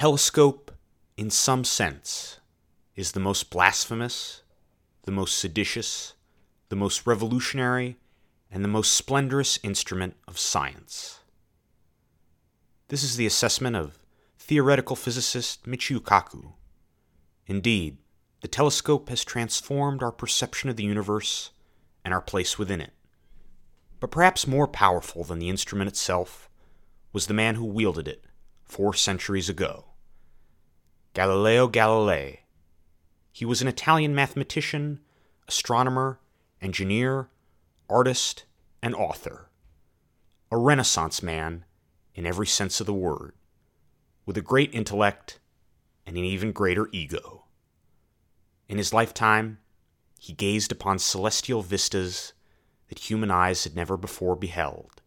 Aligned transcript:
telescope, 0.00 0.70
in 1.18 1.28
some 1.28 1.62
sense, 1.62 2.40
is 2.96 3.12
the 3.12 3.20
most 3.20 3.50
blasphemous, 3.50 4.40
the 5.02 5.10
most 5.10 5.38
seditious, 5.38 6.14
the 6.70 6.74
most 6.74 7.06
revolutionary, 7.06 7.98
and 8.50 8.64
the 8.64 8.68
most 8.76 8.94
splendorous 8.94 9.58
instrument 9.62 10.16
of 10.26 10.38
science. 10.38 11.20
This 12.88 13.02
is 13.02 13.16
the 13.16 13.26
assessment 13.26 13.76
of 13.76 13.98
theoretical 14.38 14.96
physicist 14.96 15.66
Michio 15.66 15.98
Kaku. 15.98 16.54
Indeed, 17.46 17.98
the 18.40 18.48
telescope 18.48 19.10
has 19.10 19.22
transformed 19.22 20.02
our 20.02 20.12
perception 20.12 20.70
of 20.70 20.76
the 20.76 20.84
universe 20.84 21.50
and 22.06 22.14
our 22.14 22.22
place 22.22 22.58
within 22.58 22.80
it. 22.80 22.94
But 24.00 24.10
perhaps 24.10 24.46
more 24.46 24.66
powerful 24.66 25.24
than 25.24 25.40
the 25.40 25.50
instrument 25.50 25.88
itself 25.88 26.48
was 27.12 27.26
the 27.26 27.34
man 27.34 27.56
who 27.56 27.66
wielded 27.66 28.08
it 28.08 28.24
four 28.64 28.94
centuries 28.94 29.50
ago 29.50 29.84
Galileo 31.12 31.66
Galilei. 31.66 32.38
He 33.32 33.44
was 33.44 33.60
an 33.60 33.66
Italian 33.66 34.14
mathematician, 34.14 35.00
astronomer, 35.48 36.20
engineer, 36.62 37.28
artist, 37.88 38.44
and 38.80 38.94
author. 38.94 39.48
A 40.52 40.56
Renaissance 40.56 41.20
man 41.20 41.64
in 42.14 42.26
every 42.26 42.46
sense 42.46 42.78
of 42.78 42.86
the 42.86 42.94
word 42.94 43.32
with 44.24 44.36
a 44.36 44.40
great 44.40 44.72
intellect 44.72 45.40
and 46.06 46.16
an 46.16 46.22
even 46.22 46.52
greater 46.52 46.88
ego. 46.92 47.42
In 48.68 48.78
his 48.78 48.92
lifetime, 48.94 49.58
he 50.16 50.32
gazed 50.32 50.70
upon 50.70 51.00
celestial 51.00 51.62
vistas 51.62 52.34
that 52.88 53.10
human 53.10 53.32
eyes 53.32 53.64
had 53.64 53.74
never 53.74 53.96
before 53.96 54.36
beheld, 54.36 55.02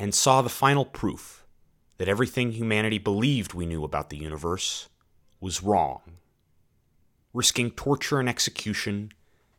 and 0.00 0.12
saw 0.12 0.42
the 0.42 0.48
final 0.48 0.84
proof 0.84 1.46
that 1.98 2.08
everything 2.08 2.52
humanity 2.52 2.98
believed 2.98 3.54
we 3.54 3.66
knew 3.66 3.84
about 3.84 4.10
the 4.10 4.16
universe 4.16 4.88
was 5.40 5.62
wrong. 5.62 6.00
Risking 7.32 7.70
torture 7.70 8.18
and 8.18 8.28
execution, 8.28 9.12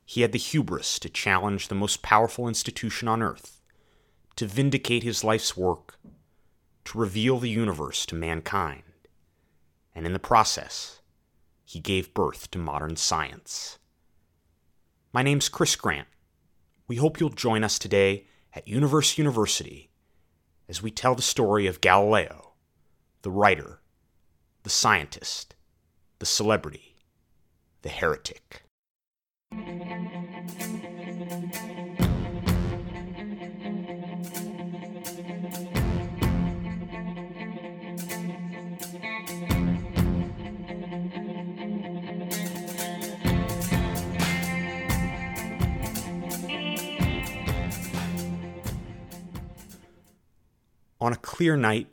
he 0.06 0.22
had 0.22 0.32
the 0.32 0.40
hubris 0.40 1.00
to 1.00 1.10
challenge 1.10 1.68
the 1.68 1.76
most 1.76 2.02
powerful 2.02 2.48
institution 2.48 3.08
on 3.08 3.22
earth, 3.22 3.62
to 4.36 4.48
vindicate 4.48 5.04
his 5.04 5.24
life's 5.24 5.56
work 5.56 5.98
to 6.88 6.98
reveal 6.98 7.38
the 7.38 7.50
universe 7.50 8.06
to 8.06 8.16
mankind, 8.16 8.82
and 9.94 10.06
in 10.06 10.14
the 10.14 10.20
process, 10.20 11.02
he 11.66 11.82
gave 11.82 12.14
birth 12.14 12.50
to 12.50 12.58
modern 12.58 12.96
science. 12.96 13.78
My 15.12 15.22
name's 15.22 15.50
Chris 15.50 15.76
Grant. 15.76 16.08
We 16.88 16.96
hope 16.96 17.20
you'll 17.20 17.30
join 17.30 17.66
us 17.66 17.78
today 17.78 18.28
at 18.54 18.70
Universe 18.70 19.18
University 19.18 19.90
as 20.70 20.82
we 20.82 20.90
tell 20.90 21.14
the 21.14 21.22
story 21.22 21.68
of 21.68 21.82
Galileo, 21.82 22.54
the 23.22 23.32
writer, 23.32 23.82
the 24.64 24.70
scientist, 24.70 25.56
the 26.20 26.26
celebrity, 26.26 26.96
the 27.82 27.90
heretic. 27.90 28.64
On 51.00 51.14
a 51.14 51.16
clear 51.16 51.56
night, 51.56 51.88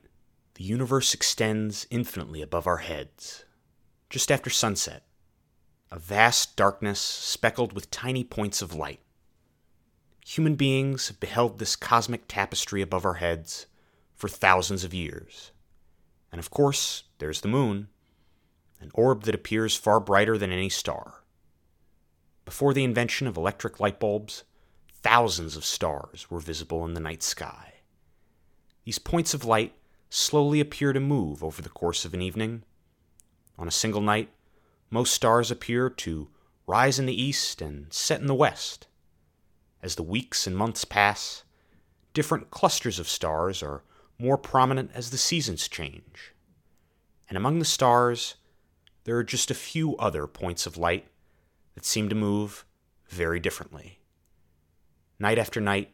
the 0.55 0.65
universe 0.65 1.15
extends 1.15 1.87
infinitely 1.91 2.41
above 2.41 2.67
our 2.67 2.79
heads. 2.79 3.45
Just 4.15 4.31
after 4.31 4.49
sunset, 4.49 5.03
a 5.91 5.99
vast 5.99 6.55
darkness 6.55 7.01
speckled 7.01 7.73
with 7.73 7.91
tiny 7.91 8.23
points 8.23 8.63
of 8.63 8.73
light. 8.73 9.01
Human 10.25 10.55
beings 10.55 11.09
have 11.09 11.19
beheld 11.19 11.59
this 11.59 11.75
cosmic 11.75 12.29
tapestry 12.29 12.81
above 12.81 13.05
our 13.05 13.15
heads 13.15 13.67
for 14.15 14.29
thousands 14.29 14.85
of 14.85 14.95
years. 14.95 15.51
And 16.31 16.39
of 16.39 16.49
course, 16.51 17.03
there's 17.19 17.41
the 17.41 17.49
moon, 17.49 17.89
an 18.81 18.93
orb 18.95 19.25
that 19.25 19.35
appears 19.35 19.75
far 19.75 19.99
brighter 19.99 20.39
than 20.39 20.53
any 20.53 20.69
star. 20.69 21.25
Before 22.45 22.73
the 22.73 22.85
invention 22.85 23.27
of 23.27 23.37
electric 23.37 23.81
light 23.81 23.99
bulbs, 23.99 24.45
thousands 24.93 25.57
of 25.57 25.65
stars 25.65 26.31
were 26.31 26.39
visible 26.39 26.85
in 26.85 26.95
the 26.95 27.01
night 27.01 27.25
sky. 27.25 27.73
These 28.85 29.01
points 29.01 29.35
of 29.35 29.45
light 29.45 29.75
slowly 30.09 30.61
appear 30.61 30.93
to 30.93 31.01
move 31.01 31.43
over 31.43 31.61
the 31.61 31.69
course 31.69 32.05
of 32.05 32.15
an 32.15 32.23
evening. 32.23 32.63
On 33.59 33.69
a 33.69 33.73
single 33.73 34.01
night, 34.01 34.31
most 34.91 35.13
stars 35.13 35.51
appear 35.51 35.89
to 35.89 36.29
rise 36.67 36.99
in 36.99 37.07
the 37.07 37.23
east 37.23 37.61
and 37.61 37.93
set 37.93 38.21
in 38.21 38.27
the 38.27 38.35
west. 38.35 38.87
As 39.83 39.97
the 39.97 40.03
weeks 40.03 40.47
and 40.47 40.57
months 40.57 40.85
pass, 40.85 41.45
different 42.15 42.51
clusters 42.51 42.99
of 42.99 43.09
stars 43.09 43.63
are 43.63 43.83
more 44.19 44.39
prominent 44.39 44.91
as 44.95 45.11
the 45.11 45.19
seasons 45.19 45.69
change. 45.69 46.33
And 47.29 47.37
among 47.37 47.59
the 47.59 47.65
stars, 47.65 48.37
there 49.05 49.17
are 49.17 49.25
just 49.25 49.51
a 49.51 49.55
few 49.55 49.97
other 49.97 50.27
points 50.27 50.67
of 50.67 50.77
light 50.77 51.07
that 51.75 51.85
seem 51.85 52.09
to 52.09 52.15
move 52.15 52.65
very 53.09 53.41
differently. 53.41 53.99
Night 55.19 55.39
after 55.39 55.61
night, 55.61 55.91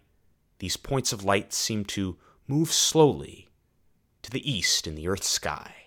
these 0.59 0.77
points 0.77 1.13
of 1.13 1.25
light 1.25 1.53
seem 1.53 1.85
to 1.87 2.17
move 2.47 2.73
slowly 2.73 3.49
to 4.23 4.31
the 4.31 4.51
east 4.51 4.87
in 4.87 4.95
the 4.95 5.09
Earth's 5.09 5.29
sky. 5.29 5.80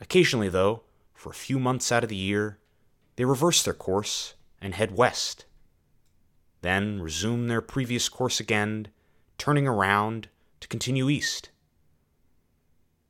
Occasionally, 0.00 0.48
though, 0.48 0.82
for 1.14 1.30
a 1.30 1.34
few 1.34 1.58
months 1.58 1.92
out 1.92 2.02
of 2.02 2.08
the 2.08 2.16
year, 2.16 2.58
they 3.16 3.24
reverse 3.24 3.62
their 3.62 3.74
course 3.74 4.34
and 4.60 4.74
head 4.74 4.96
west. 4.96 5.44
Then 6.62 7.00
resume 7.00 7.48
their 7.48 7.60
previous 7.60 8.08
course 8.08 8.40
again, 8.40 8.88
turning 9.38 9.66
around 9.66 10.28
to 10.60 10.68
continue 10.68 11.08
east. 11.08 11.50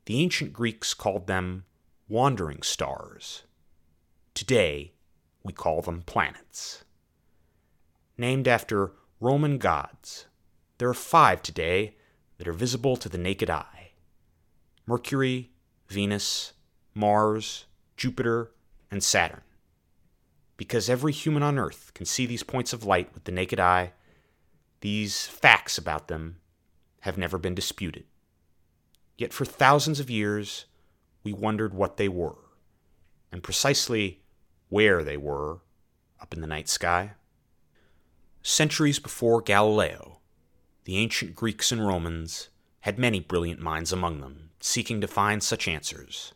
The 0.06 0.20
ancient 0.20 0.52
Greeks 0.52 0.94
called 0.94 1.26
them 1.26 1.64
wandering 2.08 2.62
stars. 2.62 3.44
Today, 4.34 4.92
we 5.44 5.52
call 5.52 5.82
them 5.82 6.02
planets. 6.02 6.84
Named 8.18 8.48
after 8.48 8.92
Roman 9.20 9.58
gods, 9.58 10.26
there 10.78 10.88
are 10.88 10.94
five 10.94 11.42
today 11.42 11.96
that 12.38 12.48
are 12.48 12.52
visible 12.52 12.96
to 12.96 13.08
the 13.08 13.18
naked 13.18 13.50
eye 13.50 13.92
Mercury, 14.86 15.50
Venus, 15.88 16.52
Mars, 16.94 17.66
Jupiter, 17.96 18.50
and 18.90 19.02
Saturn. 19.02 19.42
Because 20.56 20.90
every 20.90 21.12
human 21.12 21.42
on 21.42 21.58
Earth 21.58 21.92
can 21.94 22.06
see 22.06 22.26
these 22.26 22.42
points 22.42 22.72
of 22.72 22.84
light 22.84 23.12
with 23.14 23.24
the 23.24 23.32
naked 23.32 23.60
eye, 23.60 23.92
these 24.80 25.26
facts 25.26 25.78
about 25.78 26.08
them 26.08 26.36
have 27.00 27.16
never 27.16 27.38
been 27.38 27.54
disputed. 27.54 28.04
Yet 29.16 29.32
for 29.32 29.44
thousands 29.44 30.00
of 30.00 30.10
years, 30.10 30.66
we 31.22 31.32
wondered 31.32 31.74
what 31.74 31.96
they 31.96 32.08
were, 32.08 32.38
and 33.30 33.42
precisely 33.42 34.22
where 34.68 35.02
they 35.02 35.16
were 35.16 35.60
up 36.20 36.34
in 36.34 36.40
the 36.40 36.46
night 36.46 36.68
sky. 36.68 37.12
Centuries 38.42 38.98
before 38.98 39.42
Galileo, 39.42 40.20
the 40.84 40.96
ancient 40.96 41.34
Greeks 41.34 41.70
and 41.70 41.86
Romans 41.86 42.48
had 42.80 42.98
many 42.98 43.20
brilliant 43.20 43.60
minds 43.60 43.92
among 43.92 44.20
them, 44.20 44.50
seeking 44.60 45.00
to 45.00 45.06
find 45.06 45.42
such 45.42 45.68
answers. 45.68 46.32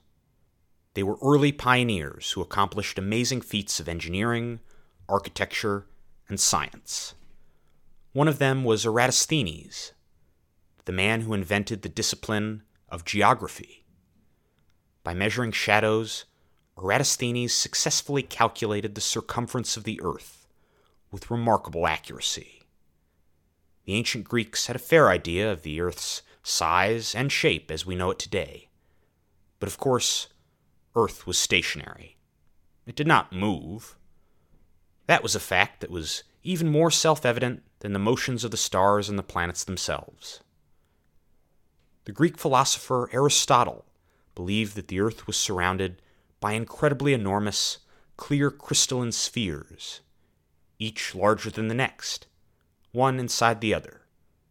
They 0.95 1.03
were 1.03 1.19
early 1.23 1.53
pioneers 1.53 2.33
who 2.33 2.41
accomplished 2.41 2.99
amazing 2.99 3.43
feats 3.43 3.81
of 3.81 3.89
engineering, 3.89 4.61
architecture, 5.09 5.87
and 6.29 6.41
science. 6.41 7.15
One 8.13 8.29
of 8.29 8.39
them 8.39 8.65
was 8.65 8.87
Eratosthenes, 8.87 9.93
the 10.85 10.93
man 10.93 11.23
who 11.23 11.35
invented 11.35 11.83
the 11.83 11.89
discipline 11.89 12.63
of 12.89 13.05
geography. 13.05 13.85
By 15.03 15.15
measuring 15.15 15.53
shadows, 15.53 16.25
Eratosthenes 16.79 17.53
successfully 17.53 18.23
calculated 18.23 18.95
the 18.95 19.01
circumference 19.01 19.77
of 19.77 19.85
the 19.85 20.01
earth 20.03 20.47
with 21.11 21.31
remarkable 21.31 21.87
accuracy. 21.87 22.63
The 23.85 23.95
ancient 23.95 24.25
Greeks 24.25 24.67
had 24.67 24.77
a 24.77 24.81
fair 24.81 25.11
idea 25.11 25.53
of 25.53 25.63
the 25.63 25.81
Earth's 25.81 26.23
size 26.43 27.15
and 27.15 27.31
shape 27.31 27.71
as 27.71 27.85
we 27.85 27.95
know 27.95 28.11
it 28.11 28.19
today. 28.19 28.69
But 29.61 29.69
of 29.69 29.79
course, 29.79 30.29
Earth 30.97 31.27
was 31.27 31.39
stationary. 31.39 32.17
It 32.87 32.95
did 32.95 33.07
not 33.07 33.33
move. 33.33 33.97
That 35.07 35.23
was 35.23 35.35
a 35.35 35.41
fact 35.41 35.81
that 35.81 35.91
was 35.91 36.23
even 36.43 36.69
more 36.71 36.91
self 36.91 37.27
evident 37.27 37.63
than 37.81 37.93
the 37.93 37.99
motions 37.99 38.45
of 38.45 38.51
the 38.51 38.57
stars 38.57 39.09
and 39.09 39.19
the 39.19 39.23
planets 39.23 39.65
themselves. 39.65 40.41
The 42.05 42.13
Greek 42.13 42.39
philosopher 42.39 43.09
Aristotle 43.13 43.87
believed 44.35 44.77
that 44.77 44.89
the 44.89 45.01
Earth 45.01 45.27
was 45.27 45.37
surrounded 45.37 46.03
by 46.41 46.53
incredibly 46.53 47.15
enormous, 47.15 47.79
clear 48.17 48.51
crystalline 48.51 49.13
spheres, 49.13 50.01
each 50.79 51.15
larger 51.15 51.51
than 51.51 51.69
the 51.69 51.75
next 51.75 52.27
one 52.93 53.19
inside 53.19 53.61
the 53.61 53.75
other, 53.75 54.03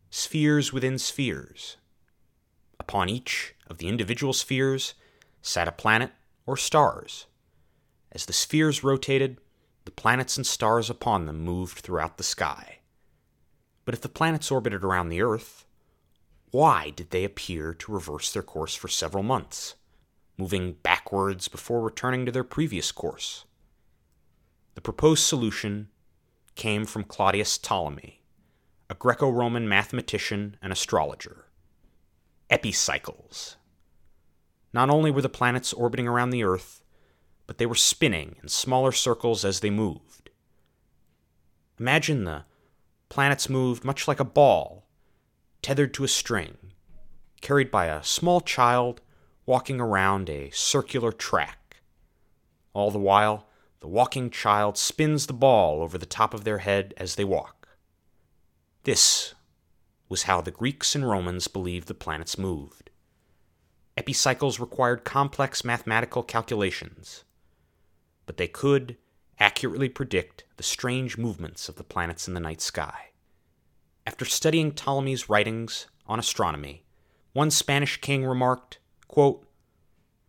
spheres 0.10 0.74
within 0.74 0.98
spheres. 0.98 1.78
Upon 2.80 3.08
each 3.08 3.56
of 3.68 3.78
the 3.78 3.88
individual 3.88 4.34
spheres 4.34 4.96
sat 5.42 5.68
a 5.68 5.72
planet 5.72 6.12
or 6.46 6.58
stars. 6.58 7.26
As 8.12 8.26
the 8.26 8.34
spheres 8.34 8.84
rotated, 8.84 9.40
the 9.86 9.92
planets 9.92 10.38
and 10.38 10.46
stars 10.46 10.90
upon 10.90 11.26
them 11.26 11.40
moved 11.42 11.80
throughout 11.80 12.18
the 12.18 12.24
sky. 12.24 12.80
But 13.86 13.94
if 13.94 14.02
the 14.02 14.10
planets 14.10 14.52
orbited 14.52 14.84
around 14.84 15.10
the 15.10 15.22
Earth, 15.22 15.66
why 16.52 16.92
did 16.92 17.10
they 17.10 17.24
appear 17.24 17.74
to 17.74 17.92
reverse 17.92 18.32
their 18.32 18.44
course 18.44 18.76
for 18.76 18.88
several 18.88 19.24
months, 19.24 19.76
moving 20.38 20.74
backwards 20.84 21.48
before 21.48 21.82
returning 21.82 22.26
to 22.26 22.32
their 22.32 22.44
previous 22.44 22.92
course? 22.92 23.46
The 24.76 24.82
proposed 24.82 25.24
solution 25.24 25.90
came 26.56 26.86
from 26.86 27.04
Claudius 27.04 27.58
Ptolemy, 27.58 28.22
a 28.90 28.96
Greco 28.96 29.30
Roman 29.30 29.68
mathematician 29.68 30.58
and 30.62 30.72
astrologer. 30.72 31.46
Epicycles. 32.50 33.58
Not 34.74 34.90
only 34.90 35.12
were 35.12 35.22
the 35.22 35.30
planets 35.30 35.72
orbiting 35.72 36.08
around 36.08 36.32
the 36.32 36.44
Earth, 36.44 36.82
but 37.46 37.58
they 37.60 37.66
were 37.66 37.76
spinning 37.76 38.38
in 38.42 38.50
smaller 38.50 38.92
circles 38.92 39.46
as 39.46 39.60
they 39.60 39.70
moved. 39.70 40.32
Imagine 41.80 42.24
the 42.24 42.46
planets 43.10 43.50
moved 43.50 43.84
much 43.84 44.08
like 44.08 44.20
a 44.20 44.26
ball, 44.26 44.88
tethered 45.62 45.94
to 45.94 46.04
a 46.04 46.08
string, 46.08 46.58
carried 47.42 47.70
by 47.70 47.86
a 47.86 48.04
small 48.04 48.42
child 48.42 49.02
walking 49.46 49.80
around 49.80 50.30
a 50.30 50.50
circular 50.52 51.12
track. 51.12 51.82
All 52.74 52.90
the 52.90 53.00
while, 53.00 53.48
the 53.82 53.88
walking 53.88 54.30
child 54.30 54.78
spins 54.78 55.28
the 55.28 55.34
ball 55.34 55.82
over 55.82 55.98
the 55.98 56.06
top 56.06 56.34
of 56.34 56.44
their 56.44 56.60
head 56.60 56.94
as 56.98 57.16
they 57.16 57.26
walk. 57.26 57.68
This 58.84 59.36
was 60.10 60.24
how 60.24 60.42
the 60.42 60.52
Greeks 60.52 60.96
and 60.96 61.08
Romans 61.08 61.48
believed 61.48 61.88
the 61.88 61.94
planets 61.94 62.38
moved. 62.38 62.83
Epicycles 63.96 64.60
required 64.60 65.04
complex 65.04 65.64
mathematical 65.64 66.24
calculations, 66.24 67.24
but 68.26 68.38
they 68.38 68.48
could 68.48 68.98
accurately 69.40 69.90
predict 69.90 70.46
the 70.58 70.64
strange 70.64 71.18
movements 71.18 71.70
of 71.70 71.76
the 71.76 71.84
planets 71.84 72.28
in 72.28 72.34
the 72.34 72.40
night 72.40 72.62
sky. 72.62 73.10
After 74.06 74.26
studying 74.26 74.72
Ptolemy's 74.72 75.30
writings 75.30 75.88
on 76.08 76.20
astronomy, 76.20 76.86
one 77.34 77.52
Spanish 77.52 78.02
king 78.02 78.26
remarked, 78.26 78.80
quote, 79.08 79.48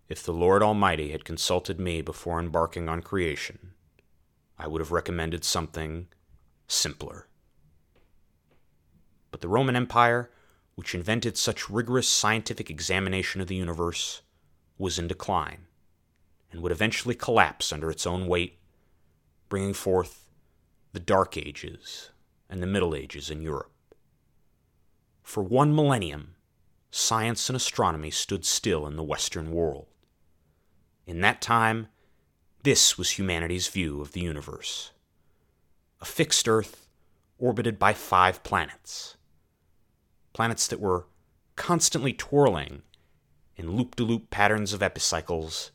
If 0.08 0.22
the 0.22 0.32
Lord 0.32 0.62
Almighty 0.62 1.12
had 1.12 1.24
consulted 1.24 1.80
me 1.80 2.02
before 2.02 2.38
embarking 2.38 2.88
on 2.88 3.02
creation, 3.02 3.72
I 4.58 4.68
would 4.68 4.80
have 4.80 4.92
recommended 4.92 5.44
something 5.44 6.08
simpler. 6.68 7.28
But 9.30 9.40
the 9.40 9.48
Roman 9.48 9.74
Empire 9.74 10.30
which 10.74 10.94
invented 10.94 11.36
such 11.36 11.70
rigorous 11.70 12.08
scientific 12.08 12.70
examination 12.70 13.40
of 13.40 13.46
the 13.46 13.54
universe, 13.54 14.22
was 14.78 14.98
in 14.98 15.06
decline, 15.06 15.66
and 16.50 16.60
would 16.60 16.72
eventually 16.72 17.14
collapse 17.14 17.72
under 17.72 17.90
its 17.90 18.06
own 18.06 18.26
weight, 18.26 18.58
bringing 19.48 19.74
forth 19.74 20.28
the 20.92 21.00
Dark 21.00 21.36
Ages 21.36 22.10
and 22.48 22.62
the 22.62 22.66
Middle 22.66 22.94
Ages 22.94 23.30
in 23.30 23.42
Europe. 23.42 23.72
For 25.22 25.42
one 25.42 25.74
millennium, 25.74 26.34
science 26.90 27.48
and 27.48 27.56
astronomy 27.56 28.10
stood 28.10 28.44
still 28.44 28.86
in 28.86 28.96
the 28.96 29.02
Western 29.02 29.52
world. 29.52 29.86
In 31.06 31.20
that 31.20 31.40
time, 31.40 31.88
this 32.62 32.96
was 32.96 33.18
humanity's 33.18 33.68
view 33.68 34.00
of 34.00 34.12
the 34.12 34.20
universe 34.20 34.90
a 36.00 36.04
fixed 36.04 36.46
Earth 36.46 36.86
orbited 37.38 37.78
by 37.78 37.94
five 37.94 38.42
planets 38.42 39.16
planets 40.34 40.68
that 40.68 40.80
were 40.80 41.06
constantly 41.56 42.12
twirling 42.12 42.82
in 43.56 43.76
loop 43.76 43.96
de 43.96 44.02
loop 44.02 44.28
patterns 44.28 44.74
of 44.74 44.82
epicycles 44.82 45.70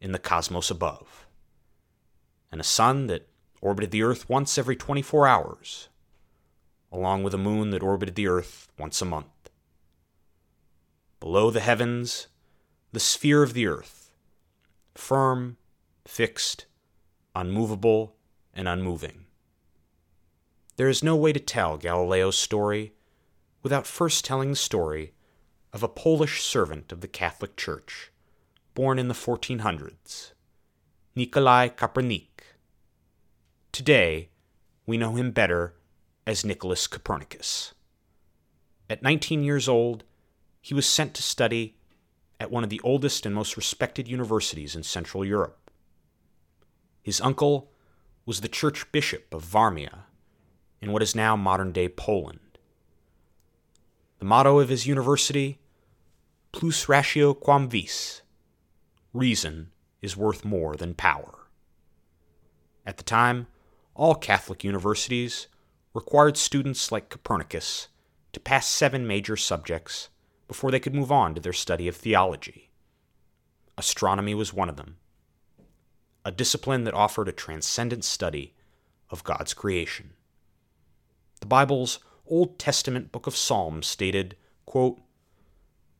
in 0.00 0.12
the 0.12 0.18
cosmos 0.18 0.70
above, 0.70 1.26
and 2.50 2.60
a 2.60 2.64
sun 2.64 3.08
that 3.08 3.28
orbited 3.60 3.90
the 3.90 4.02
Earth 4.02 4.28
once 4.28 4.56
every 4.56 4.76
24 4.76 5.26
hours, 5.26 5.88
along 6.92 7.22
with 7.22 7.34
a 7.34 7.38
moon 7.38 7.70
that 7.70 7.82
orbited 7.82 8.14
the 8.14 8.28
Earth 8.28 8.68
once 8.78 9.02
a 9.02 9.04
month. 9.04 9.50
Below 11.18 11.50
the 11.50 11.60
heavens, 11.60 12.28
the 12.92 13.00
sphere 13.00 13.42
of 13.42 13.54
the 13.54 13.66
Earth, 13.66 14.12
firm, 14.94 15.56
fixed, 16.06 16.66
unmovable, 17.34 18.14
and 18.52 18.68
unmoving. 18.68 19.24
There 20.76 20.88
is 20.88 21.02
no 21.02 21.16
way 21.16 21.32
to 21.32 21.40
tell 21.40 21.78
Galileo's 21.78 22.36
story 22.36 22.92
without 23.64 23.86
first 23.86 24.24
telling 24.24 24.50
the 24.50 24.56
story 24.56 25.14
of 25.72 25.82
a 25.82 25.88
Polish 25.88 26.44
servant 26.44 26.92
of 26.92 27.00
the 27.00 27.08
Catholic 27.08 27.56
Church, 27.56 28.12
born 28.74 28.98
in 28.98 29.08
the 29.08 29.14
1400s, 29.14 30.32
Nikolai 31.16 31.68
Copernik. 31.70 32.42
Today, 33.72 34.28
we 34.86 34.98
know 34.98 35.14
him 35.14 35.30
better 35.32 35.74
as 36.26 36.44
Nicholas 36.44 36.86
Copernicus. 36.86 37.72
At 38.90 39.02
19 39.02 39.42
years 39.42 39.66
old, 39.66 40.04
he 40.60 40.74
was 40.74 40.86
sent 40.86 41.14
to 41.14 41.22
study 41.22 41.78
at 42.38 42.50
one 42.50 42.64
of 42.64 42.70
the 42.70 42.80
oldest 42.84 43.24
and 43.24 43.34
most 43.34 43.56
respected 43.56 44.06
universities 44.06 44.76
in 44.76 44.82
Central 44.82 45.24
Europe. 45.24 45.70
His 47.02 47.20
uncle 47.20 47.70
was 48.26 48.42
the 48.42 48.48
church 48.48 48.92
bishop 48.92 49.32
of 49.32 49.46
Warmia, 49.46 50.00
in 50.82 50.92
what 50.92 51.02
is 51.02 51.14
now 51.14 51.34
modern 51.34 51.72
day 51.72 51.88
Poland. 51.88 52.40
The 54.24 54.28
motto 54.28 54.58
of 54.58 54.70
his 54.70 54.86
university 54.86 55.58
Plus 56.50 56.88
ratio 56.88 57.34
quam 57.34 57.68
vis 57.68 58.22
Reason 59.12 59.70
is 60.00 60.16
worth 60.16 60.46
more 60.46 60.76
than 60.76 60.94
power. 60.94 61.40
At 62.86 62.96
the 62.96 63.02
time, 63.02 63.48
all 63.94 64.14
Catholic 64.14 64.64
universities 64.64 65.48
required 65.92 66.38
students 66.38 66.90
like 66.90 67.10
Copernicus 67.10 67.88
to 68.32 68.40
pass 68.40 68.66
seven 68.66 69.06
major 69.06 69.36
subjects 69.36 70.08
before 70.48 70.70
they 70.70 70.80
could 70.80 70.94
move 70.94 71.12
on 71.12 71.34
to 71.34 71.40
their 71.42 71.52
study 71.52 71.86
of 71.86 71.94
theology. 71.94 72.70
Astronomy 73.76 74.34
was 74.34 74.54
one 74.54 74.70
of 74.70 74.76
them, 74.76 74.96
a 76.24 76.32
discipline 76.32 76.84
that 76.84 76.94
offered 76.94 77.28
a 77.28 77.32
transcendent 77.32 78.04
study 78.04 78.54
of 79.10 79.22
God's 79.22 79.52
creation. 79.52 80.14
The 81.40 81.46
Bible's 81.46 81.98
Old 82.26 82.58
Testament 82.58 83.12
book 83.12 83.26
of 83.26 83.36
Psalms 83.36 83.86
stated, 83.86 84.34
quote, 84.64 84.98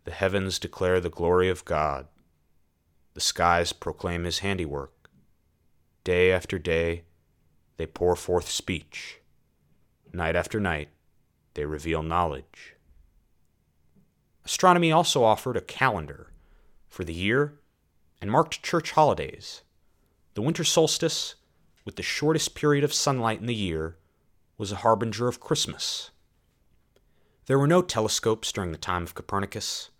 The 0.05 0.11
heavens 0.11 0.59
declare 0.59 0.99
the 0.99 1.11
glory 1.11 1.50
of 1.50 1.67
God, 1.67 2.06
the 3.12 3.21
skies 3.21 3.75
proclaim 3.75 4.25
his 4.25 4.38
handiwork. 4.38 5.11
Day 6.02 6.33
after 6.33 6.59
day, 6.59 7.04
they 7.76 7.87
pour 7.87 8.16
forth 8.16 8.49
speech. 8.50 9.21
Night 10.14 10.35
after 10.35 10.59
night, 10.59 10.88
they 11.52 11.66
reveal 11.66 12.02
knowledge. 12.02 12.75
Astronomy 14.47 14.90
also 14.90 15.25
offered 15.25 15.59
a 15.59 15.62
calendar 15.62 16.33
for 16.88 17.04
the 17.04 17.12
year 17.12 17.61
and 18.23 18.31
marked 18.31 18.62
church 18.62 18.93
holidays. 18.93 19.62
The 20.33 20.43
winter 20.43 20.64
solstice, 20.64 21.35
with 21.85 21.97
the 21.97 22.02
shortest 22.02 22.54
period 22.54 22.83
of 22.83 22.95
sunlight 22.95 23.40
in 23.40 23.47
the 23.47 23.54
year, 23.54 23.99
was 24.57 24.73
a 24.73 24.76
harbinger 24.76 25.28
of 25.28 25.40
Christmas. 25.40 26.11
There 27.47 27.59
were 27.59 27.67
no 27.67 27.83
telescopes 27.83 28.51
during 28.53 28.73
the 28.73 28.79
time 28.79 29.03
of 29.03 29.15
Copernicus, 29.15 29.91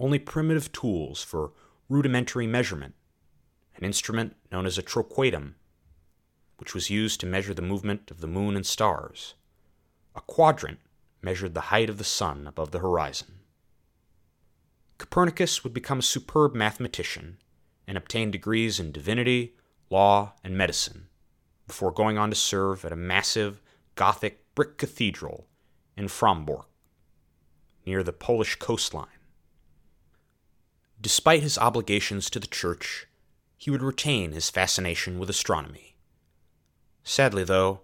only 0.00 0.18
primitive 0.18 0.72
tools 0.72 1.22
for 1.22 1.52
rudimentary 1.88 2.48
measurement, 2.48 2.96
an 3.76 3.84
instrument 3.84 4.34
known 4.50 4.66
as 4.66 4.78
a 4.78 4.82
triquetrum, 4.82 5.54
which 6.56 6.74
was 6.74 6.90
used 6.90 7.20
to 7.20 7.26
measure 7.26 7.54
the 7.54 7.62
movement 7.62 8.10
of 8.10 8.20
the 8.20 8.26
moon 8.26 8.56
and 8.56 8.66
stars. 8.66 9.34
A 10.16 10.20
quadrant 10.22 10.80
measured 11.20 11.54
the 11.54 11.70
height 11.72 11.88
of 11.88 11.98
the 11.98 12.04
sun 12.04 12.48
above 12.48 12.72
the 12.72 12.80
horizon. 12.80 13.38
Copernicus 14.98 15.62
would 15.62 15.72
become 15.72 16.00
a 16.00 16.02
superb 16.02 16.52
mathematician 16.52 17.38
and 17.86 17.96
obtain 17.96 18.32
degrees 18.32 18.80
in 18.80 18.90
divinity, 18.90 19.54
law, 19.88 20.32
and 20.42 20.58
medicine 20.58 21.06
before 21.68 21.92
going 21.92 22.18
on 22.18 22.28
to 22.30 22.36
serve 22.36 22.84
at 22.84 22.92
a 22.92 22.96
massive 22.96 23.62
Gothic 23.94 24.52
brick 24.56 24.78
cathedral 24.78 25.46
in 25.96 26.06
Frombork 26.06 26.64
near 27.84 28.02
the 28.02 28.12
Polish 28.12 28.56
coastline. 28.56 29.06
Despite 31.00 31.42
his 31.42 31.58
obligations 31.58 32.30
to 32.30 32.38
the 32.38 32.46
Church, 32.46 33.06
he 33.56 33.70
would 33.70 33.82
retain 33.82 34.32
his 34.32 34.50
fascination 34.50 35.18
with 35.18 35.28
astronomy. 35.28 35.96
Sadly, 37.02 37.44
though, 37.44 37.80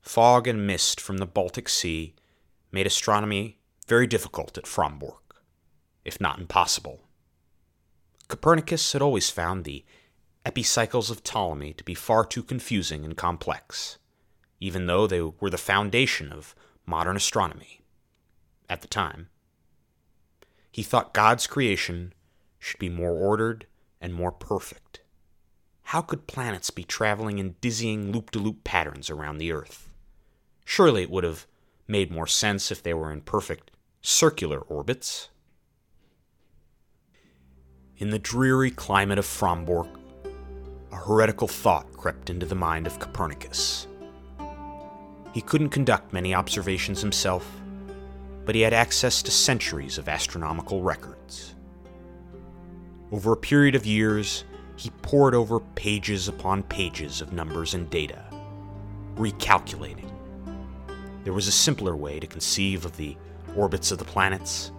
fog 0.00 0.48
and 0.48 0.66
mist 0.66 1.00
from 1.00 1.18
the 1.18 1.26
Baltic 1.26 1.68
Sea 1.68 2.14
made 2.72 2.86
astronomy 2.86 3.58
very 3.86 4.06
difficult 4.06 4.58
at 4.58 4.64
Frombork, 4.64 5.42
if 6.04 6.20
not 6.20 6.38
impossible. 6.38 7.04
Copernicus 8.26 8.92
had 8.92 9.00
always 9.00 9.30
found 9.30 9.64
the 9.64 9.84
epicycles 10.44 11.10
of 11.10 11.22
Ptolemy 11.22 11.72
to 11.74 11.84
be 11.84 11.94
far 11.94 12.24
too 12.24 12.42
confusing 12.42 13.04
and 13.04 13.16
complex, 13.16 13.98
even 14.60 14.86
though 14.86 15.06
they 15.06 15.20
were 15.20 15.50
the 15.50 15.58
foundation 15.58 16.32
of 16.32 16.54
modern 16.84 17.16
astronomy 17.16 17.77
at 18.68 18.82
the 18.82 18.88
time. 18.88 19.28
He 20.70 20.82
thought 20.82 21.14
God's 21.14 21.46
creation 21.46 22.12
should 22.58 22.78
be 22.78 22.88
more 22.88 23.12
ordered 23.12 23.66
and 24.00 24.14
more 24.14 24.32
perfect. 24.32 25.00
How 25.84 26.02
could 26.02 26.26
planets 26.26 26.70
be 26.70 26.84
traveling 26.84 27.38
in 27.38 27.56
dizzying 27.60 28.12
loop 28.12 28.30
de 28.30 28.38
loop 28.38 28.62
patterns 28.62 29.08
around 29.08 29.38
the 29.38 29.52
Earth? 29.52 29.88
Surely 30.64 31.02
it 31.02 31.10
would 31.10 31.24
have 31.24 31.46
made 31.86 32.12
more 32.12 32.26
sense 32.26 32.70
if 32.70 32.82
they 32.82 32.92
were 32.92 33.10
in 33.10 33.22
perfect 33.22 33.70
circular 34.02 34.60
orbits. 34.60 35.30
In 37.96 38.10
the 38.10 38.18
dreary 38.18 38.70
climate 38.70 39.18
of 39.18 39.24
Frombork, 39.24 39.88
a 40.92 40.96
heretical 40.96 41.48
thought 41.48 41.90
crept 41.94 42.30
into 42.30 42.46
the 42.46 42.54
mind 42.54 42.86
of 42.86 42.98
Copernicus. 42.98 43.86
He 45.32 45.40
couldn't 45.40 45.70
conduct 45.70 46.12
many 46.12 46.34
observations 46.34 47.00
himself, 47.00 47.57
but 48.48 48.54
he 48.54 48.62
had 48.62 48.72
access 48.72 49.20
to 49.20 49.30
centuries 49.30 49.98
of 49.98 50.08
astronomical 50.08 50.80
records. 50.80 51.54
Over 53.12 53.32
a 53.32 53.36
period 53.36 53.74
of 53.74 53.84
years, 53.84 54.44
he 54.74 54.88
pored 55.02 55.34
over 55.34 55.60
pages 55.60 56.28
upon 56.28 56.62
pages 56.62 57.20
of 57.20 57.34
numbers 57.34 57.74
and 57.74 57.90
data, 57.90 58.24
recalculating. 59.16 60.10
There 61.24 61.34
was 61.34 61.46
a 61.46 61.52
simpler 61.52 61.94
way 61.94 62.18
to 62.20 62.26
conceive 62.26 62.86
of 62.86 62.96
the 62.96 63.18
orbits 63.54 63.90
of 63.92 63.98
the 63.98 64.06
planets, 64.06 64.72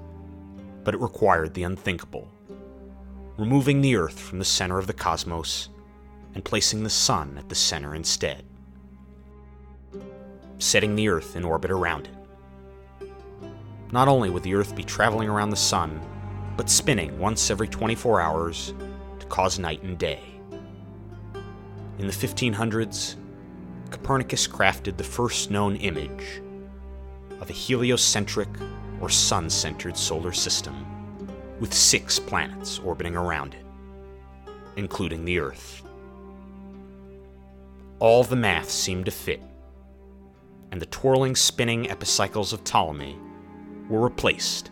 but 0.83 0.95
it 0.95 0.99
required 0.99 1.53
the 1.53 1.61
unthinkable 1.61 2.27
removing 3.37 3.81
the 3.81 3.95
Earth 3.95 4.19
from 4.19 4.39
the 4.39 4.45
center 4.45 4.79
of 4.79 4.87
the 4.87 4.93
cosmos 4.93 5.69
and 6.33 6.43
placing 6.43 6.81
the 6.81 6.89
Sun 6.89 7.37
at 7.37 7.49
the 7.49 7.53
center 7.53 7.93
instead, 7.93 8.43
setting 10.57 10.95
the 10.95 11.07
Earth 11.07 11.35
in 11.35 11.45
orbit 11.45 11.69
around 11.69 12.07
it. 12.07 12.18
Not 13.91 14.07
only 14.07 14.29
would 14.29 14.43
the 14.43 14.53
Earth 14.53 14.75
be 14.75 14.83
traveling 14.83 15.29
around 15.29 15.49
the 15.49 15.55
Sun, 15.55 15.99
but 16.55 16.69
spinning 16.69 17.17
once 17.17 17.49
every 17.49 17.67
24 17.67 18.21
hours 18.21 18.73
to 19.19 19.25
cause 19.27 19.57
night 19.57 19.81
and 19.81 19.97
day. 19.97 20.21
In 21.97 22.05
the 22.05 22.13
1500s, 22.13 23.15
Copernicus 23.89 24.47
crafted 24.47 24.97
the 24.97 25.03
first 25.03 25.49
known 25.49 25.75
image 25.77 26.41
of 27.41 27.49
a 27.49 27.53
heliocentric 27.53 28.49
or 29.01 29.09
sun 29.09 29.49
centered 29.49 29.97
solar 29.97 30.33
system 30.33 30.85
with 31.59 31.73
six 31.73 32.19
planets 32.19 32.79
orbiting 32.79 33.15
around 33.15 33.55
it, 33.55 33.65
including 34.75 35.25
the 35.25 35.39
Earth. 35.39 35.81
All 37.99 38.23
the 38.23 38.35
math 38.35 38.69
seemed 38.69 39.05
to 39.05 39.11
fit, 39.11 39.41
and 40.71 40.81
the 40.81 40.85
twirling, 40.85 41.35
spinning 41.35 41.89
epicycles 41.89 42.53
of 42.53 42.63
Ptolemy 42.63 43.17
were 43.89 43.99
replaced 43.99 44.71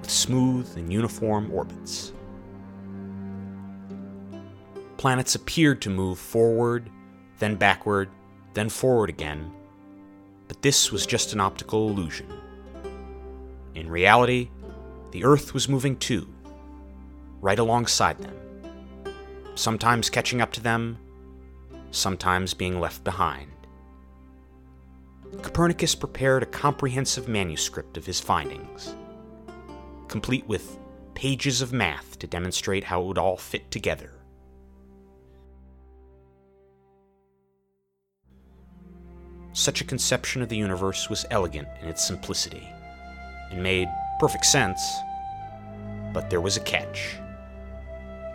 with 0.00 0.10
smooth 0.10 0.76
and 0.76 0.92
uniform 0.92 1.50
orbits. 1.52 2.12
Planets 4.96 5.36
appeared 5.36 5.80
to 5.82 5.90
move 5.90 6.18
forward, 6.18 6.90
then 7.38 7.54
backward, 7.54 8.10
then 8.54 8.68
forward 8.68 9.08
again, 9.08 9.52
but 10.48 10.60
this 10.62 10.90
was 10.90 11.06
just 11.06 11.32
an 11.32 11.40
optical 11.40 11.88
illusion. 11.88 12.26
In 13.74 13.88
reality, 13.88 14.50
the 15.12 15.24
Earth 15.24 15.54
was 15.54 15.68
moving 15.68 15.96
too, 15.96 16.28
right 17.40 17.58
alongside 17.58 18.18
them, 18.18 18.34
sometimes 19.54 20.10
catching 20.10 20.40
up 20.40 20.52
to 20.52 20.60
them, 20.60 20.98
sometimes 21.92 22.54
being 22.54 22.80
left 22.80 23.04
behind. 23.04 23.50
Copernicus 25.42 25.94
prepared 25.94 26.42
a 26.42 26.46
comprehensive 26.46 27.28
manuscript 27.28 27.96
of 27.96 28.06
his 28.06 28.18
findings, 28.20 28.94
complete 30.08 30.46
with 30.48 30.78
pages 31.14 31.62
of 31.62 31.72
math 31.72 32.18
to 32.18 32.26
demonstrate 32.26 32.84
how 32.84 33.02
it 33.02 33.06
would 33.06 33.18
all 33.18 33.36
fit 33.36 33.70
together. 33.70 34.12
Such 39.52 39.80
a 39.80 39.84
conception 39.84 40.42
of 40.42 40.48
the 40.48 40.56
universe 40.56 41.10
was 41.10 41.26
elegant 41.30 41.68
in 41.82 41.88
its 41.88 42.06
simplicity 42.06 42.68
and 43.50 43.62
made 43.62 43.88
perfect 44.20 44.44
sense, 44.44 44.80
but 46.12 46.30
there 46.30 46.40
was 46.40 46.56
a 46.56 46.60
catch. 46.60 47.16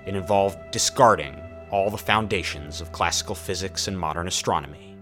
It 0.05 0.15
involved 0.15 0.57
discarding 0.71 1.41
all 1.71 1.89
the 1.89 1.97
foundations 1.97 2.81
of 2.81 2.91
classical 2.91 3.35
physics 3.35 3.87
and 3.87 3.97
modern 3.97 4.27
astronomy, 4.27 4.92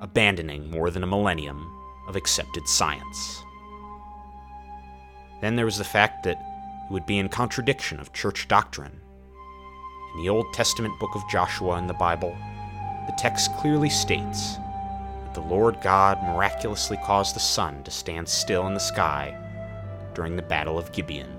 abandoning 0.00 0.70
more 0.70 0.90
than 0.90 1.02
a 1.02 1.06
millennium 1.06 1.72
of 2.08 2.16
accepted 2.16 2.66
science. 2.68 3.42
Then 5.40 5.56
there 5.56 5.64
was 5.64 5.78
the 5.78 5.84
fact 5.84 6.24
that 6.24 6.38
it 6.38 6.92
would 6.92 7.06
be 7.06 7.18
in 7.18 7.28
contradiction 7.28 8.00
of 8.00 8.12
church 8.12 8.48
doctrine. 8.48 9.00
In 10.14 10.22
the 10.22 10.28
Old 10.28 10.52
Testament 10.52 10.98
book 10.98 11.14
of 11.14 11.28
Joshua 11.28 11.78
in 11.78 11.86
the 11.86 11.94
Bible, 11.94 12.36
the 13.06 13.14
text 13.18 13.54
clearly 13.56 13.90
states 13.90 14.56
that 15.24 15.34
the 15.34 15.40
Lord 15.40 15.80
God 15.82 16.22
miraculously 16.22 16.96
caused 16.98 17.36
the 17.36 17.40
sun 17.40 17.82
to 17.84 17.90
stand 17.90 18.28
still 18.28 18.66
in 18.66 18.74
the 18.74 18.80
sky 18.80 19.36
during 20.14 20.36
the 20.36 20.42
Battle 20.42 20.78
of 20.78 20.92
Gibeon, 20.92 21.30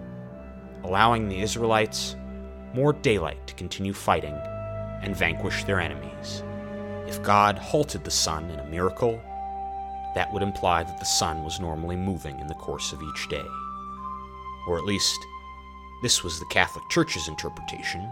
allowing 0.83 1.27
the 1.27 1.41
Israelites 1.41 2.15
more 2.73 2.93
daylight 2.93 3.47
to 3.47 3.55
continue 3.55 3.93
fighting 3.93 4.37
and 5.01 5.15
vanquish 5.15 5.63
their 5.63 5.79
enemies. 5.79 6.43
If 7.07 7.23
God 7.23 7.57
halted 7.57 8.03
the 8.03 8.11
sun 8.11 8.49
in 8.49 8.59
a 8.59 8.65
miracle, 8.65 9.21
that 10.13 10.31
would 10.33 10.43
imply 10.43 10.83
that 10.83 10.99
the 10.99 11.05
sun 11.05 11.43
was 11.43 11.59
normally 11.59 11.95
moving 11.95 12.39
in 12.39 12.47
the 12.47 12.53
course 12.53 12.91
of 12.91 13.01
each 13.01 13.29
day. 13.29 13.45
Or 14.67 14.77
at 14.77 14.83
least, 14.83 15.17
this 16.01 16.21
was 16.21 16.37
the 16.37 16.45
Catholic 16.47 16.83
Church's 16.89 17.29
interpretation. 17.29 18.11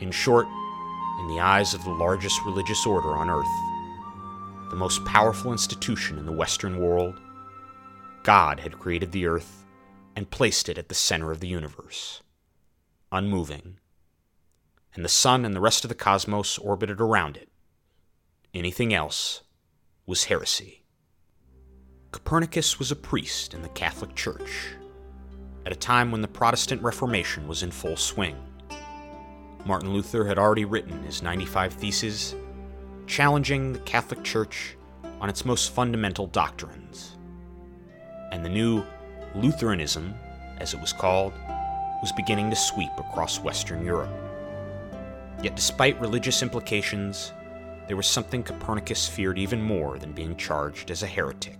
In 0.00 0.10
short, 0.10 0.46
in 1.20 1.28
the 1.28 1.40
eyes 1.40 1.72
of 1.72 1.82
the 1.82 1.90
largest 1.90 2.38
religious 2.44 2.86
order 2.86 3.16
on 3.16 3.30
earth, 3.30 4.70
the 4.70 4.76
most 4.76 5.04
powerful 5.06 5.50
institution 5.50 6.18
in 6.18 6.26
the 6.26 6.32
Western 6.32 6.78
world, 6.78 7.18
God 8.22 8.60
had 8.60 8.78
created 8.78 9.12
the 9.12 9.26
earth 9.26 9.64
and 10.14 10.30
placed 10.30 10.68
it 10.68 10.76
at 10.76 10.88
the 10.88 10.94
center 10.94 11.32
of 11.32 11.40
the 11.40 11.48
universe, 11.48 12.20
unmoving, 13.10 13.79
and 14.94 15.04
the 15.04 15.08
sun 15.08 15.44
and 15.44 15.54
the 15.54 15.60
rest 15.60 15.84
of 15.84 15.88
the 15.88 15.94
cosmos 15.94 16.58
orbited 16.58 17.00
around 17.00 17.36
it. 17.36 17.48
Anything 18.52 18.92
else 18.92 19.42
was 20.06 20.24
heresy. 20.24 20.82
Copernicus 22.10 22.78
was 22.78 22.90
a 22.90 22.96
priest 22.96 23.54
in 23.54 23.62
the 23.62 23.68
Catholic 23.68 24.14
Church 24.14 24.74
at 25.64 25.72
a 25.72 25.76
time 25.76 26.10
when 26.10 26.22
the 26.22 26.28
Protestant 26.28 26.82
Reformation 26.82 27.46
was 27.46 27.62
in 27.62 27.70
full 27.70 27.96
swing. 27.96 28.36
Martin 29.64 29.92
Luther 29.92 30.24
had 30.24 30.38
already 30.38 30.64
written 30.64 31.02
his 31.04 31.22
95 31.22 31.74
Theses, 31.74 32.34
challenging 33.06 33.72
the 33.72 33.78
Catholic 33.80 34.24
Church 34.24 34.76
on 35.20 35.28
its 35.28 35.44
most 35.44 35.72
fundamental 35.72 36.26
doctrines 36.26 37.16
and 38.30 38.44
the 38.44 38.48
new 38.48 38.84
Lutheranism, 39.34 40.14
as 40.58 40.74
it 40.74 40.80
was 40.80 40.92
called, 40.92 41.32
was 42.00 42.12
beginning 42.12 42.50
to 42.50 42.56
sweep 42.56 42.90
across 42.98 43.40
Western 43.40 43.84
Europe. 43.84 44.10
Yet, 45.42 45.56
despite 45.56 46.00
religious 46.00 46.42
implications, 46.42 47.32
there 47.86 47.96
was 47.96 48.06
something 48.06 48.42
Copernicus 48.42 49.08
feared 49.08 49.38
even 49.38 49.62
more 49.62 49.98
than 49.98 50.12
being 50.12 50.36
charged 50.36 50.90
as 50.90 51.02
a 51.02 51.06
heretic 51.06 51.58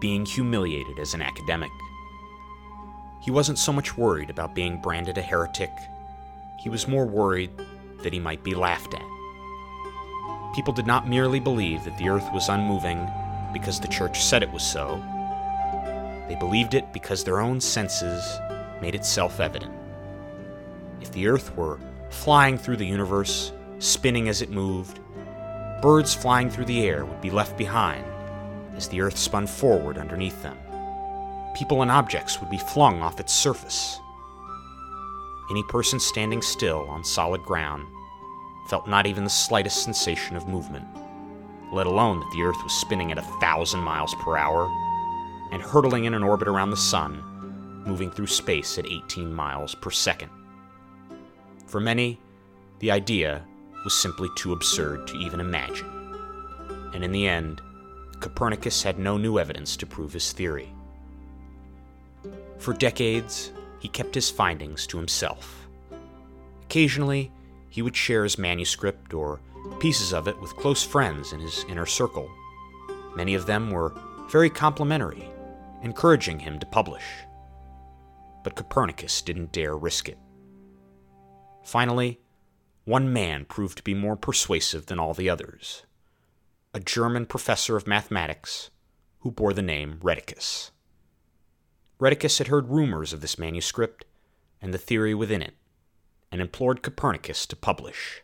being 0.00 0.24
humiliated 0.24 0.98
as 0.98 1.14
an 1.14 1.22
academic. 1.22 1.70
He 3.22 3.30
wasn't 3.30 3.58
so 3.58 3.72
much 3.72 3.96
worried 3.96 4.30
about 4.30 4.54
being 4.54 4.80
branded 4.80 5.18
a 5.18 5.22
heretic, 5.22 5.72
he 6.62 6.68
was 6.68 6.88
more 6.88 7.06
worried 7.06 7.50
that 8.02 8.12
he 8.12 8.18
might 8.18 8.42
be 8.42 8.54
laughed 8.54 8.94
at. 8.94 9.04
People 10.54 10.72
did 10.72 10.86
not 10.86 11.08
merely 11.08 11.40
believe 11.40 11.84
that 11.84 11.96
the 11.98 12.08
earth 12.08 12.28
was 12.32 12.48
unmoving 12.48 13.08
because 13.52 13.78
the 13.78 13.88
church 13.88 14.22
said 14.22 14.42
it 14.42 14.52
was 14.52 14.62
so. 14.62 15.02
They 16.28 16.36
believed 16.36 16.74
it 16.74 16.92
because 16.92 17.22
their 17.22 17.40
own 17.40 17.60
senses 17.60 18.38
made 18.80 18.94
it 18.94 19.04
self 19.04 19.40
evident. 19.40 19.77
If 21.00 21.12
the 21.12 21.28
earth 21.28 21.54
were 21.56 21.78
flying 22.10 22.58
through 22.58 22.76
the 22.76 22.86
universe, 22.86 23.52
spinning 23.78 24.28
as 24.28 24.42
it 24.42 24.50
moved, 24.50 25.00
birds 25.82 26.14
flying 26.14 26.50
through 26.50 26.66
the 26.66 26.82
air 26.86 27.04
would 27.04 27.20
be 27.20 27.30
left 27.30 27.56
behind 27.56 28.04
as 28.76 28.88
the 28.88 29.00
earth 29.00 29.16
spun 29.16 29.46
forward 29.46 29.98
underneath 29.98 30.42
them. 30.42 30.56
People 31.56 31.82
and 31.82 31.90
objects 31.90 32.40
would 32.40 32.50
be 32.50 32.58
flung 32.58 33.02
off 33.02 33.20
its 33.20 33.32
surface. 33.32 33.98
Any 35.50 35.62
person 35.64 35.98
standing 35.98 36.42
still 36.42 36.86
on 36.88 37.04
solid 37.04 37.42
ground 37.42 37.86
felt 38.68 38.86
not 38.86 39.06
even 39.06 39.24
the 39.24 39.30
slightest 39.30 39.82
sensation 39.82 40.36
of 40.36 40.46
movement 40.46 40.86
let 41.72 41.86
alone 41.86 42.20
that 42.20 42.30
the 42.30 42.42
Earth 42.42 42.62
was 42.62 42.72
spinning 42.72 43.12
at 43.12 43.18
a 43.18 43.22
thousand 43.40 43.80
miles 43.80 44.14
per 44.16 44.36
hour 44.36 44.68
and 45.52 45.62
hurtling 45.62 46.04
in 46.04 46.14
an 46.14 46.22
orbit 46.22 46.48
around 46.48 46.70
the 46.70 46.76
Sun, 46.76 47.22
moving 47.86 48.10
through 48.10 48.26
space 48.26 48.78
at 48.78 48.86
18 48.86 49.32
miles 49.32 49.74
per 49.74 49.90
second. 49.90 50.30
For 51.68 51.80
many, 51.80 52.18
the 52.78 52.90
idea 52.90 53.44
was 53.84 53.92
simply 53.92 54.30
too 54.36 54.54
absurd 54.54 55.06
to 55.06 55.18
even 55.18 55.38
imagine. 55.38 55.86
And 56.94 57.04
in 57.04 57.12
the 57.12 57.28
end, 57.28 57.60
Copernicus 58.20 58.82
had 58.82 58.98
no 58.98 59.18
new 59.18 59.38
evidence 59.38 59.76
to 59.76 59.86
prove 59.86 60.14
his 60.14 60.32
theory. 60.32 60.72
For 62.56 62.72
decades, 62.72 63.52
he 63.80 63.88
kept 63.88 64.14
his 64.14 64.30
findings 64.30 64.86
to 64.86 64.96
himself. 64.96 65.68
Occasionally, 66.62 67.30
he 67.68 67.82
would 67.82 67.94
share 67.94 68.24
his 68.24 68.38
manuscript 68.38 69.12
or 69.12 69.40
pieces 69.78 70.14
of 70.14 70.26
it 70.26 70.40
with 70.40 70.56
close 70.56 70.82
friends 70.82 71.34
in 71.34 71.40
his 71.40 71.66
inner 71.68 71.86
circle. 71.86 72.30
Many 73.14 73.34
of 73.34 73.44
them 73.44 73.70
were 73.70 73.94
very 74.30 74.48
complimentary, 74.48 75.28
encouraging 75.82 76.40
him 76.40 76.58
to 76.60 76.66
publish. 76.66 77.04
But 78.42 78.54
Copernicus 78.54 79.20
didn't 79.20 79.52
dare 79.52 79.76
risk 79.76 80.08
it. 80.08 80.18
Finally, 81.62 82.20
one 82.84 83.12
man 83.12 83.44
proved 83.44 83.76
to 83.76 83.82
be 83.82 83.94
more 83.94 84.16
persuasive 84.16 84.86
than 84.86 84.98
all 84.98 85.14
the 85.14 85.28
others 85.28 85.82
a 86.74 86.80
German 86.80 87.24
professor 87.26 87.76
of 87.76 87.86
mathematics 87.86 88.70
who 89.20 89.30
bore 89.30 89.52
the 89.52 89.62
name 89.62 89.98
Rheticus. 90.02 90.70
Rheticus 91.98 92.38
had 92.38 92.48
heard 92.48 92.68
rumors 92.68 93.12
of 93.12 93.20
this 93.20 93.38
manuscript 93.38 94.04
and 94.60 94.72
the 94.72 94.78
theory 94.78 95.14
within 95.14 95.42
it, 95.42 95.54
and 96.30 96.40
implored 96.40 96.82
Copernicus 96.82 97.46
to 97.46 97.56
publish. 97.56 98.22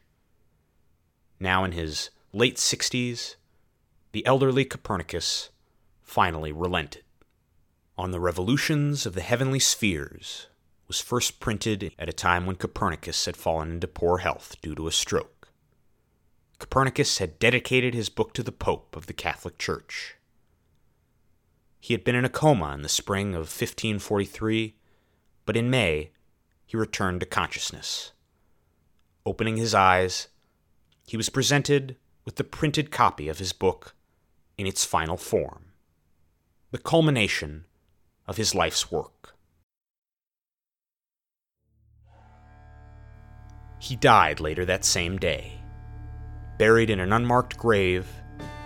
Now 1.40 1.64
in 1.64 1.72
his 1.72 2.10
late 2.32 2.58
sixties, 2.58 3.36
the 4.12 4.24
elderly 4.26 4.64
Copernicus 4.64 5.50
finally 6.02 6.52
relented. 6.52 7.02
On 7.96 8.10
the 8.10 8.20
Revolutions 8.20 9.06
of 9.06 9.14
the 9.14 9.22
Heavenly 9.22 9.58
Spheres 9.58 10.48
was 10.86 11.00
first 11.00 11.40
printed 11.40 11.94
at 11.98 12.08
a 12.08 12.12
time 12.12 12.46
when 12.46 12.56
Copernicus 12.56 13.26
had 13.26 13.36
fallen 13.36 13.70
into 13.70 13.86
poor 13.86 14.18
health 14.18 14.56
due 14.62 14.74
to 14.74 14.86
a 14.86 14.92
stroke. 14.92 15.48
Copernicus 16.58 17.18
had 17.18 17.38
dedicated 17.38 17.94
his 17.94 18.08
book 18.08 18.32
to 18.34 18.42
the 18.42 18.52
Pope 18.52 18.96
of 18.96 19.06
the 19.06 19.12
Catholic 19.12 19.58
Church. 19.58 20.16
He 21.80 21.92
had 21.92 22.04
been 22.04 22.14
in 22.14 22.24
a 22.24 22.30
coma 22.30 22.72
in 22.72 22.82
the 22.82 22.88
spring 22.88 23.34
of 23.34 23.40
1543, 23.40 24.74
but 25.44 25.56
in 25.56 25.68
May 25.68 26.10
he 26.64 26.76
returned 26.76 27.20
to 27.20 27.26
consciousness. 27.26 28.12
Opening 29.26 29.56
his 29.56 29.74
eyes, 29.74 30.28
he 31.06 31.16
was 31.16 31.28
presented 31.28 31.96
with 32.24 32.36
the 32.36 32.44
printed 32.44 32.90
copy 32.90 33.28
of 33.28 33.38
his 33.38 33.52
book 33.52 33.94
in 34.56 34.66
its 34.66 34.84
final 34.84 35.16
form, 35.16 35.66
the 36.70 36.78
culmination 36.78 37.66
of 38.26 38.36
his 38.36 38.54
life's 38.54 38.90
work. 38.90 39.33
He 43.84 43.96
died 43.96 44.40
later 44.40 44.64
that 44.64 44.82
same 44.82 45.18
day, 45.18 45.58
buried 46.56 46.88
in 46.88 47.00
an 47.00 47.12
unmarked 47.12 47.58
grave 47.58 48.08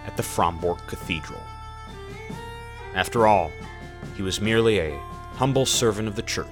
at 0.07 0.17
the 0.17 0.23
Frombork 0.23 0.79
Cathedral. 0.87 1.43
After 2.95 3.27
all, 3.27 3.51
he 4.15 4.23
was 4.23 4.41
merely 4.41 4.79
a 4.79 4.97
humble 5.33 5.67
servant 5.67 6.07
of 6.07 6.15
the 6.15 6.23
church, 6.23 6.47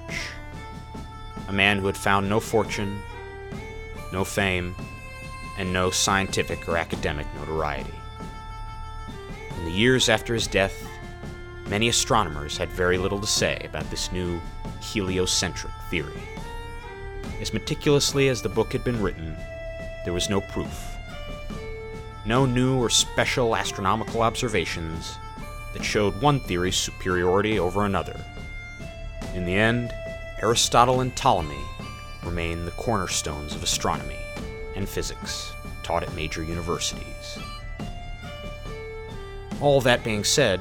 a 1.47 1.53
man 1.53 1.79
who 1.79 1.85
had 1.85 1.95
found 1.95 2.27
no 2.27 2.41
fortune, 2.41 3.01
no 4.11 4.25
fame, 4.25 4.75
and 5.57 5.71
no 5.71 5.89
scientific 5.89 6.67
or 6.67 6.75
academic 6.75 7.25
notoriety. 7.35 7.95
In 9.59 9.63
the 9.63 9.71
years 9.71 10.09
after 10.09 10.33
his 10.33 10.45
death, 10.45 10.75
many 11.69 11.87
astronomers 11.87 12.57
had 12.57 12.67
very 12.67 12.97
little 12.97 13.21
to 13.21 13.27
say 13.27 13.61
about 13.63 13.89
this 13.89 14.11
new 14.11 14.41
heliocentric 14.81 15.71
theory. 15.89 16.21
As 17.39 17.53
meticulously 17.53 18.29
as 18.29 18.41
the 18.41 18.49
book 18.49 18.73
had 18.73 18.83
been 18.83 19.01
written, 19.01 19.35
there 20.03 20.13
was 20.13 20.29
no 20.29 20.41
proof. 20.41 20.95
No 22.25 22.45
new 22.45 22.77
or 22.79 22.89
special 22.89 23.55
astronomical 23.55 24.21
observations 24.21 25.17
that 25.73 25.83
showed 25.83 26.19
one 26.21 26.39
theory's 26.39 26.75
superiority 26.75 27.59
over 27.59 27.85
another. 27.85 28.19
In 29.35 29.45
the 29.45 29.53
end, 29.53 29.93
Aristotle 30.41 31.01
and 31.01 31.15
Ptolemy 31.15 31.63
remain 32.23 32.65
the 32.65 32.71
cornerstones 32.71 33.53
of 33.53 33.63
astronomy 33.63 34.19
and 34.75 34.89
physics 34.89 35.51
taught 35.83 36.03
at 36.03 36.13
major 36.15 36.43
universities. 36.43 37.37
All 39.61 39.79
that 39.81 40.03
being 40.03 40.23
said, 40.23 40.59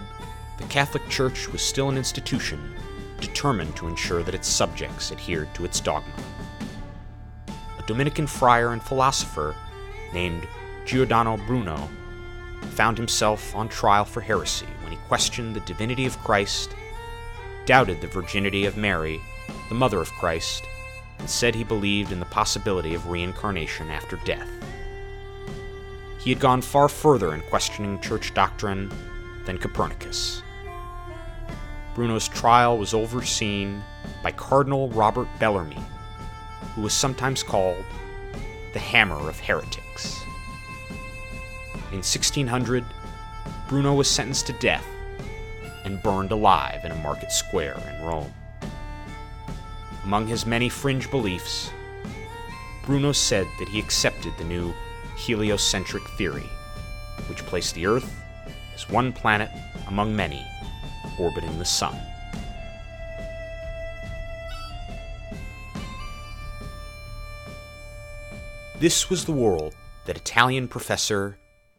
the 0.59 0.65
Catholic 0.65 1.09
Church 1.09 1.49
was 1.49 1.63
still 1.63 1.89
an 1.89 1.97
institution 1.99 2.75
determined 3.21 3.75
to 3.77 3.89
ensure 3.89 4.23
that 4.23 4.35
its 4.35 4.49
subjects 4.49 5.11
adhered 5.11 5.53
to 5.55 5.65
its 5.65 5.81
dogma. 5.81 6.13
Dominican 7.87 8.27
friar 8.27 8.73
and 8.73 8.83
philosopher 8.83 9.55
named 10.13 10.47
Giordano 10.85 11.37
Bruno 11.37 11.89
found 12.71 12.99
himself 12.99 13.55
on 13.55 13.69
trial 13.69 14.05
for 14.05 14.21
heresy 14.21 14.67
when 14.83 14.93
he 14.93 14.99
questioned 15.09 15.55
the 15.55 15.61
divinity 15.61 16.07
of 16.07 16.19
Christ, 16.19 16.75
doubted 17.65 18.01
the 18.01 18.07
virginity 18.09 18.67
of 18.67 18.77
Mary, 18.77 19.21
the 19.69 19.75
mother 19.75 20.01
of 20.01 20.13
Christ, 20.13 20.65
and 21.19 21.31
said 21.31 21.55
he 21.55 21.65
believed 21.65 22.13
in 22.13 22.21
the 22.21 22.27
possibility 22.27 22.95
of 22.95 23.09
reincarnation 23.09 23.91
after 23.91 24.17
death. 24.25 24.49
He 26.19 26.31
had 26.31 26.41
gone 26.41 26.61
far 26.61 26.89
further 26.89 27.35
in 27.35 27.41
questioning 27.43 28.01
church 28.01 28.35
doctrine 28.35 28.93
than 29.45 29.59
Copernicus. 29.59 30.43
Bruno's 31.95 32.29
trial 32.29 32.77
was 32.79 32.93
overseen 32.93 33.83
by 34.23 34.33
Cardinal 34.33 34.91
Robert 34.91 35.29
Bellarmine, 35.39 35.85
who 36.77 36.83
was 36.83 36.93
sometimes 36.93 37.43
called 37.43 37.85
the 38.75 38.79
Hammer 38.79 39.29
of 39.29 39.41
Heretics. 39.41 40.23
In 41.91 42.03
1600, 42.03 42.85
Bruno 43.67 43.95
was 43.95 44.09
sentenced 44.09 44.47
to 44.49 44.53
death 44.53 44.87
and 45.87 46.03
burned 46.03 46.31
alive 46.33 46.85
in 46.85 46.93
a 46.93 46.97
market 46.97 47.33
square 47.33 47.77
in 47.89 48.05
Rome. 48.05 48.33
Among 50.05 50.27
his 50.27 50.45
many 50.45 50.69
fringe 50.69 51.11
beliefs, 51.11 51.71
Bruno 52.85 53.13
said 53.13 53.47
that 53.59 53.69
he 53.69 53.81
accepted 53.81 54.35
the 54.37 54.45
new 54.45 54.75
heliocentric 55.17 56.07
theory, 56.11 56.49
which 57.29 57.47
placed 57.47 57.75
the 57.75 57.87
Earth 57.87 58.15
as 58.75 58.89
one 58.91 59.13
planet 59.13 59.51
among 59.89 60.15
many 60.15 60.47
orbiting 61.19 61.59
the 61.59 61.65
Sun. 61.65 61.99
This 68.79 69.09
was 69.09 69.25
the 69.25 69.33
world 69.33 69.75
that 70.05 70.19
Italian 70.19 70.69
professor 70.69 71.39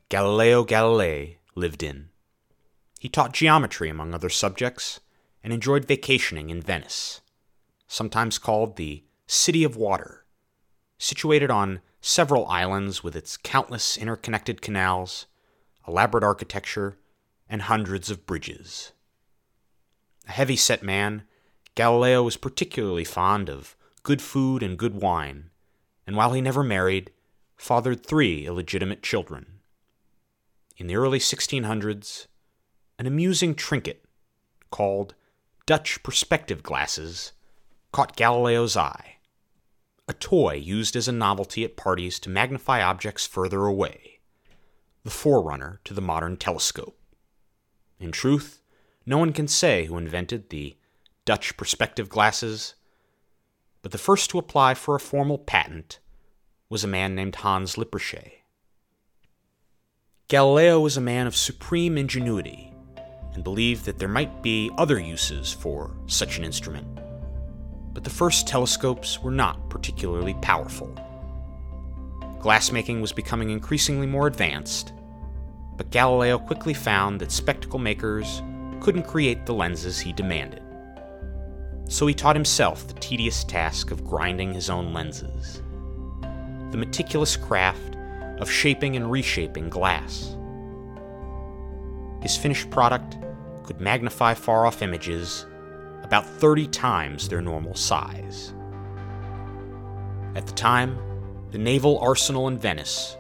Galileo 0.10 0.66
Galilei 0.66 1.36
lived 1.54 1.84
in. 1.84 2.10
He 3.00 3.08
taught 3.08 3.36
geometry, 3.36 3.88
among 3.88 4.16
other 4.16 4.30
subjects, 4.30 5.00
and 5.44 5.54
enjoyed 5.54 5.86
vacationing 5.86 6.50
in 6.50 6.60
Venice, 6.60 7.22
sometimes 7.88 8.40
called 8.40 8.78
the 8.78 9.04
City 9.28 9.64
of 9.64 9.76
Water, 9.76 10.26
situated 10.98 11.52
on 11.52 11.82
several 12.02 12.48
islands 12.48 13.04
with 13.04 13.16
its 13.16 13.38
countless 13.38 13.96
interconnected 13.96 14.64
canals, 14.64 15.28
elaborate 15.88 16.24
architecture, 16.24 16.98
and 17.48 17.62
hundreds 17.62 18.10
of 18.10 18.26
bridges. 18.26 18.92
A 20.28 20.32
heavy 20.32 20.56
set 20.56 20.82
man, 20.82 21.28
Galileo 21.76 22.24
was 22.24 22.38
particularly 22.38 23.04
fond 23.04 23.52
of 23.52 23.76
good 24.02 24.20
food 24.20 24.64
and 24.64 24.80
good 24.80 24.96
wine, 24.96 25.52
and 26.08 26.16
while 26.16 26.34
he 26.34 26.42
never 26.42 26.64
married, 26.64 27.12
fathered 27.58 28.04
three 28.04 28.48
illegitimate 28.48 29.04
children 29.04 29.58
in 30.78 30.88
the 30.88 30.96
early 30.96 31.20
1600s, 31.20 32.28
an 33.00 33.08
amusing 33.08 33.56
trinket 33.56 34.06
called 34.70 35.16
Dutch 35.66 36.02
perspective 36.04 36.62
glasses 36.62 37.34
caught 37.92 38.16
Galileo's 38.16 38.78
eye. 38.78 39.16
A 40.08 40.14
toy 40.14 40.54
used 40.54 40.96
as 40.96 41.08
a 41.08 41.12
novelty 41.12 41.64
at 41.66 41.76
parties 41.76 42.20
to 42.20 42.30
magnify 42.30 42.82
objects 42.82 43.26
further 43.26 43.66
away, 43.66 44.20
the 45.04 45.10
forerunner 45.10 45.82
to 45.84 45.94
the 45.94 46.02
modern 46.02 46.38
telescope. 46.38 46.98
In 48.00 48.12
truth, 48.12 48.62
no 49.06 49.18
one 49.18 49.34
can 49.34 49.48
say 49.48 49.86
who 49.86 49.98
invented 49.98 50.50
the 50.50 50.78
Dutch 51.26 51.58
perspective 51.58 52.08
glasses, 52.08 52.76
but 53.88 53.94
the 53.94 53.98
first 53.98 54.30
to 54.30 54.38
apply 54.38 54.74
for 54.74 54.96
a 54.96 55.00
formal 55.00 55.38
patent 55.38 56.00
was 56.70 56.84
a 56.84 56.88
man 56.88 57.16
named 57.16 57.34
Hans 57.38 57.78
Lippershey. 57.78 58.32
Galileo 60.28 60.82
was 60.82 60.98
a 60.98 61.00
man 61.00 61.26
of 61.26 61.38
supreme 61.38 61.98
ingenuity 61.98 62.74
and 63.34 63.46
believed 63.46 63.86
that 63.86 63.98
there 63.98 64.10
might 64.10 64.44
be 64.44 64.70
other 64.78 65.00
uses 65.00 65.54
for 65.54 65.96
such 66.06 66.38
an 66.38 66.44
instrument. 66.44 66.86
But 67.94 68.04
the 68.04 68.10
first 68.10 68.46
telescopes 68.46 69.24
were 69.24 69.32
not 69.32 69.70
particularly 69.70 70.34
powerful. 70.42 70.94
Glassmaking 72.42 73.00
was 73.00 73.14
becoming 73.14 73.52
increasingly 73.52 74.06
more 74.06 74.28
advanced, 74.28 74.92
but 75.78 75.92
Galileo 75.92 76.38
quickly 76.38 76.74
found 76.74 77.22
that 77.22 77.32
spectacle 77.32 77.80
makers 77.80 78.42
couldn't 78.82 79.08
create 79.08 79.46
the 79.46 79.54
lenses 79.54 79.98
he 79.98 80.12
demanded. 80.12 80.67
So 81.90 82.06
he 82.06 82.14
taught 82.14 82.36
himself 82.36 82.88
the 82.88 82.94
tedious 82.96 83.44
task 83.44 83.92
of 83.92 84.06
grinding 84.06 84.54
his 84.54 84.70
own 84.70 84.94
lenses. 84.94 85.62
The 86.72 86.78
meticulous 86.78 87.36
craft 87.36 87.96
of 88.40 88.52
shaping 88.52 88.96
and 88.96 89.10
reshaping 89.10 89.70
glass. 89.70 90.36
His 92.22 92.36
finished 92.36 92.70
product 92.70 93.18
could 93.64 93.80
magnify 93.80 94.34
far 94.34 94.66
off 94.66 94.82
images 94.82 95.46
about 96.04 96.26
30 96.26 96.68
times 96.68 97.28
their 97.30 97.42
normal 97.42 97.76
size. 97.76 98.54
At 100.36 100.46
the 100.46 100.54
time, 100.54 101.00
the 101.52 101.58
naval 101.58 102.00
arsenal 102.00 102.48
in 102.48 102.58
Venice 102.58 103.18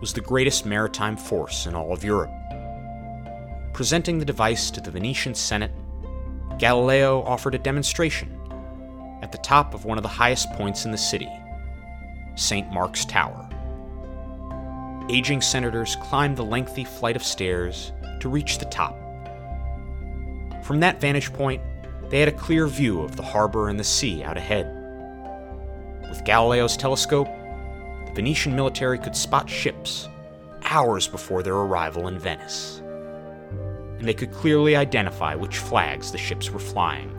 was 0.00 0.12
the 0.12 0.20
greatest 0.20 0.66
maritime 0.66 1.16
force 1.16 1.66
in 1.66 1.74
all 1.74 1.92
of 1.92 2.04
Europe. 2.04 2.32
Presenting 3.72 4.18
the 4.18 4.24
device 4.24 4.70
to 4.70 4.80
the 4.80 4.90
Venetian 4.90 5.34
Senate, 5.34 5.72
Galileo 6.58 7.22
offered 7.22 7.54
a 7.54 7.58
demonstration 7.58 8.30
at 9.22 9.30
the 9.30 9.38
top 9.38 9.74
of 9.74 9.84
one 9.84 9.98
of 9.98 10.02
the 10.02 10.08
highest 10.08 10.50
points 10.52 10.84
in 10.84 10.90
the 10.90 10.98
city, 10.98 11.30
St. 12.34 12.72
Mark's 12.72 13.04
Tower. 13.04 13.48
Aging 15.10 15.42
senators 15.42 15.96
climbed 15.96 16.36
the 16.36 16.44
lengthy 16.44 16.84
flight 16.84 17.14
of 17.14 17.22
stairs 17.22 17.92
to 18.20 18.28
reach 18.28 18.58
the 18.58 18.64
top. 18.66 18.96
From 20.64 20.80
that 20.80 21.00
vantage 21.00 21.32
point, 21.32 21.62
they 22.08 22.20
had 22.20 22.28
a 22.28 22.32
clear 22.32 22.66
view 22.66 23.02
of 23.02 23.16
the 23.16 23.22
harbor 23.22 23.68
and 23.68 23.78
the 23.78 23.84
sea 23.84 24.22
out 24.22 24.36
ahead. 24.36 24.66
With 26.08 26.24
Galileo's 26.24 26.76
telescope, 26.76 27.28
the 28.06 28.12
Venetian 28.14 28.56
military 28.56 28.98
could 28.98 29.14
spot 29.14 29.48
ships 29.48 30.08
hours 30.62 31.06
before 31.06 31.42
their 31.42 31.54
arrival 31.54 32.08
in 32.08 32.18
Venice. 32.18 32.82
And 33.98 34.06
they 34.06 34.14
could 34.14 34.32
clearly 34.32 34.76
identify 34.76 35.34
which 35.34 35.58
flags 35.58 36.12
the 36.12 36.18
ships 36.18 36.50
were 36.50 36.58
flying, 36.58 37.10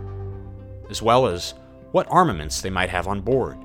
as 0.89 1.01
well 1.01 1.27
as 1.27 1.53
what 1.91 2.07
armaments 2.09 2.61
they 2.61 2.69
might 2.69 2.89
have 2.89 3.07
on 3.07 3.21
board. 3.21 3.57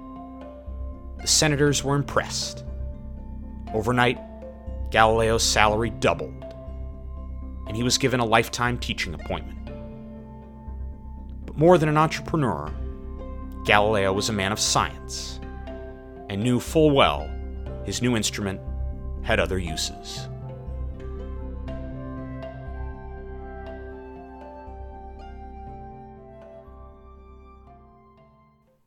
The 1.20 1.26
senators 1.26 1.84
were 1.84 1.94
impressed. 1.94 2.64
Overnight, 3.74 4.18
Galileo's 4.90 5.42
salary 5.42 5.90
doubled, 5.90 6.44
and 7.66 7.76
he 7.76 7.82
was 7.82 7.98
given 7.98 8.20
a 8.20 8.24
lifetime 8.24 8.78
teaching 8.78 9.14
appointment. 9.14 9.70
But 11.46 11.56
more 11.56 11.78
than 11.78 11.88
an 11.88 11.96
entrepreneur, 11.96 12.72
Galileo 13.64 14.12
was 14.12 14.28
a 14.28 14.32
man 14.32 14.52
of 14.52 14.58
science 14.58 15.38
and 16.28 16.42
knew 16.42 16.58
full 16.58 16.90
well 16.90 17.30
his 17.84 18.02
new 18.02 18.16
instrument 18.16 18.60
had 19.22 19.38
other 19.38 19.58
uses. 19.58 20.28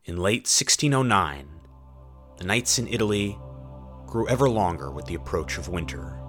In 0.06 0.18
late 0.18 0.46
1609, 0.46 1.48
the 2.38 2.44
nights 2.44 2.78
in 2.78 2.86
Italy 2.86 3.36
grew 4.06 4.28
ever 4.28 4.48
longer 4.48 4.88
with 4.88 5.04
the 5.06 5.16
approach 5.16 5.58
of 5.58 5.66
winter. 5.66 6.20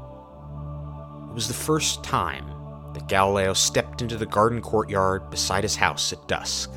It 1.29 1.35
was 1.35 1.47
the 1.47 1.53
first 1.53 2.03
time 2.03 2.47
that 2.95 3.07
Galileo 3.07 3.53
stepped 3.53 4.01
into 4.01 4.17
the 4.17 4.25
garden 4.25 4.61
courtyard 4.63 5.29
beside 5.29 5.63
his 5.63 5.75
house 5.75 6.11
at 6.11 6.27
dusk 6.27 6.71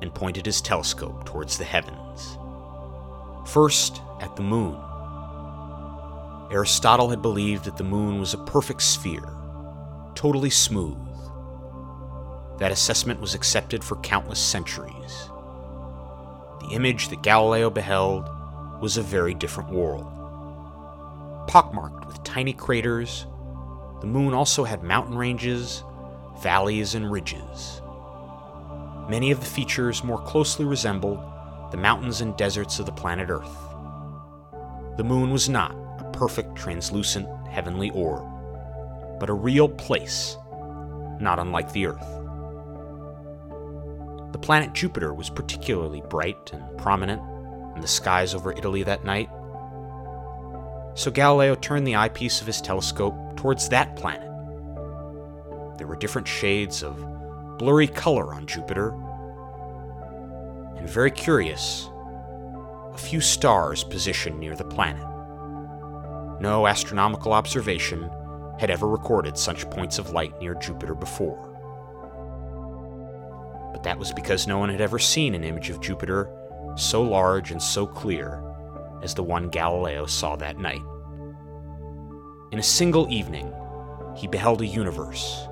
and 0.00 0.14
pointed 0.14 0.46
his 0.46 0.60
telescope 0.60 1.26
towards 1.26 1.58
the 1.58 1.64
heavens. 1.64 2.38
First, 3.48 4.00
at 4.20 4.36
the 4.36 4.42
moon. 4.44 4.80
Aristotle 6.52 7.10
had 7.10 7.22
believed 7.22 7.64
that 7.64 7.76
the 7.76 7.82
moon 7.82 8.20
was 8.20 8.34
a 8.34 8.44
perfect 8.44 8.82
sphere, 8.82 9.34
totally 10.14 10.50
smooth. 10.50 10.96
That 12.60 12.70
assessment 12.70 13.20
was 13.20 13.34
accepted 13.34 13.82
for 13.82 13.96
countless 13.96 14.38
centuries. 14.38 15.27
The 16.68 16.74
image 16.74 17.08
that 17.08 17.22
Galileo 17.22 17.70
beheld 17.70 18.28
was 18.82 18.98
a 18.98 19.02
very 19.02 19.32
different 19.32 19.70
world. 19.70 20.04
Pockmarked 21.46 22.06
with 22.06 22.22
tiny 22.24 22.52
craters, 22.52 23.26
the 24.02 24.06
moon 24.06 24.34
also 24.34 24.64
had 24.64 24.82
mountain 24.82 25.16
ranges, 25.16 25.82
valleys, 26.42 26.94
and 26.94 27.10
ridges. 27.10 27.80
Many 29.08 29.30
of 29.30 29.40
the 29.40 29.46
features 29.46 30.04
more 30.04 30.20
closely 30.20 30.66
resembled 30.66 31.18
the 31.70 31.78
mountains 31.78 32.20
and 32.20 32.36
deserts 32.36 32.78
of 32.78 32.84
the 32.84 32.92
planet 32.92 33.30
Earth. 33.30 33.56
The 34.98 35.04
moon 35.04 35.30
was 35.30 35.48
not 35.48 35.72
a 36.00 36.10
perfect 36.12 36.54
translucent 36.54 37.28
heavenly 37.48 37.88
orb, 37.90 38.26
but 39.18 39.30
a 39.30 39.34
real 39.34 39.70
place, 39.70 40.36
not 41.18 41.38
unlike 41.38 41.72
the 41.72 41.86
Earth. 41.86 42.17
The 44.38 44.46
planet 44.46 44.72
Jupiter 44.72 45.12
was 45.12 45.30
particularly 45.30 46.00
bright 46.08 46.52
and 46.52 46.78
prominent 46.78 47.20
in 47.74 47.80
the 47.80 47.88
skies 47.88 48.36
over 48.36 48.52
Italy 48.52 48.84
that 48.84 49.04
night. 49.04 49.28
So 50.94 51.10
Galileo 51.10 51.56
turned 51.56 51.84
the 51.84 51.96
eyepiece 51.96 52.40
of 52.40 52.46
his 52.46 52.60
telescope 52.60 53.36
towards 53.36 53.68
that 53.68 53.96
planet. 53.96 54.28
There 55.76 55.88
were 55.88 55.96
different 55.96 56.28
shades 56.28 56.84
of 56.84 57.04
blurry 57.58 57.88
color 57.88 58.32
on 58.32 58.46
Jupiter, 58.46 58.90
and 60.76 60.88
very 60.88 61.10
curious, 61.10 61.90
a 62.92 62.98
few 62.98 63.20
stars 63.20 63.82
positioned 63.82 64.38
near 64.38 64.54
the 64.54 64.64
planet. 64.64 65.04
No 66.40 66.68
astronomical 66.68 67.32
observation 67.32 68.08
had 68.60 68.70
ever 68.70 68.86
recorded 68.86 69.36
such 69.36 69.68
points 69.70 69.98
of 69.98 70.12
light 70.12 70.40
near 70.40 70.54
Jupiter 70.54 70.94
before. 70.94 71.47
But 73.78 73.84
that 73.84 73.98
was 73.98 74.12
because 74.12 74.48
no 74.48 74.58
one 74.58 74.70
had 74.70 74.80
ever 74.80 74.98
seen 74.98 75.36
an 75.36 75.44
image 75.44 75.70
of 75.70 75.80
Jupiter 75.80 76.28
so 76.76 77.00
large 77.00 77.52
and 77.52 77.62
so 77.62 77.86
clear 77.86 78.42
as 79.04 79.14
the 79.14 79.22
one 79.22 79.50
Galileo 79.50 80.04
saw 80.04 80.34
that 80.34 80.58
night. 80.58 80.82
In 82.50 82.58
a 82.58 82.62
single 82.62 83.08
evening, 83.08 83.54
he 84.16 84.26
beheld 84.26 84.62
a 84.62 84.66
universe 84.66 85.46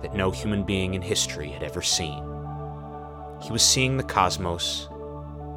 that 0.00 0.14
no 0.14 0.30
human 0.30 0.62
being 0.62 0.94
in 0.94 1.02
history 1.02 1.48
had 1.48 1.64
ever 1.64 1.82
seen. 1.82 2.22
He 3.42 3.50
was 3.50 3.64
seeing 3.64 3.96
the 3.96 4.04
cosmos 4.04 4.88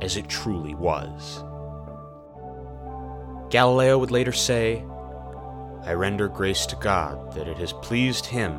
as 0.01 0.17
it 0.17 0.27
truly 0.27 0.73
was. 0.73 1.43
Galileo 3.51 3.99
would 3.99 4.09
later 4.09 4.31
say, 4.31 4.83
I 5.83 5.93
render 5.93 6.27
grace 6.27 6.65
to 6.65 6.75
God 6.77 7.33
that 7.33 7.47
it 7.47 7.57
has 7.59 7.71
pleased 7.71 8.25
him 8.25 8.57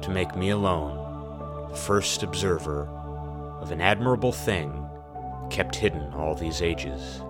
to 0.00 0.10
make 0.10 0.34
me 0.34 0.50
alone 0.50 1.01
first 1.72 2.22
observer 2.22 2.88
of 3.60 3.70
an 3.72 3.80
admirable 3.80 4.32
thing 4.32 4.88
kept 5.50 5.74
hidden 5.76 6.12
all 6.14 6.34
these 6.34 6.62
ages. 6.62 7.22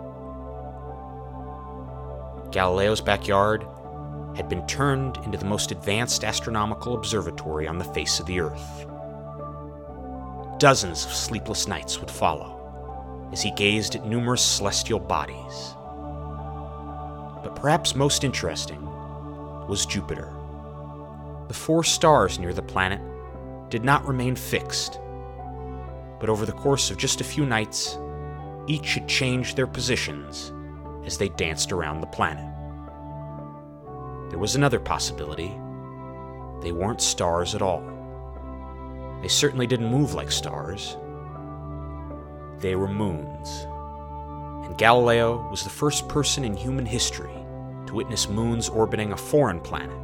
Galileo's 2.50 3.00
backyard 3.00 3.66
had 4.36 4.48
been 4.48 4.66
turned 4.66 5.18
into 5.24 5.38
the 5.38 5.44
most 5.44 5.72
advanced 5.72 6.24
astronomical 6.24 6.94
observatory 6.94 7.66
on 7.66 7.78
the 7.78 7.84
face 7.84 8.20
of 8.20 8.26
the 8.26 8.40
Earth. 8.40 8.86
Dozens 10.58 11.04
of 11.04 11.12
sleepless 11.12 11.66
nights 11.66 11.98
would 12.00 12.10
follow 12.10 13.28
as 13.32 13.42
he 13.42 13.50
gazed 13.52 13.94
at 13.94 14.06
numerous 14.06 14.42
celestial 14.42 14.98
bodies. 14.98 15.74
But 17.42 17.56
perhaps 17.56 17.96
most 17.96 18.24
interesting 18.24 18.84
was 19.66 19.86
Jupiter. 19.86 20.32
The 21.48 21.54
four 21.54 21.82
stars 21.82 22.38
near 22.38 22.52
the 22.52 22.62
planet 22.62 23.00
did 23.72 23.84
not 23.86 24.06
remain 24.06 24.36
fixed, 24.36 25.00
but 26.20 26.28
over 26.28 26.44
the 26.44 26.52
course 26.52 26.90
of 26.90 26.98
just 26.98 27.22
a 27.22 27.24
few 27.24 27.46
nights, 27.46 27.98
each 28.66 28.92
had 28.92 29.08
changed 29.08 29.56
their 29.56 29.66
positions 29.66 30.52
as 31.06 31.16
they 31.16 31.30
danced 31.30 31.72
around 31.72 32.02
the 32.02 32.06
planet. 32.06 32.44
There 34.28 34.38
was 34.38 34.56
another 34.56 34.78
possibility. 34.78 35.58
They 36.60 36.70
weren't 36.70 37.00
stars 37.00 37.54
at 37.54 37.62
all. 37.62 37.82
They 39.22 39.28
certainly 39.28 39.66
didn't 39.66 39.90
move 39.90 40.12
like 40.12 40.30
stars. 40.30 40.98
They 42.58 42.76
were 42.76 42.88
moons. 42.88 43.66
And 44.66 44.76
Galileo 44.76 45.48
was 45.48 45.64
the 45.64 45.70
first 45.70 46.08
person 46.08 46.44
in 46.44 46.54
human 46.54 46.84
history 46.84 47.32
to 47.86 47.94
witness 47.94 48.28
moons 48.28 48.68
orbiting 48.68 49.12
a 49.12 49.16
foreign 49.16 49.60
planet. 49.60 49.98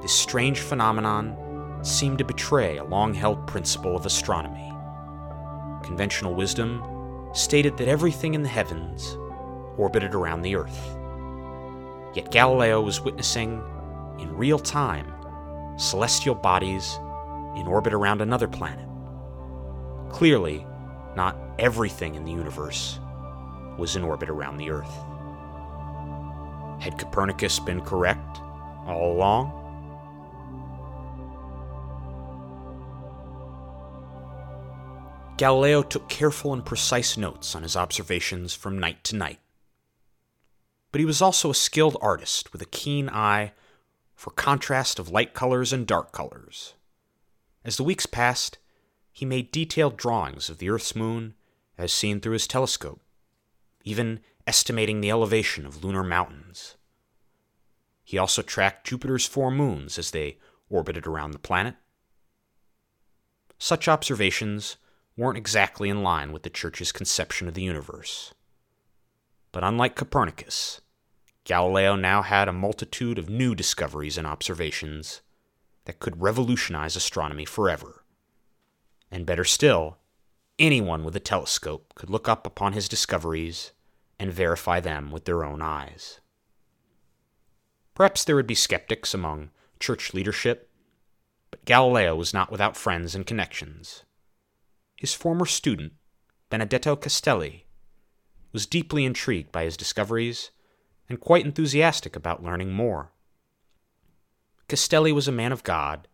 This 0.00 0.12
strange 0.12 0.60
phenomenon 0.60 1.36
seemed 1.86 2.18
to 2.18 2.24
betray 2.24 2.78
a 2.78 2.84
long 2.84 3.14
held 3.14 3.46
principle 3.46 3.96
of 3.96 4.06
astronomy. 4.06 4.72
Conventional 5.82 6.34
wisdom 6.34 6.82
stated 7.32 7.76
that 7.76 7.88
everything 7.88 8.34
in 8.34 8.42
the 8.42 8.48
heavens 8.48 9.18
orbited 9.76 10.14
around 10.14 10.42
the 10.42 10.56
Earth. 10.56 10.96
Yet 12.14 12.30
Galileo 12.30 12.80
was 12.80 13.00
witnessing, 13.00 13.62
in 14.18 14.36
real 14.36 14.58
time, 14.58 15.12
celestial 15.76 16.34
bodies 16.34 16.98
in 17.56 17.66
orbit 17.66 17.92
around 17.92 18.20
another 18.20 18.48
planet. 18.48 18.88
Clearly, 20.10 20.64
not 21.16 21.36
everything 21.58 22.14
in 22.14 22.24
the 22.24 22.32
universe 22.32 23.00
was 23.76 23.96
in 23.96 24.04
orbit 24.04 24.30
around 24.30 24.56
the 24.56 24.70
Earth. 24.70 24.94
Had 26.80 26.98
Copernicus 26.98 27.58
been 27.58 27.80
correct 27.80 28.40
all 28.86 29.12
along? 29.12 29.63
Galileo 35.36 35.82
took 35.82 36.08
careful 36.08 36.52
and 36.52 36.64
precise 36.64 37.16
notes 37.16 37.56
on 37.56 37.64
his 37.64 37.76
observations 37.76 38.54
from 38.54 38.78
night 38.78 39.02
to 39.04 39.16
night. 39.16 39.40
But 40.92 41.00
he 41.00 41.04
was 41.04 41.20
also 41.20 41.50
a 41.50 41.54
skilled 41.54 41.96
artist 42.00 42.52
with 42.52 42.62
a 42.62 42.66
keen 42.66 43.08
eye 43.08 43.52
for 44.14 44.30
contrast 44.30 45.00
of 45.00 45.08
light 45.08 45.34
colors 45.34 45.72
and 45.72 45.88
dark 45.88 46.12
colors, 46.12 46.74
As 47.64 47.76
the 47.76 47.82
weeks 47.82 48.06
passed, 48.06 48.58
he 49.10 49.26
made 49.26 49.50
detailed 49.50 49.96
drawings 49.96 50.48
of 50.48 50.58
the 50.58 50.70
Earth's 50.70 50.94
moon 50.94 51.34
as 51.76 51.92
seen 51.92 52.20
through 52.20 52.34
his 52.34 52.46
telescope, 52.46 53.00
even 53.82 54.20
estimating 54.46 55.00
the 55.00 55.10
elevation 55.10 55.66
of 55.66 55.82
lunar 55.82 56.04
mountains. 56.04 56.76
He 58.04 58.18
also 58.18 58.42
tracked 58.42 58.86
Jupiter's 58.86 59.26
four 59.26 59.50
moons 59.50 59.98
as 59.98 60.12
they 60.12 60.38
orbited 60.68 61.06
around 61.06 61.32
the 61.32 61.38
planet. 61.38 61.74
Such 63.58 63.88
observations 63.88 64.76
weren't 65.16 65.38
exactly 65.38 65.88
in 65.88 66.02
line 66.02 66.32
with 66.32 66.42
the 66.42 66.50
Church's 66.50 66.92
conception 66.92 67.48
of 67.48 67.54
the 67.54 67.62
universe. 67.62 68.34
But 69.52 69.64
unlike 69.64 69.94
Copernicus, 69.94 70.80
Galileo 71.44 71.94
now 71.94 72.22
had 72.22 72.48
a 72.48 72.52
multitude 72.52 73.18
of 73.18 73.28
new 73.28 73.54
discoveries 73.54 74.18
and 74.18 74.26
observations 74.26 75.20
that 75.84 76.00
could 76.00 76.20
revolutionize 76.20 76.96
astronomy 76.96 77.44
forever. 77.44 78.04
And 79.10 79.26
better 79.26 79.44
still, 79.44 79.98
anyone 80.58 81.04
with 81.04 81.14
a 81.14 81.20
telescope 81.20 81.92
could 81.94 82.10
look 82.10 82.28
up 82.28 82.46
upon 82.46 82.72
his 82.72 82.88
discoveries 82.88 83.72
and 84.18 84.32
verify 84.32 84.80
them 84.80 85.10
with 85.10 85.24
their 85.24 85.44
own 85.44 85.60
eyes. 85.62 86.20
Perhaps 87.94 88.24
there 88.24 88.34
would 88.34 88.46
be 88.46 88.54
skeptics 88.54 89.14
among 89.14 89.50
church 89.78 90.14
leadership, 90.14 90.70
but 91.50 91.64
Galileo 91.64 92.16
was 92.16 92.34
not 92.34 92.50
without 92.50 92.76
friends 92.76 93.14
and 93.14 93.26
connections. 93.26 94.02
His 95.04 95.12
former 95.12 95.44
student, 95.44 95.92
Benedetto 96.48 96.96
Castelli, 96.96 97.66
was 98.52 98.64
deeply 98.64 99.04
intrigued 99.04 99.52
by 99.52 99.64
his 99.64 99.76
discoveries 99.76 100.50
and 101.10 101.20
quite 101.20 101.44
enthusiastic 101.44 102.16
about 102.16 102.42
learning 102.42 102.72
more. 102.72 103.12
Castelli 104.66 105.12
was 105.12 105.28
a 105.28 105.30
man 105.30 105.52
of 105.52 105.62
God 105.62 106.08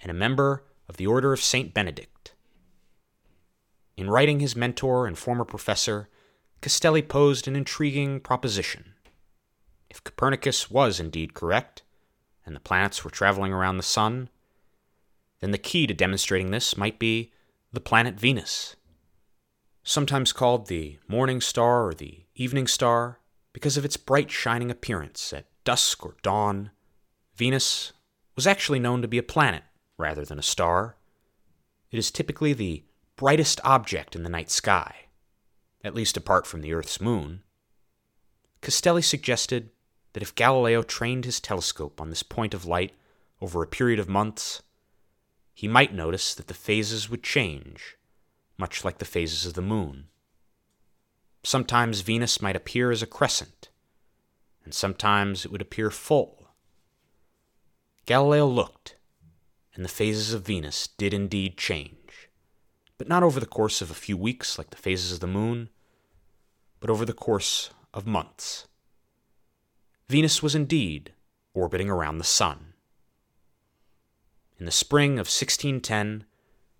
and 0.00 0.08
a 0.08 0.14
member 0.14 0.62
of 0.88 0.98
the 0.98 1.06
Order 1.08 1.32
of 1.32 1.40
St. 1.40 1.74
Benedict. 1.74 2.36
In 3.96 4.08
writing 4.08 4.38
his 4.38 4.54
mentor 4.54 5.08
and 5.08 5.18
former 5.18 5.44
professor, 5.44 6.08
Castelli 6.60 7.02
posed 7.02 7.48
an 7.48 7.56
intriguing 7.56 8.20
proposition. 8.20 8.94
If 9.90 10.04
Copernicus 10.04 10.70
was 10.70 11.00
indeed 11.00 11.34
correct, 11.34 11.82
and 12.46 12.54
the 12.54 12.60
planets 12.60 13.02
were 13.02 13.10
traveling 13.10 13.52
around 13.52 13.78
the 13.78 13.82
Sun, 13.82 14.28
then 15.40 15.50
the 15.50 15.58
key 15.58 15.88
to 15.88 15.92
demonstrating 15.92 16.52
this 16.52 16.76
might 16.76 17.00
be 17.00 17.32
the 17.72 17.80
planet 17.80 18.18
Venus. 18.18 18.76
Sometimes 19.82 20.32
called 20.32 20.66
the 20.66 20.98
morning 21.06 21.40
star 21.40 21.86
or 21.86 21.94
the 21.94 22.24
evening 22.34 22.66
star 22.66 23.20
because 23.52 23.76
of 23.76 23.84
its 23.84 23.96
bright 23.96 24.30
shining 24.30 24.70
appearance 24.70 25.32
at 25.32 25.46
dusk 25.64 26.04
or 26.04 26.16
dawn, 26.22 26.70
Venus 27.34 27.92
was 28.36 28.46
actually 28.46 28.78
known 28.78 29.02
to 29.02 29.08
be 29.08 29.18
a 29.18 29.22
planet 29.22 29.64
rather 29.98 30.24
than 30.24 30.38
a 30.38 30.42
star. 30.42 30.96
It 31.90 31.98
is 31.98 32.10
typically 32.10 32.52
the 32.52 32.84
brightest 33.16 33.60
object 33.64 34.16
in 34.16 34.22
the 34.22 34.30
night 34.30 34.50
sky, 34.50 34.94
at 35.84 35.94
least 35.94 36.16
apart 36.16 36.46
from 36.46 36.62
the 36.62 36.72
Earth's 36.72 37.00
moon. 37.00 37.42
Castelli 38.62 39.02
suggested 39.02 39.70
that 40.14 40.22
if 40.22 40.34
Galileo 40.34 40.82
trained 40.82 41.24
his 41.24 41.40
telescope 41.40 42.00
on 42.00 42.10
this 42.10 42.22
point 42.22 42.54
of 42.54 42.64
light 42.64 42.92
over 43.40 43.62
a 43.62 43.66
period 43.66 43.98
of 43.98 44.08
months, 44.08 44.62
he 45.58 45.66
might 45.66 45.92
notice 45.92 46.36
that 46.36 46.46
the 46.46 46.54
phases 46.54 47.10
would 47.10 47.24
change, 47.24 47.96
much 48.56 48.84
like 48.84 48.98
the 48.98 49.04
phases 49.04 49.44
of 49.44 49.54
the 49.54 49.60
moon. 49.60 50.04
Sometimes 51.42 52.02
Venus 52.02 52.40
might 52.40 52.54
appear 52.54 52.92
as 52.92 53.02
a 53.02 53.08
crescent, 53.08 53.68
and 54.62 54.72
sometimes 54.72 55.44
it 55.44 55.50
would 55.50 55.60
appear 55.60 55.90
full. 55.90 56.50
Galileo 58.06 58.46
looked, 58.46 58.94
and 59.74 59.84
the 59.84 59.88
phases 59.88 60.32
of 60.32 60.46
Venus 60.46 60.86
did 60.96 61.12
indeed 61.12 61.58
change, 61.58 62.28
but 62.96 63.08
not 63.08 63.24
over 63.24 63.40
the 63.40 63.44
course 63.44 63.82
of 63.82 63.90
a 63.90 63.94
few 63.94 64.16
weeks 64.16 64.58
like 64.58 64.70
the 64.70 64.76
phases 64.76 65.10
of 65.10 65.18
the 65.18 65.26
moon, 65.26 65.70
but 66.78 66.88
over 66.88 67.04
the 67.04 67.12
course 67.12 67.70
of 67.92 68.06
months. 68.06 68.68
Venus 70.08 70.40
was 70.40 70.54
indeed 70.54 71.14
orbiting 71.52 71.90
around 71.90 72.18
the 72.18 72.22
Sun. 72.22 72.67
In 74.58 74.66
the 74.66 74.72
spring 74.72 75.12
of 75.12 75.26
1610, 75.28 76.24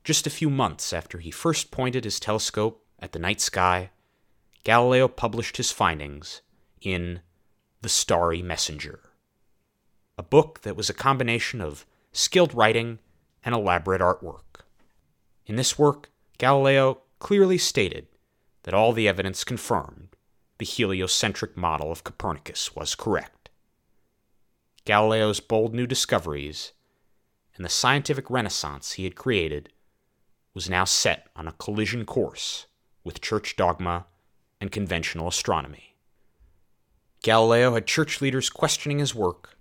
just 0.02 0.26
a 0.26 0.30
few 0.30 0.50
months 0.50 0.92
after 0.92 1.18
he 1.18 1.30
first 1.30 1.70
pointed 1.70 2.02
his 2.02 2.18
telescope 2.18 2.84
at 2.98 3.12
the 3.12 3.20
night 3.20 3.40
sky, 3.40 3.90
Galileo 4.64 5.06
published 5.06 5.58
his 5.58 5.70
findings 5.70 6.40
in 6.80 7.20
The 7.82 7.88
Starry 7.88 8.42
Messenger, 8.42 9.00
a 10.16 10.22
book 10.24 10.62
that 10.62 10.76
was 10.76 10.90
a 10.90 10.94
combination 10.94 11.60
of 11.60 11.86
skilled 12.12 12.52
writing 12.52 12.98
and 13.44 13.54
elaborate 13.54 14.00
artwork. 14.00 14.64
In 15.46 15.54
this 15.54 15.78
work, 15.78 16.10
Galileo 16.38 17.02
clearly 17.20 17.58
stated 17.58 18.08
that 18.64 18.74
all 18.74 18.92
the 18.92 19.06
evidence 19.06 19.44
confirmed 19.44 20.16
the 20.58 20.66
heliocentric 20.66 21.56
model 21.56 21.92
of 21.92 22.02
Copernicus 22.02 22.74
was 22.74 22.96
correct. 22.96 23.50
Galileo's 24.84 25.38
bold 25.38 25.72
new 25.74 25.86
discoveries 25.86 26.72
and 27.58 27.64
the 27.64 27.68
scientific 27.68 28.30
renaissance 28.30 28.92
he 28.92 29.04
had 29.04 29.16
created 29.16 29.68
was 30.54 30.70
now 30.70 30.84
set 30.84 31.26
on 31.34 31.48
a 31.48 31.52
collision 31.52 32.06
course 32.06 32.66
with 33.02 33.20
church 33.20 33.56
dogma 33.56 34.06
and 34.60 34.70
conventional 34.70 35.26
astronomy. 35.26 35.96
Galileo 37.22 37.74
had 37.74 37.86
church 37.86 38.20
leaders 38.20 38.48
questioning 38.48 39.00
his 39.00 39.14
work, 39.14 39.56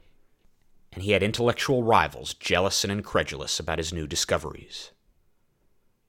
and 0.93 1.03
he 1.03 1.11
had 1.11 1.23
intellectual 1.23 1.83
rivals 1.83 2.35
jealous 2.35 2.83
and 2.83 2.93
incredulous 2.93 3.59
about 3.59 3.79
his 3.79 3.91
new 3.91 4.05
discoveries. 4.05 4.91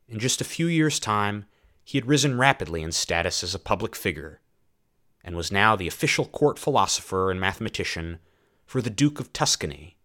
In 0.06 0.18
just 0.18 0.42
a 0.42 0.44
few 0.44 0.66
years' 0.66 1.00
time, 1.00 1.46
he 1.82 1.96
had 1.96 2.06
risen 2.06 2.38
rapidly 2.38 2.82
in 2.82 2.92
status 2.92 3.42
as 3.42 3.54
a 3.54 3.58
public 3.58 3.96
figure 3.96 4.40
and 5.24 5.36
was 5.36 5.50
now 5.50 5.74
the 5.74 5.88
official 5.88 6.26
court 6.26 6.58
philosopher 6.58 7.30
and 7.30 7.40
mathematician 7.40 8.18
for 8.66 8.82
the 8.82 8.90
Duke 8.90 9.20
of 9.20 9.32
Tuscany. 9.32 9.97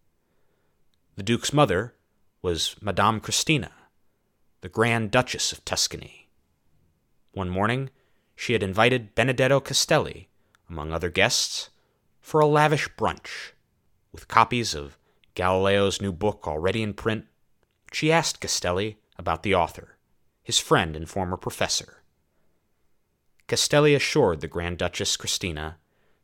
The 1.16 1.22
Duke's 1.22 1.54
mother 1.54 1.94
was 2.42 2.76
Madame 2.82 3.20
Christina, 3.20 3.72
the 4.62 4.70
Grand 4.70 5.12
Duchess 5.12 5.52
of 5.52 5.64
Tuscany. 5.64 6.28
One 7.34 7.52
morning, 7.52 7.92
she 8.36 8.54
had 8.54 8.64
invited 8.64 9.14
Benedetto 9.14 9.60
Castelli, 9.60 10.30
among 10.68 10.92
other 10.92 11.12
guests, 11.12 11.70
for 12.20 12.40
a 12.40 12.48
lavish 12.48 12.90
brunch. 12.98 13.52
With 14.12 14.28
copies 14.28 14.74
of 14.74 14.98
Galileo's 15.36 16.02
new 16.02 16.12
book 16.12 16.48
already 16.48 16.82
in 16.82 16.96
print, 16.96 17.28
she 17.92 18.12
asked 18.12 18.42
Castelli 18.42 18.98
about 19.16 19.44
the 19.44 19.54
author, 19.54 19.98
his 20.42 20.58
friend 20.58 20.96
and 20.96 21.08
former 21.08 21.38
professor. 21.38 22.02
Castelli 23.46 23.94
assured 23.94 24.42
the 24.42 24.48
Grand 24.48 24.80
Duchess 24.80 25.16
Christina 25.18 25.78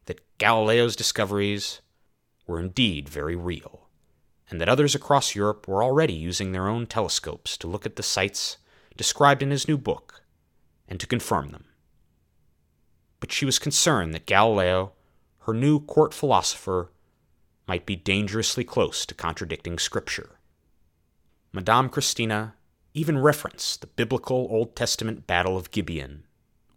that 0.05 0.25
Galileo's 0.39 0.95
discoveries 0.95 1.81
were 2.47 2.59
indeed 2.59 3.07
very 3.07 3.35
real, 3.35 3.88
and 4.49 4.59
that 4.59 4.69
others 4.69 4.95
across 4.95 5.35
Europe 5.35 5.67
were 5.67 5.83
already 5.83 6.13
using 6.13 6.51
their 6.51 6.67
own 6.67 6.85
telescopes 6.85 7.57
to 7.57 7.67
look 7.67 7.85
at 7.85 7.95
the 7.95 8.03
sights 8.03 8.57
described 8.97 9.43
in 9.43 9.51
his 9.51 9.67
new 9.67 9.77
book 9.77 10.23
and 10.87 10.99
to 10.99 11.07
confirm 11.07 11.49
them. 11.49 11.65
But 13.19 13.31
she 13.31 13.45
was 13.45 13.59
concerned 13.59 14.13
that 14.13 14.25
Galileo, 14.25 14.93
her 15.41 15.53
new 15.53 15.79
court 15.79 16.13
philosopher, 16.13 16.91
might 17.67 17.85
be 17.85 17.95
dangerously 17.95 18.63
close 18.63 19.05
to 19.05 19.13
contradicting 19.13 19.77
Scripture. 19.77 20.39
Madame 21.53 21.89
Christina 21.89 22.55
even 22.93 23.19
referenced 23.19 23.81
the 23.81 23.87
biblical 23.87 24.47
Old 24.49 24.75
Testament 24.75 25.27
Battle 25.27 25.55
of 25.55 25.71
Gibeon 25.71 26.25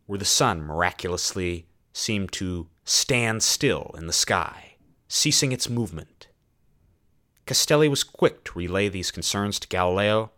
where 0.07 0.19
the 0.19 0.25
sun 0.25 0.63
miraculously 0.63 1.67
seemed 1.93 2.33
to 2.33 2.69
stand 2.85 3.43
still 3.43 3.95
in 3.97 4.07
the 4.07 4.13
sky, 4.13 4.75
ceasing 5.09 5.53
its 5.53 5.69
movement. 5.69 6.29
Castelli 7.47 7.89
was 7.89 8.05
quick 8.05 8.45
to 8.45 8.59
relay 8.59 8.89
these 8.89 9.11
concerns 9.11 9.59
to 9.59 9.69
Galileo. 9.69 10.31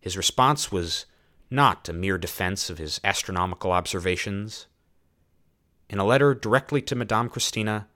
His 0.00 0.16
response 0.16 0.70
was 0.70 1.06
not 1.50 1.88
a 1.88 1.92
mere 1.92 2.18
defense 2.18 2.70
of 2.70 2.78
his 2.78 3.00
astronomical 3.04 3.72
observations. 3.72 4.66
In 5.90 5.98
a 5.98 6.04
letter 6.04 6.34
directly 6.34 6.80
to 6.82 6.94
Madame 6.94 7.28
Christina, 7.28 7.88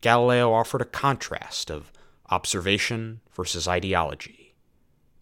Galileo 0.00 0.52
offered 0.52 0.82
a 0.82 0.86
contrast 0.86 1.70
of 1.70 1.92
observation 2.30 3.20
versus 3.32 3.66
ideology, 3.66 4.54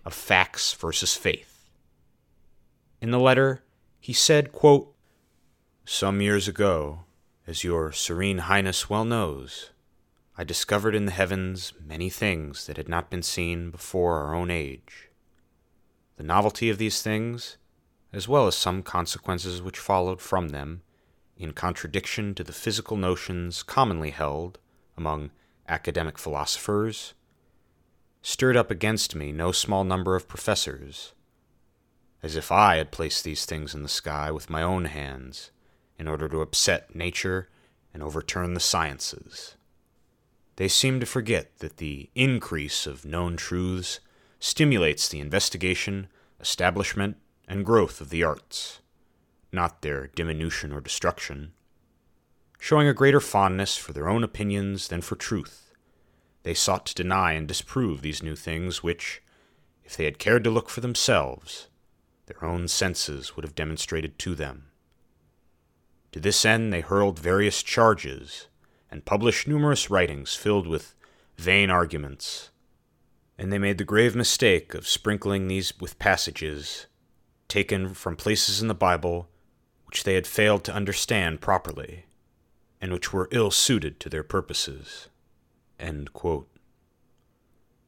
of 0.05 0.13
facts 0.13 0.73
versus 0.75 1.15
faith. 1.15 1.71
In 3.01 3.11
the 3.11 3.19
letter, 3.19 3.63
he 3.99 4.13
said, 4.13 4.53
quote, 4.53 4.95
some 5.85 6.21
years 6.21 6.47
ago, 6.47 7.05
as 7.47 7.65
your 7.65 7.93
serene 7.93 8.39
highness 8.39 8.91
well 8.91 9.05
knows, 9.05 9.71
I 10.41 10.45
discovered 10.45 10.95
in 10.95 11.05
the 11.05 11.13
heavens 11.13 11.75
many 11.79 12.09
things 12.09 12.67
that 12.67 12.79
had 12.79 12.89
not 12.89 13.11
been 13.11 13.23
seen 13.23 13.71
before 13.71 14.21
our 14.21 14.35
own 14.35 14.51
age. 14.51 15.11
The 16.17 16.23
novelty 16.23 16.71
of 16.71 16.79
these 16.79 17.03
things, 17.03 17.59
as 18.11 18.27
well 18.27 18.47
as 18.47 18.55
some 18.55 18.83
consequences 18.83 19.61
which 19.61 19.79
followed 19.79 20.23
from 20.23 20.49
them, 20.49 20.81
in 21.37 21.53
contradiction 21.53 22.35
to 22.37 22.43
the 22.43 22.55
physical 22.55 22.97
notions 22.97 23.63
commonly 23.63 24.13
held 24.13 24.59
among 24.97 25.31
academic 25.69 26.17
philosophers, 26.17 27.13
stirred 28.23 28.57
up 28.57 28.71
against 28.71 29.15
me 29.15 29.33
no 29.33 29.53
small 29.53 29.85
number 29.85 30.17
of 30.17 30.27
professors, 30.27 31.13
as 32.23 32.35
if 32.35 32.51
I 32.51 32.77
had 32.77 32.91
placed 32.91 33.25
these 33.25 33.45
things 33.45 33.75
in 33.75 33.83
the 33.83 33.91
sky 33.91 34.31
with 34.31 34.49
my 34.49 34.63
own 34.63 34.87
hands 34.87 35.51
in 35.99 36.09
order 36.09 36.31
to 36.31 36.41
upset 36.41 36.95
nature 36.95 37.51
and 37.93 38.03
overturn 38.03 38.55
the 38.55 38.61
sciences. 38.61 39.57
They 40.61 40.69
seem 40.69 41.01
to 41.01 41.07
forget 41.07 41.61
that 41.61 41.79
the 41.79 42.11
increase 42.15 42.87
of 42.87 43.07
known 43.07 43.39
truths 43.39 43.99
stimulates 44.41 45.09
the 45.09 45.19
investigation, 45.19 46.09
establishment, 46.39 47.17
and 47.49 47.65
growth 47.65 48.03
of 48.03 48.11
the 48.11 48.23
arts, 48.23 48.83
not 49.53 49.81
their 49.81 50.09
diminution 50.09 50.71
or 50.71 50.83
destruction. 50.83 51.55
Showing 52.59 52.87
a 52.87 52.93
greater 52.93 53.21
fondness 53.21 53.79
for 53.79 53.95
their 53.95 54.07
own 54.07 54.23
opinions 54.23 54.89
than 54.89 55.01
for 55.01 55.17
truth, 55.17 55.73
they 56.43 56.53
sought 56.53 56.85
to 56.85 56.95
deny 56.95 57.33
and 57.33 57.49
disprove 57.49 58.03
these 58.03 58.23
new 58.23 58.37
things 58.37 58.83
which, 58.83 59.23
if 59.83 59.97
they 59.97 60.05
had 60.05 60.19
cared 60.19 60.45
to 60.45 60.51
look 60.51 60.69
for 60.69 60.83
themselves, 60.83 61.69
their 62.27 62.45
own 62.45 62.69
senses 62.69 63.35
would 63.35 63.47
have 63.47 63.55
demonstrated 63.55 64.19
to 64.19 64.35
them. 64.35 64.67
To 66.13 66.21
this 66.21 66.45
end, 66.45 66.71
they 66.71 66.83
hurled 66.83 67.19
various 67.19 67.63
charges 67.63 68.49
and 68.91 69.05
published 69.05 69.47
numerous 69.47 69.91
writings 69.91 70.35
filled 70.35 70.67
with 70.67 70.95
vain 71.37 71.71
arguments. 71.71 72.51
And 73.39 73.53
they 73.53 73.59
made 73.59 73.79
the 73.79 73.85
grave 73.85 74.15
mistake 74.15 74.75
of 74.75 74.89
sprinkling 74.89 75.49
these 75.49 75.73
with 75.81 75.99
passages 75.99 76.87
taken 77.49 77.95
from 77.95 78.17
places 78.17 78.61
in 78.63 78.69
the 78.69 78.75
Bible 78.75 79.29
which 79.91 80.05
they 80.05 80.15
had 80.15 80.27
failed 80.27 80.63
to 80.63 80.73
understand 80.73 81.41
properly, 81.41 82.05
and 82.81 82.93
which 82.93 83.13
were 83.13 83.29
ill 83.33 83.51
suited 83.51 83.99
to 83.99 84.09
their 84.09 84.23
purposes. 84.23 85.09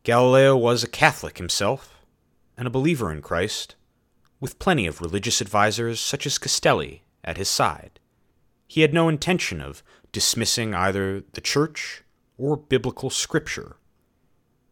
Galileo 0.02 0.56
was 0.56 0.82
a 0.82 0.88
Catholic 0.88 1.38
himself, 1.38 2.04
and 2.56 2.66
a 2.66 2.70
believer 2.70 3.12
in 3.12 3.22
Christ, 3.22 3.76
with 4.40 4.58
plenty 4.58 4.84
of 4.84 5.00
religious 5.00 5.40
advisers 5.40 6.00
such 6.00 6.26
as 6.26 6.38
Castelli 6.38 7.04
at 7.22 7.36
his 7.36 7.48
side. 7.48 8.00
He 8.66 8.80
had 8.80 8.92
no 8.92 9.08
intention 9.08 9.60
of 9.60 9.84
dismissing 10.12 10.74
either 10.74 11.24
the 11.32 11.40
Church 11.40 12.04
or 12.38 12.56
biblical 12.56 13.10
scripture. 13.10 13.76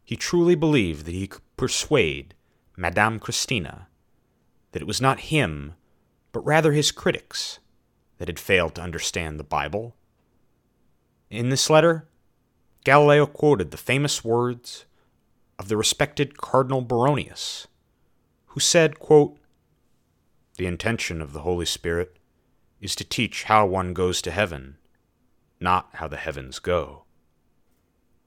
He 0.04 0.16
truly 0.16 0.54
believed 0.54 1.06
that 1.06 1.14
he 1.14 1.26
could 1.26 1.42
persuade 1.56 2.34
Madame 2.76 3.18
Christina 3.18 3.88
that 4.72 4.82
it 4.82 4.86
was 4.86 5.00
not 5.00 5.20
him, 5.20 5.74
but 6.32 6.44
rather 6.44 6.72
his 6.72 6.92
critics, 6.92 7.58
that 8.18 8.28
had 8.28 8.38
failed 8.38 8.74
to 8.74 8.82
understand 8.82 9.38
the 9.38 9.44
Bible. 9.44 9.96
In 11.28 11.48
this 11.48 11.70
letter, 11.70 12.08
Galileo 12.84 13.26
quoted 13.26 13.70
the 13.70 13.76
famous 13.76 14.24
words 14.24 14.84
of 15.58 15.68
the 15.68 15.76
respected 15.76 16.38
Cardinal 16.38 16.82
Baronius, 16.82 17.66
who 18.46 18.60
said, 18.60 18.98
quote, 18.98 19.36
the 20.56 20.66
intention 20.66 21.22
of 21.22 21.32
the 21.32 21.40
Holy 21.40 21.66
Spirit 21.66 22.16
is 22.80 22.94
to 22.96 23.04
teach 23.04 23.44
how 23.44 23.66
one 23.66 23.92
goes 23.92 24.20
to 24.22 24.30
heaven, 24.30 24.76
not 25.60 25.90
how 25.94 26.08
the 26.08 26.16
heavens 26.16 26.58
go. 26.58 27.04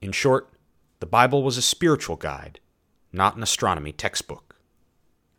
In 0.00 0.12
short, 0.12 0.52
the 1.00 1.06
Bible 1.06 1.42
was 1.42 1.56
a 1.56 1.62
spiritual 1.62 2.16
guide, 2.16 2.60
not 3.12 3.36
an 3.36 3.42
astronomy 3.42 3.92
textbook. 3.92 4.56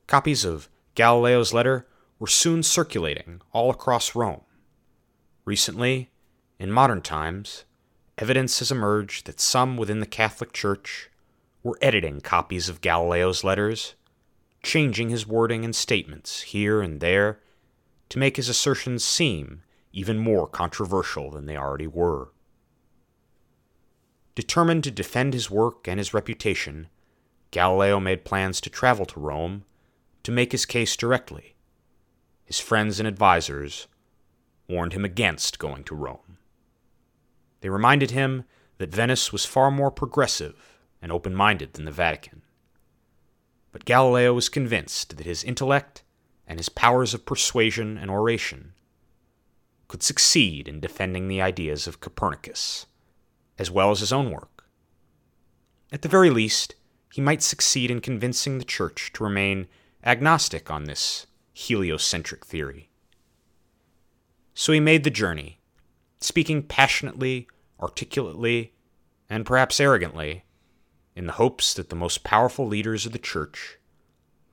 Copies 0.08 0.46
of 0.46 0.70
Galileo's 0.94 1.54
letter 1.54 1.88
were 2.20 2.28
soon 2.28 2.64
circulating 2.64 3.42
all 3.52 3.70
across 3.70 4.16
Rome. 4.16 4.42
Recently, 5.46 6.10
in 6.60 6.72
modern 6.72 7.02
times, 7.02 7.66
evidence 8.18 8.60
has 8.60 8.72
emerged 8.72 9.26
that 9.26 9.40
some 9.40 9.78
within 9.78 10.00
the 10.00 10.06
Catholic 10.06 10.54
Church 10.54 11.10
were 11.64 11.78
editing 11.82 12.22
copies 12.22 12.70
of 12.70 12.82
Galileo's 12.82 13.44
letters 13.44 13.96
changing 14.66 15.10
his 15.10 15.28
wording 15.28 15.64
and 15.64 15.76
statements 15.76 16.42
here 16.42 16.82
and 16.82 17.00
there 17.00 17.40
to 18.10 18.18
make 18.18 18.36
his 18.36 18.50
assertions 18.50 19.04
seem 19.04 19.62
even 19.96 20.18
more 20.18 20.46
controversial 20.46 21.32
than 21.32 21.46
they 21.46 21.56
already 21.56 21.88
were. 21.88 22.28
Determined 24.36 24.84
to 24.84 24.92
defend 24.92 25.34
his 25.34 25.50
work 25.50 25.88
and 25.88 25.98
his 25.98 26.14
reputation, 26.14 26.88
Galileo 27.52 28.02
made 28.02 28.26
plans 28.26 28.60
to 28.60 28.70
travel 28.70 29.06
to 29.06 29.20
Rome 29.22 29.64
to 30.24 30.34
make 30.34 30.52
his 30.52 30.66
case 30.66 30.98
directly. 30.98 31.56
His 32.44 32.60
friends 32.60 33.00
and 33.00 33.08
advisers 33.08 33.88
warned 34.68 34.92
him 34.92 35.06
against 35.06 35.60
going 35.60 35.86
to 35.86 35.96
Rome. 35.96 36.40
They 37.62 37.70
reminded 37.70 38.12
him 38.12 38.44
that 38.78 38.94
Venice 38.94 39.32
was 39.32 39.46
far 39.46 39.72
more 39.72 39.92
progressive 39.92 40.78
and 41.02 41.10
open 41.10 41.34
minded 41.34 41.74
than 41.74 41.86
the 41.86 41.92
Vatican. 41.92 42.42
But 43.72 43.86
Galileo 43.86 44.34
was 44.34 44.50
convinced 44.50 45.16
that 45.16 45.26
his 45.26 45.44
intellect 45.44 46.04
and 46.46 46.60
his 46.60 46.68
powers 46.68 47.14
of 47.14 47.26
persuasion 47.26 47.98
and 47.98 48.12
oration 48.12 48.74
could 49.88 50.04
succeed 50.04 50.68
in 50.68 50.80
defending 50.80 51.28
the 51.28 51.42
ideas 51.42 51.88
of 51.88 52.02
Copernicus, 52.02 52.86
as 53.58 53.72
well 53.72 53.92
as 53.92 54.00
his 54.00 54.14
own 54.14 54.32
work. 54.32 54.66
At 55.92 56.02
the 56.02 56.10
very 56.10 56.30
least, 56.30 56.76
he 57.14 57.22
might 57.22 57.44
succeed 57.44 57.92
in 57.92 58.02
convincing 58.02 58.58
the 58.58 58.66
Church 58.66 59.12
to 59.14 59.24
remain 59.24 59.68
agnostic 60.04 60.70
on 60.70 60.84
this 60.84 61.28
heliocentric 61.54 62.46
theory. 62.46 62.90
So 64.54 64.74
he 64.74 64.80
made 64.80 65.04
the 65.04 65.10
journey, 65.10 65.60
speaking 66.20 66.64
passionately, 66.64 67.48
articulately, 67.80 68.74
and 69.30 69.46
perhaps 69.46 69.80
arrogantly 69.80 70.44
in 71.16 71.28
the 71.28 71.34
hopes 71.34 71.74
that 71.74 71.90
the 71.90 71.96
most 71.96 72.24
powerful 72.24 72.68
leaders 72.68 73.06
of 73.06 73.12
the 73.12 73.20
Church 73.20 73.78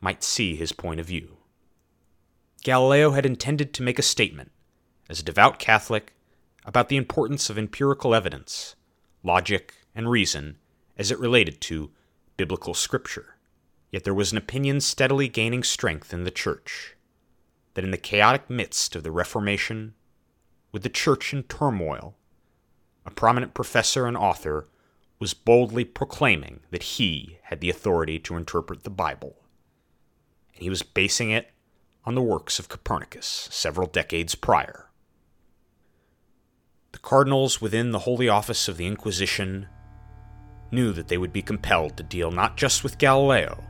might 0.00 0.22
see 0.22 0.54
his 0.54 0.72
point 0.72 1.00
of 1.00 1.06
view. 1.06 1.38
Galileo 2.62 3.10
had 3.10 3.26
intended 3.26 3.74
to 3.74 3.82
make 3.82 3.98
a 3.98 4.02
statement, 4.02 4.52
as 5.12 5.20
a 5.20 5.24
devout 5.24 5.58
Catholic, 5.58 6.14
about 6.64 6.88
the 6.88 6.96
importance 6.96 7.50
of 7.50 7.58
empirical 7.58 8.14
evidence, 8.14 8.76
logic, 9.22 9.74
and 9.94 10.10
reason 10.10 10.56
as 10.96 11.10
it 11.10 11.18
related 11.18 11.60
to 11.60 11.90
biblical 12.38 12.72
scripture. 12.72 13.36
Yet 13.90 14.04
there 14.04 14.14
was 14.14 14.32
an 14.32 14.38
opinion 14.38 14.80
steadily 14.80 15.28
gaining 15.28 15.64
strength 15.64 16.14
in 16.14 16.24
the 16.24 16.30
Church 16.30 16.96
that 17.74 17.84
in 17.84 17.90
the 17.90 17.98
chaotic 17.98 18.48
midst 18.48 18.96
of 18.96 19.02
the 19.02 19.10
Reformation, 19.10 19.92
with 20.72 20.82
the 20.82 20.88
Church 20.88 21.34
in 21.34 21.42
turmoil, 21.42 22.14
a 23.04 23.10
prominent 23.10 23.52
professor 23.52 24.06
and 24.06 24.16
author 24.16 24.66
was 25.18 25.34
boldly 25.34 25.84
proclaiming 25.84 26.60
that 26.70 26.84
he 26.84 27.36
had 27.42 27.60
the 27.60 27.68
authority 27.68 28.18
to 28.20 28.38
interpret 28.38 28.82
the 28.82 28.88
Bible. 28.88 29.36
And 30.54 30.62
he 30.62 30.70
was 30.70 30.82
basing 30.82 31.30
it 31.30 31.50
on 32.06 32.14
the 32.14 32.22
works 32.22 32.58
of 32.58 32.70
Copernicus 32.70 33.50
several 33.52 33.86
decades 33.86 34.34
prior. 34.34 34.88
The 36.92 36.98
cardinals 36.98 37.60
within 37.60 37.90
the 37.90 38.00
Holy 38.00 38.28
Office 38.28 38.68
of 38.68 38.76
the 38.76 38.86
Inquisition 38.86 39.66
knew 40.70 40.92
that 40.92 41.08
they 41.08 41.16
would 41.16 41.32
be 41.32 41.42
compelled 41.42 41.96
to 41.96 42.02
deal 42.02 42.30
not 42.30 42.56
just 42.56 42.84
with 42.84 42.98
Galileo, 42.98 43.64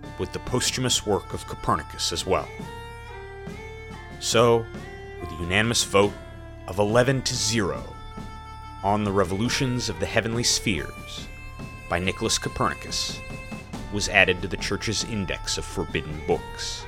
but 0.00 0.18
with 0.18 0.32
the 0.32 0.38
posthumous 0.40 1.06
work 1.06 1.34
of 1.34 1.46
Copernicus 1.46 2.12
as 2.12 2.24
well. 2.24 2.48
So, 4.18 4.64
with 5.20 5.30
a 5.30 5.42
unanimous 5.42 5.84
vote 5.84 6.14
of 6.66 6.78
11 6.78 7.22
to 7.22 7.34
0, 7.34 7.84
on 8.82 9.04
the 9.04 9.12
Revolutions 9.12 9.88
of 9.90 10.00
the 10.00 10.06
Heavenly 10.06 10.42
Spheres 10.42 11.28
by 11.88 11.98
Nicholas 11.98 12.38
Copernicus 12.38 13.20
was 13.92 14.08
added 14.08 14.40
to 14.40 14.48
the 14.48 14.56
Church's 14.56 15.04
index 15.04 15.58
of 15.58 15.64
forbidden 15.64 16.20
books. 16.26 16.84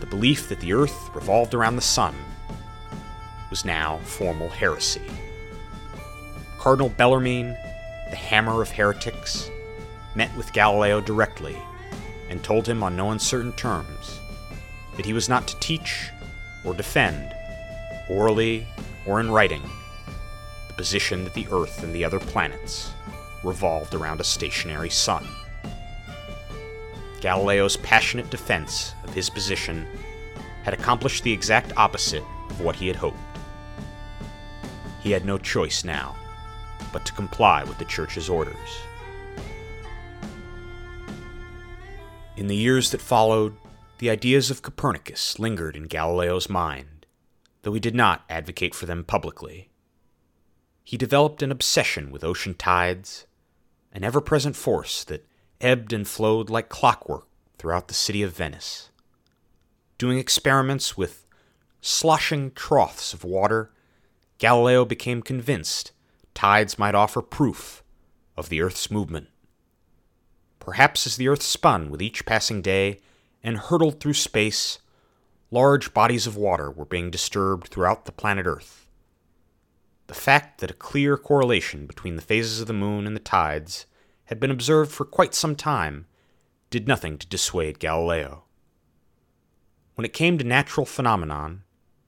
The 0.00 0.06
belief 0.06 0.48
that 0.48 0.60
the 0.60 0.72
Earth 0.72 1.10
revolved 1.14 1.52
around 1.52 1.76
the 1.76 1.82
Sun 1.82 2.14
was 3.50 3.64
now 3.64 3.98
formal 3.98 4.48
heresy. 4.48 5.02
Cardinal 6.58 6.88
Bellarmine, 6.88 7.56
the 8.10 8.16
hammer 8.16 8.62
of 8.62 8.70
heretics, 8.70 9.50
met 10.14 10.34
with 10.36 10.52
Galileo 10.52 11.00
directly 11.00 11.56
and 12.28 12.42
told 12.42 12.66
him 12.66 12.82
on 12.82 12.96
no 12.96 13.10
uncertain 13.10 13.52
terms 13.52 14.20
that 14.96 15.04
he 15.06 15.12
was 15.12 15.28
not 15.28 15.48
to 15.48 15.58
teach 15.60 16.10
or 16.64 16.74
defend, 16.74 17.34
orally 18.08 18.66
or 19.06 19.20
in 19.20 19.30
writing, 19.30 19.62
the 20.68 20.74
position 20.74 21.24
that 21.24 21.34
the 21.34 21.46
Earth 21.50 21.82
and 21.82 21.94
the 21.94 22.04
other 22.04 22.20
planets 22.20 22.92
revolved 23.42 23.94
around 23.94 24.20
a 24.20 24.24
stationary 24.24 24.90
sun. 24.90 25.26
Galileo's 27.20 27.76
passionate 27.78 28.30
defense 28.30 28.94
of 29.04 29.14
his 29.14 29.30
position 29.30 29.86
had 30.62 30.74
accomplished 30.74 31.24
the 31.24 31.32
exact 31.32 31.72
opposite 31.76 32.24
of 32.50 32.60
what 32.60 32.76
he 32.76 32.86
had 32.86 32.96
hoped. 32.96 33.18
He 35.02 35.12
had 35.12 35.24
no 35.24 35.38
choice 35.38 35.84
now 35.84 36.16
but 36.92 37.04
to 37.06 37.12
comply 37.12 37.64
with 37.64 37.78
the 37.78 37.84
Church's 37.84 38.28
orders. 38.28 38.56
In 42.36 42.46
the 42.46 42.56
years 42.56 42.90
that 42.90 43.00
followed, 43.00 43.54
the 43.98 44.10
ideas 44.10 44.50
of 44.50 44.62
Copernicus 44.62 45.38
lingered 45.38 45.76
in 45.76 45.84
Galileo's 45.84 46.48
mind, 46.48 47.06
though 47.62 47.74
he 47.74 47.80
did 47.80 47.94
not 47.94 48.24
advocate 48.30 48.74
for 48.74 48.86
them 48.86 49.04
publicly. 49.04 49.70
He 50.82 50.96
developed 50.96 51.42
an 51.42 51.52
obsession 51.52 52.10
with 52.10 52.24
ocean 52.24 52.54
tides, 52.54 53.26
an 53.92 54.04
ever 54.04 54.20
present 54.20 54.56
force 54.56 55.04
that 55.04 55.26
ebbed 55.60 55.92
and 55.92 56.08
flowed 56.08 56.48
like 56.48 56.68
clockwork 56.68 57.26
throughout 57.58 57.88
the 57.88 57.94
city 57.94 58.22
of 58.22 58.34
Venice. 58.34 58.90
Doing 59.98 60.18
experiments 60.18 60.96
with 60.96 61.26
sloshing 61.82 62.52
troughs 62.52 63.12
of 63.12 63.22
water, 63.22 63.70
Galileo 64.40 64.86
became 64.86 65.20
convinced 65.20 65.92
tides 66.32 66.78
might 66.78 66.94
offer 66.94 67.20
proof 67.20 67.84
of 68.38 68.48
the 68.48 68.62
Earth's 68.62 68.90
movement. 68.90 69.28
Perhaps 70.58 71.06
as 71.06 71.16
the 71.18 71.28
Earth 71.28 71.42
spun 71.42 71.90
with 71.90 72.00
each 72.00 72.24
passing 72.24 72.62
day 72.62 73.00
and 73.42 73.58
hurtled 73.58 74.00
through 74.00 74.14
space, 74.14 74.78
large 75.50 75.92
bodies 75.92 76.26
of 76.26 76.38
water 76.38 76.70
were 76.70 76.86
being 76.86 77.10
disturbed 77.10 77.68
throughout 77.68 78.06
the 78.06 78.12
planet 78.12 78.46
Earth. 78.46 78.88
The 80.06 80.14
fact 80.14 80.60
that 80.60 80.70
a 80.70 80.74
clear 80.74 81.18
correlation 81.18 81.86
between 81.86 82.16
the 82.16 82.22
phases 82.22 82.62
of 82.62 82.66
the 82.66 82.72
moon 82.72 83.06
and 83.06 83.14
the 83.14 83.20
tides 83.20 83.84
had 84.24 84.40
been 84.40 84.50
observed 84.50 84.90
for 84.90 85.04
quite 85.04 85.34
some 85.34 85.54
time 85.54 86.06
did 86.70 86.88
nothing 86.88 87.18
to 87.18 87.26
dissuade 87.26 87.78
Galileo. 87.78 88.44
When 89.96 90.06
it 90.06 90.14
came 90.14 90.38
to 90.38 90.44
natural 90.44 90.86
phenomenon, 90.86 91.64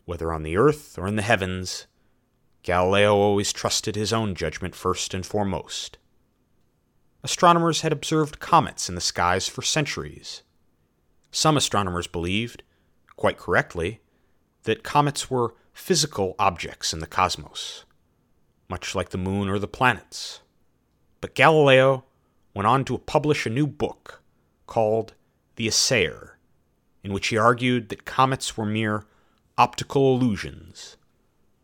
whether 0.07 0.33
on 0.33 0.45
the 0.45 0.57
earth 0.57 0.99
or 0.99 1.07
in 1.07 1.17
the 1.17 1.23
heavens, 1.23 1.87
Galileo 2.63 3.17
always 3.17 3.53
trusted 3.53 3.97
his 3.97 4.13
own 4.13 4.37
judgment 4.37 4.75
first 4.77 5.15
and 5.15 5.27
foremost. 5.27 5.99
Astronomers 7.25 7.81
had 7.81 7.93
observed 7.93 8.39
comets 8.39 8.89
in 8.89 8.95
the 8.95 9.01
skies 9.01 9.49
for 9.49 9.63
centuries. 9.63 10.43
Some 11.33 11.57
astronomers 11.57 12.07
believed, 12.07 12.63
quite 13.17 13.37
correctly, 13.37 14.01
that 14.63 14.85
comets 14.85 15.29
were 15.29 15.55
physical 15.73 16.37
objects 16.39 16.93
in 16.93 17.01
the 17.01 17.07
cosmos, 17.07 17.85
much 18.69 18.95
like 18.95 19.11
the 19.11 19.19
moon 19.19 19.49
or 19.49 19.59
the 19.59 19.67
planets. 19.67 20.41
But 21.21 21.35
Galileo 21.35 22.05
went 22.55 22.67
on 22.67 22.85
to 22.85 22.99
publish 22.99 23.45
a 23.45 23.51
new 23.51 23.67
book 23.67 24.23
called 24.67 25.15
The 25.57 25.67
Assayer, 25.67 26.39
in 27.03 27.13
which 27.13 27.29
he 27.29 27.37
argued 27.37 27.89
that 27.89 28.05
comets 28.05 28.57
were 28.57 28.67
mere 28.67 29.05
optical 29.59 30.15
illusions 30.15 30.97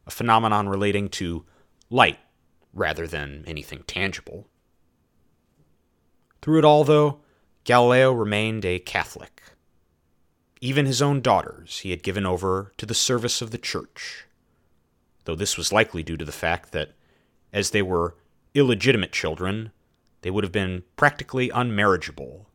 a 0.09 0.11
phenomenon 0.11 0.68
relating 0.68 1.09
to 1.11 1.44
light 1.90 2.18
rather 2.72 3.06
than 3.06 3.44
anything 3.46 3.84
tangible. 3.86 4.48
Through 6.40 6.61
it 6.61 6.64
all, 6.64 6.82
though, 6.82 7.20
Galileo 7.64 8.12
remained 8.12 8.64
a 8.64 8.78
Catholic. 8.78 9.42
Even 10.62 10.86
his 10.86 11.02
own 11.02 11.20
daughters 11.20 11.80
he 11.80 11.90
had 11.90 12.02
given 12.02 12.24
over 12.24 12.72
to 12.78 12.86
the 12.86 12.94
service 12.94 13.42
of 13.42 13.50
the 13.50 13.59
Church, 13.59 14.24
though 15.24 15.36
this 15.36 15.59
was 15.59 15.72
likely 15.72 16.02
due 16.02 16.16
to 16.16 16.24
the 16.24 16.32
fact 16.32 16.72
that, 16.72 16.92
as 17.52 17.70
they 17.70 17.82
were 17.82 18.16
illegitimate 18.54 19.12
children, 19.12 19.72
they 20.22 20.30
would 20.30 20.42
have 20.42 20.52
been 20.52 20.84
practically 20.96 21.50
unmarriageable. 21.50 22.46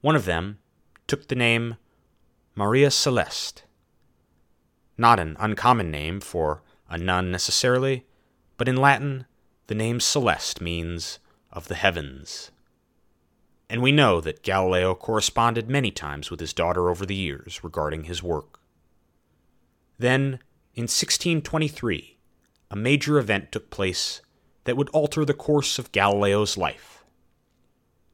One 0.00 0.16
of 0.16 0.24
them 0.26 0.60
took 1.08 1.26
the 1.26 1.34
name 1.34 1.76
Maria 2.54 2.90
Celeste, 2.90 3.64
not 5.00 5.18
an 5.18 5.34
uncommon 5.40 5.90
name 5.90 6.20
for 6.20 6.62
a 6.88 6.98
nun 6.98 7.32
necessarily, 7.32 8.04
but 8.58 8.68
in 8.68 8.76
Latin, 8.76 9.24
the 9.66 9.74
name 9.74 9.98
Celeste 9.98 10.60
means 10.60 11.18
of 11.50 11.68
the 11.68 11.74
heavens. 11.74 12.50
And 13.70 13.80
we 13.80 13.92
know 13.92 14.20
that 14.20 14.42
Galileo 14.42 14.94
corresponded 14.94 15.70
many 15.70 15.90
times 15.90 16.30
with 16.30 16.38
his 16.38 16.52
daughter 16.52 16.90
over 16.90 17.06
the 17.06 17.14
years 17.14 17.64
regarding 17.64 18.04
his 18.04 18.22
work. 18.22 18.60
Then, 19.98 20.40
in 20.74 20.82
1623, 20.82 22.18
a 22.70 22.76
major 22.76 23.18
event 23.18 23.50
took 23.50 23.70
place 23.70 24.20
that 24.64 24.76
would 24.76 24.90
alter 24.90 25.24
the 25.24 25.32
course 25.32 25.78
of 25.78 25.92
Galileo's 25.92 26.58
life. 26.58 27.04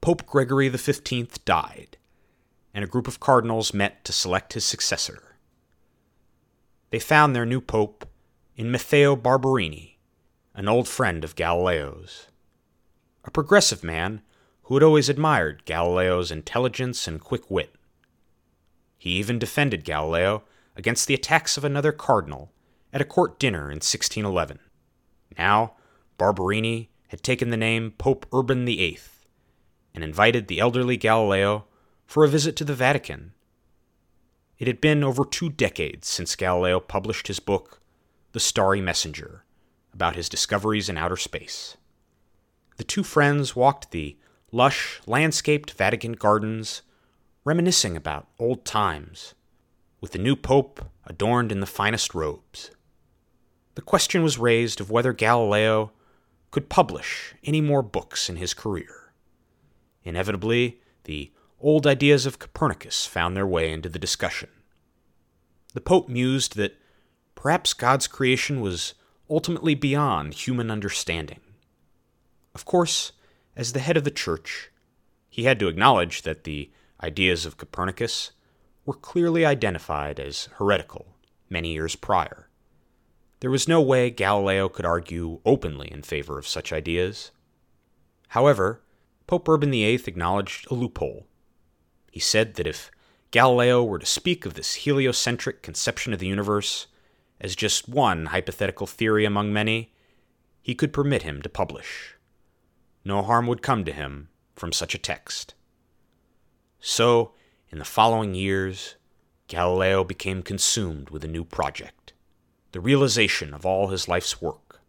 Pope 0.00 0.24
Gregory 0.24 0.68
XV 0.68 1.44
died, 1.44 1.96
and 2.72 2.84
a 2.84 2.88
group 2.88 3.08
of 3.08 3.18
cardinals 3.18 3.74
met 3.74 4.04
to 4.04 4.12
select 4.12 4.52
his 4.52 4.64
successor 4.64 5.35
they 6.90 6.98
found 6.98 7.34
their 7.34 7.46
new 7.46 7.60
pope 7.60 8.08
in 8.56 8.70
Matteo 8.70 9.16
Barberini, 9.16 9.98
an 10.54 10.68
old 10.68 10.88
friend 10.88 11.24
of 11.24 11.36
Galileo's. 11.36 12.28
A 13.24 13.30
progressive 13.30 13.82
man 13.82 14.22
who 14.62 14.74
had 14.74 14.82
always 14.82 15.08
admired 15.08 15.64
Galileo's 15.64 16.30
intelligence 16.30 17.06
and 17.06 17.20
quick 17.20 17.50
wit. 17.50 17.74
He 18.98 19.10
even 19.10 19.38
defended 19.38 19.84
Galileo 19.84 20.44
against 20.74 21.06
the 21.06 21.14
attacks 21.14 21.56
of 21.56 21.64
another 21.64 21.92
cardinal 21.92 22.52
at 22.92 23.00
a 23.00 23.04
court 23.04 23.38
dinner 23.38 23.70
in 23.70 23.76
1611. 23.76 24.58
Now, 25.36 25.74
Barberini 26.18 26.90
had 27.08 27.22
taken 27.22 27.50
the 27.50 27.56
name 27.56 27.92
Pope 27.92 28.26
Urban 28.32 28.64
VIII 28.64 28.98
and 29.94 30.02
invited 30.02 30.48
the 30.48 30.60
elderly 30.60 30.96
Galileo 30.96 31.66
for 32.06 32.24
a 32.24 32.28
visit 32.28 32.56
to 32.56 32.64
the 32.64 32.74
Vatican 32.74 33.32
it 34.58 34.66
had 34.66 34.80
been 34.80 35.04
over 35.04 35.24
two 35.24 35.50
decades 35.50 36.08
since 36.08 36.36
Galileo 36.36 36.80
published 36.80 37.28
his 37.28 37.40
book, 37.40 37.80
The 38.32 38.40
Starry 38.40 38.80
Messenger, 38.80 39.44
about 39.92 40.16
his 40.16 40.28
discoveries 40.28 40.88
in 40.88 40.96
outer 40.96 41.16
space. 41.16 41.76
The 42.76 42.84
two 42.84 43.02
friends 43.02 43.56
walked 43.56 43.90
the 43.90 44.16
lush, 44.52 45.00
landscaped 45.06 45.72
Vatican 45.72 46.12
gardens, 46.12 46.82
reminiscing 47.44 47.96
about 47.96 48.28
old 48.38 48.64
times, 48.64 49.34
with 50.00 50.12
the 50.12 50.18
new 50.18 50.36
pope 50.36 50.84
adorned 51.06 51.52
in 51.52 51.60
the 51.60 51.66
finest 51.66 52.14
robes. 52.14 52.70
The 53.74 53.82
question 53.82 54.22
was 54.22 54.38
raised 54.38 54.80
of 54.80 54.90
whether 54.90 55.12
Galileo 55.12 55.92
could 56.50 56.68
publish 56.68 57.34
any 57.44 57.60
more 57.60 57.82
books 57.82 58.30
in 58.30 58.36
his 58.36 58.54
career. 58.54 59.12
Inevitably, 60.02 60.80
the 61.04 61.30
old 61.60 61.86
ideas 61.86 62.26
of 62.26 62.38
Copernicus 62.38 63.06
found 63.06 63.36
their 63.36 63.46
way 63.46 63.72
into 63.72 63.88
the 63.88 63.98
discussion. 63.98 64.48
The 65.74 65.80
Pope 65.80 66.08
mused 66.08 66.56
that 66.56 66.78
perhaps 67.34 67.72
God's 67.72 68.06
creation 68.06 68.60
was 68.60 68.94
ultimately 69.28 69.74
beyond 69.74 70.34
human 70.34 70.70
understanding. 70.70 71.40
Of 72.54 72.64
course, 72.64 73.12
as 73.56 73.72
the 73.72 73.80
head 73.80 73.96
of 73.96 74.04
the 74.04 74.10
Church, 74.10 74.70
he 75.28 75.44
had 75.44 75.58
to 75.58 75.68
acknowledge 75.68 76.22
that 76.22 76.44
the 76.44 76.70
ideas 77.02 77.44
of 77.44 77.56
Copernicus 77.56 78.32
were 78.84 78.94
clearly 78.94 79.44
identified 79.44 80.18
as 80.20 80.48
heretical 80.54 81.06
many 81.50 81.72
years 81.72 81.96
prior. 81.96 82.48
There 83.40 83.50
was 83.50 83.68
no 83.68 83.82
way 83.82 84.10
Galileo 84.10 84.68
could 84.68 84.86
argue 84.86 85.40
openly 85.44 85.90
in 85.92 86.02
favor 86.02 86.38
of 86.38 86.46
such 86.46 86.72
ideas. 86.72 87.32
However, 88.28 88.82
Pope 89.26 89.48
Urban 89.48 89.70
VIII 89.70 90.02
acknowledged 90.06 90.70
a 90.70 90.74
loophole 90.74 91.26
he 92.16 92.20
said 92.20 92.54
that 92.54 92.66
if 92.66 92.90
Galileo 93.30 93.84
were 93.84 93.98
to 93.98 94.06
speak 94.06 94.46
of 94.46 94.54
this 94.54 94.72
heliocentric 94.72 95.62
conception 95.62 96.14
of 96.14 96.18
the 96.18 96.26
universe 96.26 96.86
as 97.42 97.54
just 97.54 97.90
one 97.90 98.24
hypothetical 98.24 98.86
theory 98.86 99.26
among 99.26 99.52
many, 99.52 99.92
he 100.62 100.74
could 100.74 100.94
permit 100.94 101.24
him 101.24 101.42
to 101.42 101.50
publish. 101.50 102.14
No 103.04 103.20
harm 103.20 103.46
would 103.48 103.60
come 103.60 103.84
to 103.84 103.92
him 103.92 104.30
from 104.54 104.72
such 104.72 104.94
a 104.94 104.98
text. 104.98 105.52
So, 106.80 107.34
in 107.68 107.78
the 107.78 107.84
following 107.84 108.34
years, 108.34 108.94
Galileo 109.46 110.02
became 110.02 110.40
consumed 110.40 111.10
with 111.10 111.22
a 111.22 111.28
new 111.28 111.44
project, 111.44 112.14
the 112.72 112.80
realization 112.80 113.52
of 113.52 113.66
all 113.66 113.88
his 113.88 114.08
life's 114.08 114.40
work. 114.40 114.80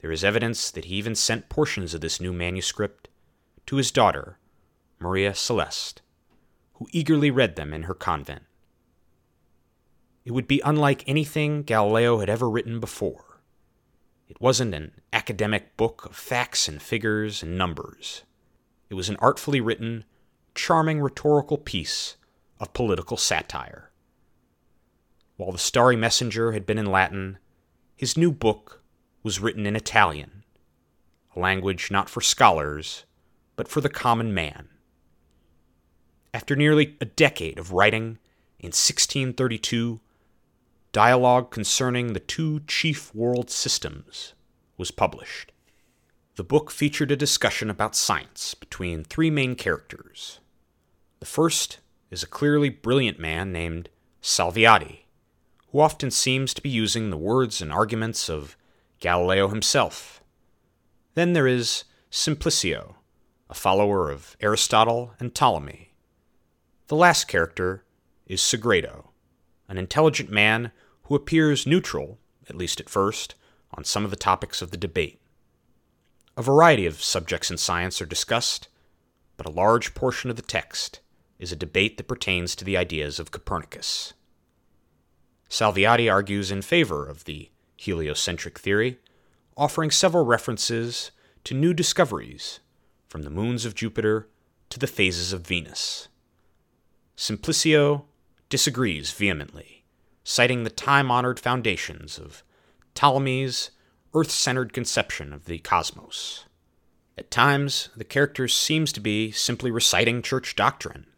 There 0.00 0.12
is 0.12 0.22
evidence 0.22 0.70
that 0.70 0.84
he 0.84 0.94
even 0.94 1.16
sent 1.16 1.48
portions 1.48 1.92
of 1.92 2.00
this 2.00 2.20
new 2.20 2.32
manuscript 2.32 3.08
to 3.66 3.74
his 3.74 3.90
daughter, 3.90 4.38
Maria 5.00 5.34
Celeste, 5.34 6.02
who 6.80 6.88
eagerly 6.92 7.30
read 7.30 7.56
them 7.56 7.74
in 7.74 7.82
her 7.82 7.94
convent. 7.94 8.42
It 10.24 10.32
would 10.32 10.48
be 10.48 10.62
unlike 10.64 11.04
anything 11.06 11.62
Galileo 11.62 12.18
had 12.20 12.30
ever 12.30 12.48
written 12.48 12.80
before. 12.80 13.42
It 14.28 14.40
wasn't 14.40 14.74
an 14.74 14.92
academic 15.12 15.76
book 15.76 16.06
of 16.06 16.16
facts 16.16 16.68
and 16.68 16.80
figures 16.80 17.42
and 17.42 17.58
numbers. 17.58 18.22
It 18.88 18.94
was 18.94 19.10
an 19.10 19.16
artfully 19.16 19.60
written, 19.60 20.04
charming 20.54 21.00
rhetorical 21.00 21.58
piece 21.58 22.16
of 22.58 22.72
political 22.72 23.18
satire. 23.18 23.90
While 25.36 25.52
The 25.52 25.58
Starry 25.58 25.96
Messenger 25.96 26.52
had 26.52 26.64
been 26.64 26.78
in 26.78 26.86
Latin, 26.86 27.38
his 27.94 28.16
new 28.16 28.32
book 28.32 28.82
was 29.22 29.38
written 29.38 29.66
in 29.66 29.76
Italian, 29.76 30.44
a 31.36 31.40
language 31.40 31.90
not 31.90 32.08
for 32.08 32.22
scholars, 32.22 33.04
but 33.54 33.68
for 33.68 33.82
the 33.82 33.90
common 33.90 34.32
man. 34.32 34.68
After 36.32 36.54
nearly 36.54 36.96
a 37.00 37.04
decade 37.04 37.58
of 37.58 37.72
writing, 37.72 38.18
in 38.58 38.68
1632, 38.68 40.00
Dialogue 40.92 41.50
Concerning 41.50 42.12
the 42.12 42.20
Two 42.20 42.60
Chief 42.66 43.14
World 43.14 43.50
Systems 43.50 44.34
was 44.76 44.90
published. 44.90 45.52
The 46.36 46.44
book 46.44 46.70
featured 46.70 47.10
a 47.10 47.16
discussion 47.16 47.68
about 47.68 47.96
science 47.96 48.54
between 48.54 49.04
three 49.04 49.30
main 49.30 49.56
characters. 49.56 50.40
The 51.18 51.26
first 51.26 51.78
is 52.10 52.22
a 52.22 52.28
clearly 52.28 52.70
brilliant 52.70 53.18
man 53.18 53.52
named 53.52 53.88
Salviati, 54.22 55.06
who 55.72 55.80
often 55.80 56.10
seems 56.10 56.54
to 56.54 56.62
be 56.62 56.70
using 56.70 57.10
the 57.10 57.16
words 57.16 57.60
and 57.60 57.72
arguments 57.72 58.28
of 58.28 58.56
Galileo 59.00 59.48
himself. 59.48 60.22
Then 61.14 61.32
there 61.32 61.46
is 61.46 61.84
Simplicio, 62.10 62.94
a 63.48 63.54
follower 63.54 64.10
of 64.10 64.36
Aristotle 64.40 65.14
and 65.18 65.34
Ptolemy. 65.34 65.89
The 66.90 66.96
last 66.96 67.28
character 67.28 67.84
is 68.26 68.40
Sagredo, 68.40 69.10
an 69.68 69.78
intelligent 69.78 70.28
man 70.28 70.72
who 71.04 71.14
appears 71.14 71.64
neutral, 71.64 72.18
at 72.48 72.56
least 72.56 72.80
at 72.80 72.90
first, 72.90 73.36
on 73.72 73.84
some 73.84 74.04
of 74.04 74.10
the 74.10 74.16
topics 74.16 74.60
of 74.60 74.72
the 74.72 74.76
debate. 74.76 75.20
A 76.36 76.42
variety 76.42 76.86
of 76.86 77.00
subjects 77.00 77.48
in 77.48 77.58
science 77.58 78.02
are 78.02 78.06
discussed, 78.06 78.66
but 79.36 79.46
a 79.46 79.52
large 79.52 79.94
portion 79.94 80.30
of 80.30 80.36
the 80.36 80.42
text 80.42 80.98
is 81.38 81.52
a 81.52 81.56
debate 81.56 81.96
that 81.96 82.08
pertains 82.08 82.56
to 82.56 82.64
the 82.64 82.76
ideas 82.76 83.20
of 83.20 83.30
Copernicus. 83.30 84.14
Salviati 85.48 86.12
argues 86.12 86.50
in 86.50 86.60
favor 86.60 87.06
of 87.06 87.22
the 87.22 87.52
heliocentric 87.76 88.58
theory, 88.58 88.98
offering 89.56 89.92
several 89.92 90.24
references 90.24 91.12
to 91.44 91.54
new 91.54 91.72
discoveries, 91.72 92.58
from 93.06 93.22
the 93.22 93.30
moons 93.30 93.64
of 93.64 93.76
Jupiter 93.76 94.28
to 94.70 94.80
the 94.80 94.88
phases 94.88 95.32
of 95.32 95.46
Venus. 95.46 96.08
Simplicio 97.20 98.06
disagrees 98.48 99.12
vehemently, 99.12 99.84
citing 100.24 100.64
the 100.64 100.70
time 100.70 101.10
honored 101.10 101.38
foundations 101.38 102.18
of 102.18 102.42
Ptolemy's 102.94 103.72
earth 104.14 104.30
centered 104.30 104.72
conception 104.72 105.34
of 105.34 105.44
the 105.44 105.58
cosmos. 105.58 106.46
At 107.18 107.30
times, 107.30 107.90
the 107.94 108.04
character 108.04 108.48
seems 108.48 108.90
to 108.94 109.00
be 109.00 109.32
simply 109.32 109.70
reciting 109.70 110.22
church 110.22 110.56
doctrine. 110.56 111.08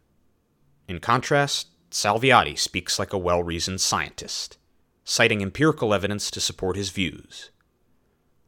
In 0.89 0.99
contrast, 0.99 1.67
Salviati 1.89 2.59
speaks 2.59 2.99
like 2.99 3.13
a 3.13 3.17
well 3.17 3.41
reasoned 3.41 3.79
scientist, 3.79 4.57
citing 5.05 5.41
empirical 5.41 5.93
evidence 5.93 6.29
to 6.31 6.41
support 6.41 6.75
his 6.75 6.89
views. 6.89 7.49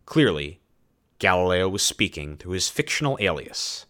Clearly, 0.06 0.60
Galileo 1.20 1.70
was 1.70 1.84
speaking 1.84 2.36
through 2.36 2.52
his 2.52 2.68
fictional 2.68 3.18
alias. 3.22 3.86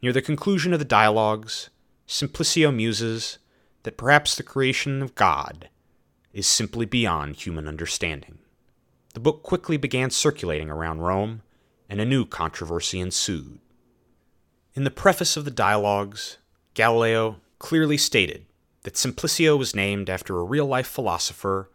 Near 0.00 0.14
the 0.14 0.22
conclusion 0.22 0.72
of 0.72 0.78
the 0.78 0.86
dialogues, 0.86 1.68
Simplicio 2.10 2.74
muses 2.74 3.38
that 3.84 3.96
perhaps 3.96 4.34
the 4.34 4.42
creation 4.42 5.00
of 5.00 5.14
God 5.14 5.68
is 6.32 6.44
simply 6.44 6.84
beyond 6.84 7.36
human 7.36 7.68
understanding. 7.68 8.38
The 9.14 9.20
book 9.20 9.44
quickly 9.44 9.76
began 9.76 10.10
circulating 10.10 10.70
around 10.70 11.02
Rome, 11.02 11.42
and 11.88 12.00
a 12.00 12.04
new 12.04 12.26
controversy 12.26 12.98
ensued. 12.98 13.60
In 14.74 14.82
the 14.82 14.90
preface 14.90 15.36
of 15.36 15.44
the 15.44 15.52
dialogues, 15.52 16.38
Galileo 16.74 17.36
clearly 17.60 17.96
stated 17.96 18.44
that 18.82 18.96
Simplicio 18.96 19.56
was 19.56 19.76
named 19.76 20.10
after 20.10 20.36
a 20.36 20.44
real 20.44 20.66
life 20.66 20.88
philosopher 20.88 21.70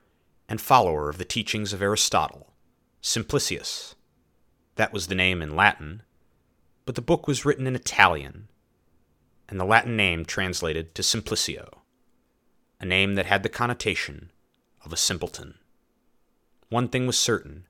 and 0.50 0.60
follower 0.60 1.08
of 1.08 1.18
the 1.18 1.24
teachings 1.24 1.72
of 1.72 1.82
Aristotle, 1.82 2.52
Simplicius. 3.00 3.96
That 4.76 4.92
was 4.92 5.08
the 5.08 5.16
name 5.16 5.42
in 5.42 5.56
Latin, 5.56 6.02
but 6.86 6.96
the 6.96 7.02
book 7.02 7.26
was 7.26 7.46
written 7.46 7.68
in 7.68 7.76
Italian, 7.76 8.50
and 9.48 9.60
the 9.60 9.66
Latin 9.66 9.96
name 9.96 10.26
translated 10.26 10.96
to 10.96 11.02
Simplicio, 11.02 11.70
a 12.80 12.86
name 12.86 13.16
that 13.16 13.26
had 13.26 13.44
the 13.44 13.50
connotation 13.50 14.32
of 14.84 14.92
a 14.92 14.98
simpleton. 14.98 15.56
One 16.70 16.88
thing 16.88 17.06
was 17.08 17.18
certain. 17.18 17.66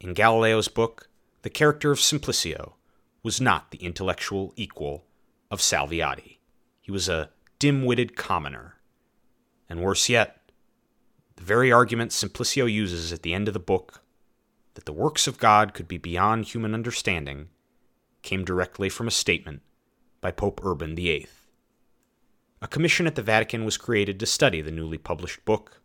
In 0.00 0.14
Galileo's 0.14 0.68
book, 0.68 1.08
the 1.42 1.50
character 1.50 1.90
of 1.90 1.98
Simplicio 1.98 2.74
was 3.22 3.40
not 3.40 3.70
the 3.70 3.78
intellectual 3.78 4.52
equal 4.56 5.04
of 5.50 5.60
Salviati. 5.60 6.38
He 6.80 6.90
was 6.90 7.08
a 7.08 7.30
dim 7.58 7.84
witted 7.84 8.16
commoner. 8.16 8.76
And 9.68 9.80
worse 9.80 10.08
yet, 10.08 10.50
the 11.36 11.44
very 11.44 11.72
argument 11.72 12.12
Simplicio 12.12 12.70
uses 12.70 13.12
at 13.12 13.22
the 13.22 13.32
end 13.32 13.48
of 13.48 13.54
the 13.54 13.60
book, 13.60 14.02
that 14.74 14.84
the 14.84 14.92
works 14.92 15.26
of 15.26 15.38
God 15.38 15.72
could 15.72 15.88
be 15.88 15.98
beyond 15.98 16.46
human 16.46 16.74
understanding, 16.74 17.48
came 18.22 18.44
directly 18.44 18.88
from 18.88 19.08
a 19.08 19.12
statement 19.12 19.62
by 20.24 20.30
Pope 20.30 20.64
Urban 20.64 20.96
VIII. 20.96 21.26
A 22.62 22.66
commission 22.66 23.06
at 23.06 23.14
the 23.14 23.20
Vatican 23.20 23.66
was 23.66 23.76
created 23.76 24.18
to 24.18 24.24
study 24.24 24.62
the 24.62 24.70
newly 24.70 24.96
published 24.96 25.44
book, 25.44 25.82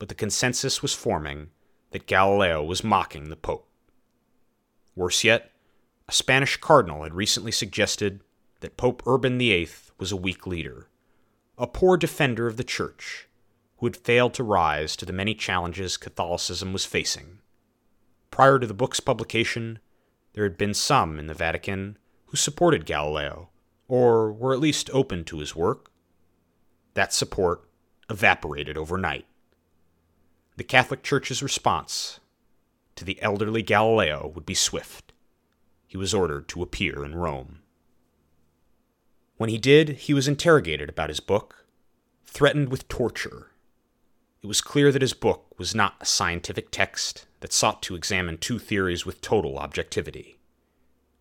but 0.00 0.08
the 0.08 0.16
consensus 0.16 0.82
was 0.82 0.94
forming 0.94 1.50
that 1.92 2.08
Galileo 2.08 2.60
was 2.60 2.82
mocking 2.82 3.28
the 3.28 3.36
Pope. 3.36 3.68
Worse 4.96 5.22
yet, 5.22 5.52
a 6.08 6.12
Spanish 6.12 6.56
cardinal 6.56 7.04
had 7.04 7.14
recently 7.14 7.52
suggested 7.52 8.20
that 8.58 8.76
Pope 8.76 9.00
Urban 9.06 9.38
VIII 9.38 9.68
was 9.96 10.10
a 10.10 10.16
weak 10.16 10.44
leader, 10.44 10.88
a 11.56 11.68
poor 11.68 11.96
defender 11.96 12.48
of 12.48 12.56
the 12.56 12.64
Church, 12.64 13.28
who 13.76 13.86
had 13.86 13.96
failed 13.96 14.34
to 14.34 14.42
rise 14.42 14.96
to 14.96 15.06
the 15.06 15.12
many 15.12 15.36
challenges 15.36 15.96
Catholicism 15.96 16.72
was 16.72 16.84
facing. 16.84 17.38
Prior 18.32 18.58
to 18.58 18.66
the 18.66 18.74
book's 18.74 18.98
publication, 18.98 19.78
there 20.32 20.42
had 20.42 20.58
been 20.58 20.74
some 20.74 21.16
in 21.16 21.28
the 21.28 21.32
Vatican 21.32 21.96
who 22.26 22.36
supported 22.36 22.84
Galileo, 22.84 23.50
or 23.88 24.30
were 24.30 24.52
at 24.52 24.60
least 24.60 24.90
open 24.92 25.24
to 25.24 25.38
his 25.40 25.56
work. 25.56 25.90
That 26.94 27.12
support 27.12 27.68
evaporated 28.08 28.76
overnight. 28.76 29.26
The 30.56 30.64
Catholic 30.64 31.02
Church's 31.02 31.42
response 31.42 32.20
to 32.96 33.04
the 33.04 33.20
elderly 33.22 33.62
Galileo 33.62 34.30
would 34.34 34.44
be 34.44 34.54
swift. 34.54 35.12
He 35.86 35.96
was 35.96 36.12
ordered 36.12 36.48
to 36.48 36.62
appear 36.62 37.04
in 37.04 37.14
Rome. 37.14 37.60
When 39.36 39.50
he 39.50 39.58
did, 39.58 39.90
he 39.90 40.12
was 40.12 40.26
interrogated 40.26 40.88
about 40.88 41.10
his 41.10 41.20
book, 41.20 41.64
threatened 42.26 42.70
with 42.70 42.88
torture. 42.88 43.52
It 44.42 44.48
was 44.48 44.60
clear 44.60 44.90
that 44.90 45.02
his 45.02 45.14
book 45.14 45.58
was 45.58 45.74
not 45.74 45.94
a 46.00 46.06
scientific 46.06 46.70
text 46.70 47.26
that 47.40 47.52
sought 47.52 47.82
to 47.84 47.94
examine 47.94 48.36
two 48.38 48.58
theories 48.58 49.06
with 49.06 49.20
total 49.20 49.58
objectivity. 49.58 50.37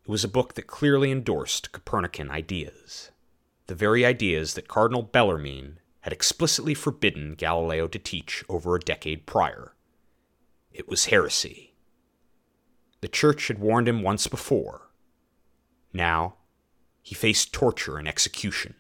It 0.08 0.12
was 0.12 0.24
a 0.24 0.30
book 0.30 0.54
that 0.54 0.68
clearly 0.68 1.12
endorsed 1.12 1.74
Copernican 1.74 2.32
ideas, 2.32 3.12
the 3.66 3.76
very 3.76 4.06
ideas 4.06 4.54
that 4.54 4.70
Cardinal 4.70 5.04
Bellarmine 5.04 5.80
had 6.00 6.14
explicitly 6.14 6.74
forbidden 6.74 7.36
Galileo 7.36 7.90
to 7.90 8.00
teach 8.00 8.42
over 8.48 8.74
a 8.74 8.80
decade 8.80 9.26
prior. 9.26 9.76
It 10.72 10.88
was 10.88 11.08
heresy. 11.08 11.74
The 13.02 13.10
Church 13.10 13.50
had 13.50 13.60
warned 13.60 13.90
him 13.90 14.02
once 14.02 14.28
before. 14.28 14.92
Now, 15.92 16.36
he 17.02 17.14
faced 17.14 17.52
torture 17.52 17.98
and 17.98 18.08
execution. 18.08 18.76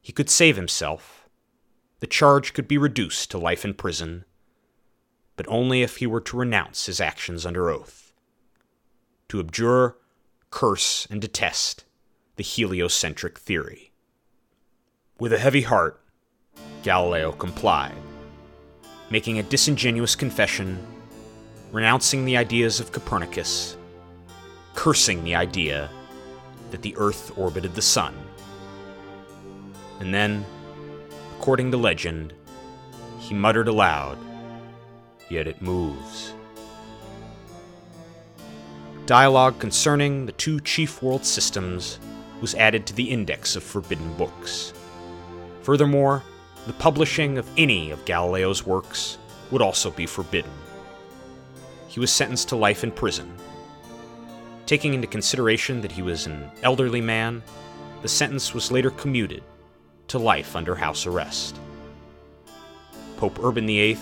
He 0.00 0.14
could 0.14 0.30
save 0.30 0.56
himself. 0.56 1.28
The 1.98 2.06
charge 2.06 2.54
could 2.54 2.66
be 2.66 2.78
reduced 2.78 3.30
to 3.32 3.38
life 3.38 3.66
in 3.66 3.74
prison, 3.74 4.24
but 5.36 5.46
only 5.48 5.82
if 5.82 5.98
he 5.98 6.06
were 6.06 6.22
to 6.22 6.38
renounce 6.38 6.86
his 6.86 7.02
actions 7.02 7.44
under 7.44 7.68
oath, 7.68 7.99
to 9.30 9.40
abjure, 9.40 9.96
curse, 10.50 11.06
and 11.10 11.20
detest 11.20 11.84
the 12.36 12.42
heliocentric 12.42 13.38
theory. 13.38 13.92
With 15.18 15.32
a 15.32 15.38
heavy 15.38 15.62
heart, 15.62 16.00
Galileo 16.82 17.32
complied, 17.32 17.94
making 19.10 19.38
a 19.38 19.42
disingenuous 19.42 20.14
confession, 20.14 20.78
renouncing 21.72 22.24
the 22.24 22.36
ideas 22.36 22.80
of 22.80 22.92
Copernicus, 22.92 23.76
cursing 24.74 25.24
the 25.24 25.34
idea 25.34 25.90
that 26.70 26.82
the 26.82 26.96
Earth 26.96 27.32
orbited 27.36 27.74
the 27.74 27.82
Sun. 27.82 28.14
And 30.00 30.12
then, 30.12 30.44
according 31.38 31.70
to 31.70 31.76
legend, 31.76 32.34
he 33.18 33.34
muttered 33.34 33.68
aloud, 33.68 34.18
Yet 35.28 35.46
it 35.46 35.62
moves. 35.62 36.34
Dialogue 39.10 39.58
concerning 39.58 40.24
the 40.24 40.30
two 40.30 40.60
chief 40.60 41.02
world 41.02 41.24
systems 41.24 41.98
was 42.40 42.54
added 42.54 42.86
to 42.86 42.94
the 42.94 43.10
Index 43.10 43.56
of 43.56 43.64
Forbidden 43.64 44.12
Books. 44.12 44.72
Furthermore, 45.62 46.22
the 46.68 46.74
publishing 46.74 47.36
of 47.36 47.50
any 47.56 47.90
of 47.90 48.04
Galileo's 48.04 48.64
works 48.64 49.18
would 49.50 49.62
also 49.62 49.90
be 49.90 50.06
forbidden. 50.06 50.52
He 51.88 51.98
was 51.98 52.12
sentenced 52.12 52.50
to 52.50 52.56
life 52.56 52.84
in 52.84 52.92
prison. 52.92 53.34
Taking 54.64 54.94
into 54.94 55.08
consideration 55.08 55.80
that 55.80 55.90
he 55.90 56.02
was 56.02 56.26
an 56.26 56.48
elderly 56.62 57.00
man, 57.00 57.42
the 58.02 58.08
sentence 58.08 58.54
was 58.54 58.70
later 58.70 58.92
commuted 58.92 59.42
to 60.06 60.20
life 60.20 60.54
under 60.54 60.76
house 60.76 61.04
arrest. 61.04 61.58
Pope 63.16 63.40
Urban 63.42 63.66
VIII 63.66 63.98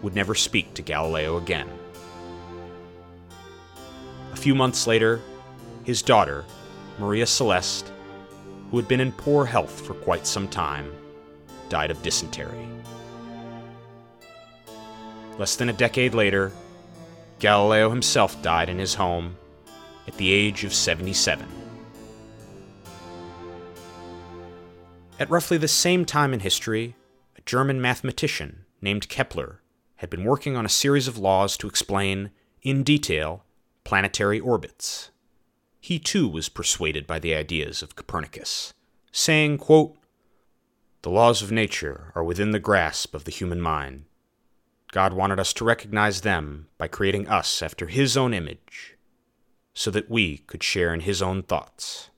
would 0.00 0.14
never 0.14 0.34
speak 0.34 0.72
to 0.72 0.80
Galileo 0.80 1.36
again. 1.36 1.68
A 4.38 4.40
few 4.40 4.54
months 4.54 4.86
later, 4.86 5.20
his 5.82 6.00
daughter, 6.00 6.44
Maria 7.00 7.26
Celeste, 7.26 7.90
who 8.70 8.76
had 8.76 8.86
been 8.86 9.00
in 9.00 9.10
poor 9.10 9.44
health 9.44 9.84
for 9.84 9.94
quite 9.94 10.28
some 10.28 10.46
time, 10.46 10.92
died 11.68 11.90
of 11.90 12.00
dysentery. 12.04 12.68
Less 15.38 15.56
than 15.56 15.70
a 15.70 15.72
decade 15.72 16.14
later, 16.14 16.52
Galileo 17.40 17.90
himself 17.90 18.40
died 18.40 18.68
in 18.68 18.78
his 18.78 18.94
home 18.94 19.36
at 20.06 20.16
the 20.18 20.30
age 20.30 20.62
of 20.62 20.72
77. 20.72 21.44
At 25.18 25.28
roughly 25.28 25.58
the 25.58 25.66
same 25.66 26.04
time 26.04 26.32
in 26.32 26.38
history, 26.38 26.94
a 27.36 27.40
German 27.40 27.80
mathematician 27.80 28.66
named 28.80 29.08
Kepler 29.08 29.62
had 29.96 30.08
been 30.08 30.22
working 30.22 30.56
on 30.56 30.64
a 30.64 30.68
series 30.68 31.08
of 31.08 31.18
laws 31.18 31.56
to 31.56 31.66
explain, 31.66 32.30
in 32.62 32.84
detail, 32.84 33.42
planetary 33.88 34.38
orbits. 34.38 35.10
He 35.80 35.98
too 35.98 36.28
was 36.28 36.50
persuaded 36.50 37.06
by 37.06 37.18
the 37.18 37.34
ideas 37.34 37.82
of 37.82 37.96
Copernicus, 37.96 38.74
saying, 39.12 39.56
quote, 39.56 39.96
The 41.00 41.08
laws 41.08 41.40
of 41.40 41.50
nature 41.50 42.12
are 42.14 42.22
within 42.22 42.50
the 42.50 42.58
grasp 42.58 43.14
of 43.14 43.24
the 43.24 43.30
human 43.30 43.62
mind. 43.62 44.04
God 44.92 45.14
wanted 45.14 45.40
us 45.40 45.54
to 45.54 45.64
recognize 45.64 46.20
them 46.20 46.66
by 46.76 46.86
creating 46.86 47.28
us 47.28 47.62
after 47.62 47.86
His 47.86 48.14
own 48.14 48.34
image, 48.34 48.98
so 49.72 49.90
that 49.90 50.10
we 50.10 50.36
could 50.36 50.62
share 50.62 50.92
in 50.92 51.00
His 51.00 51.22
own 51.22 51.42
thoughts. 51.42 52.10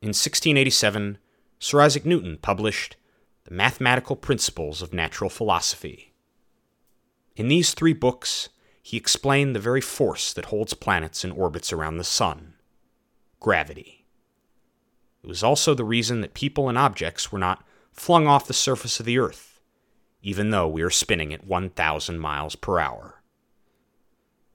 In 0.00 0.14
1687, 0.14 1.18
Sir 1.58 1.82
Isaac 1.82 2.06
Newton 2.06 2.38
published 2.40 2.96
The 3.44 3.52
Mathematical 3.52 4.16
Principles 4.16 4.80
of 4.80 4.94
Natural 4.94 5.28
Philosophy. 5.28 6.14
In 7.36 7.48
these 7.48 7.74
three 7.74 7.92
books, 7.92 8.48
he 8.86 8.98
explained 8.98 9.56
the 9.56 9.60
very 9.60 9.80
force 9.80 10.34
that 10.34 10.44
holds 10.44 10.74
planets 10.74 11.24
in 11.24 11.32
orbits 11.32 11.72
around 11.72 11.96
the 11.96 12.04
Sun 12.04 12.52
gravity. 13.40 14.04
It 15.22 15.26
was 15.26 15.42
also 15.42 15.72
the 15.72 15.84
reason 15.84 16.20
that 16.20 16.34
people 16.34 16.68
and 16.68 16.76
objects 16.76 17.32
were 17.32 17.38
not 17.38 17.64
flung 17.92 18.26
off 18.26 18.46
the 18.46 18.52
surface 18.52 19.00
of 19.00 19.06
the 19.06 19.18
Earth, 19.18 19.58
even 20.20 20.50
though 20.50 20.68
we 20.68 20.82
are 20.82 20.90
spinning 20.90 21.32
at 21.32 21.46
1,000 21.46 22.18
miles 22.18 22.56
per 22.56 22.78
hour. 22.78 23.22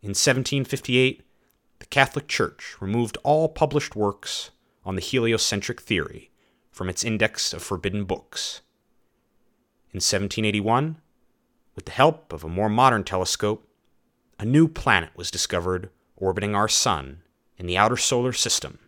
In 0.04 0.10
1758, 0.10 1.24
the 1.80 1.86
Catholic 1.88 2.28
Church 2.28 2.76
removed 2.80 3.18
all 3.24 3.50
published 3.50 3.96
works 3.96 4.52
on 4.86 4.96
the 4.96 5.02
heliocentric 5.02 5.82
theory 5.82 6.30
from 6.72 6.88
its 6.88 7.04
index 7.04 7.52
of 7.52 7.64
forbidden 7.64 8.06
books. 8.06 8.62
In 9.92 9.98
1781, 9.98 10.98
with 11.76 11.86
the 11.86 11.92
help 11.92 12.32
of 12.32 12.44
a 12.44 12.50
more 12.50 12.70
modern 12.70 13.04
telescope, 13.04 13.66
a 14.40 14.46
new 14.46 14.68
planet 14.68 15.10
was 15.16 15.30
discovered 15.30 15.90
orbiting 16.16 16.56
our 16.56 16.70
Sun 16.70 17.22
in 17.58 17.68
the 17.68 17.78
outer 17.78 17.98
solar 17.98 18.32
system 18.32 18.80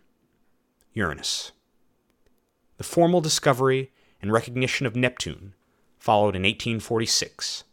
Uranus. 0.94 1.52
The 2.78 2.84
formal 2.84 3.20
discovery 3.20 3.92
and 4.20 4.32
recognition 4.32 4.86
of 4.86 4.96
Neptune 4.96 5.54
followed 5.98 6.34
in 6.34 6.42
1846, 6.42 7.64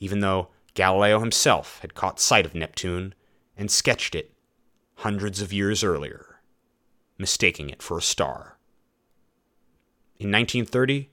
even 0.00 0.20
though 0.20 0.48
Galileo 0.74 1.20
himself 1.20 1.78
had 1.80 1.94
caught 1.94 2.18
sight 2.18 2.46
of 2.46 2.54
Neptune 2.54 3.14
and 3.56 3.70
sketched 3.70 4.14
it 4.14 4.32
hundreds 4.96 5.40
of 5.40 5.52
years 5.52 5.84
earlier 5.84 6.34
mistaking 7.18 7.70
it 7.70 7.82
for 7.82 7.98
a 7.98 8.02
star. 8.02 8.58
In 10.18 10.30
1930, 10.30 11.10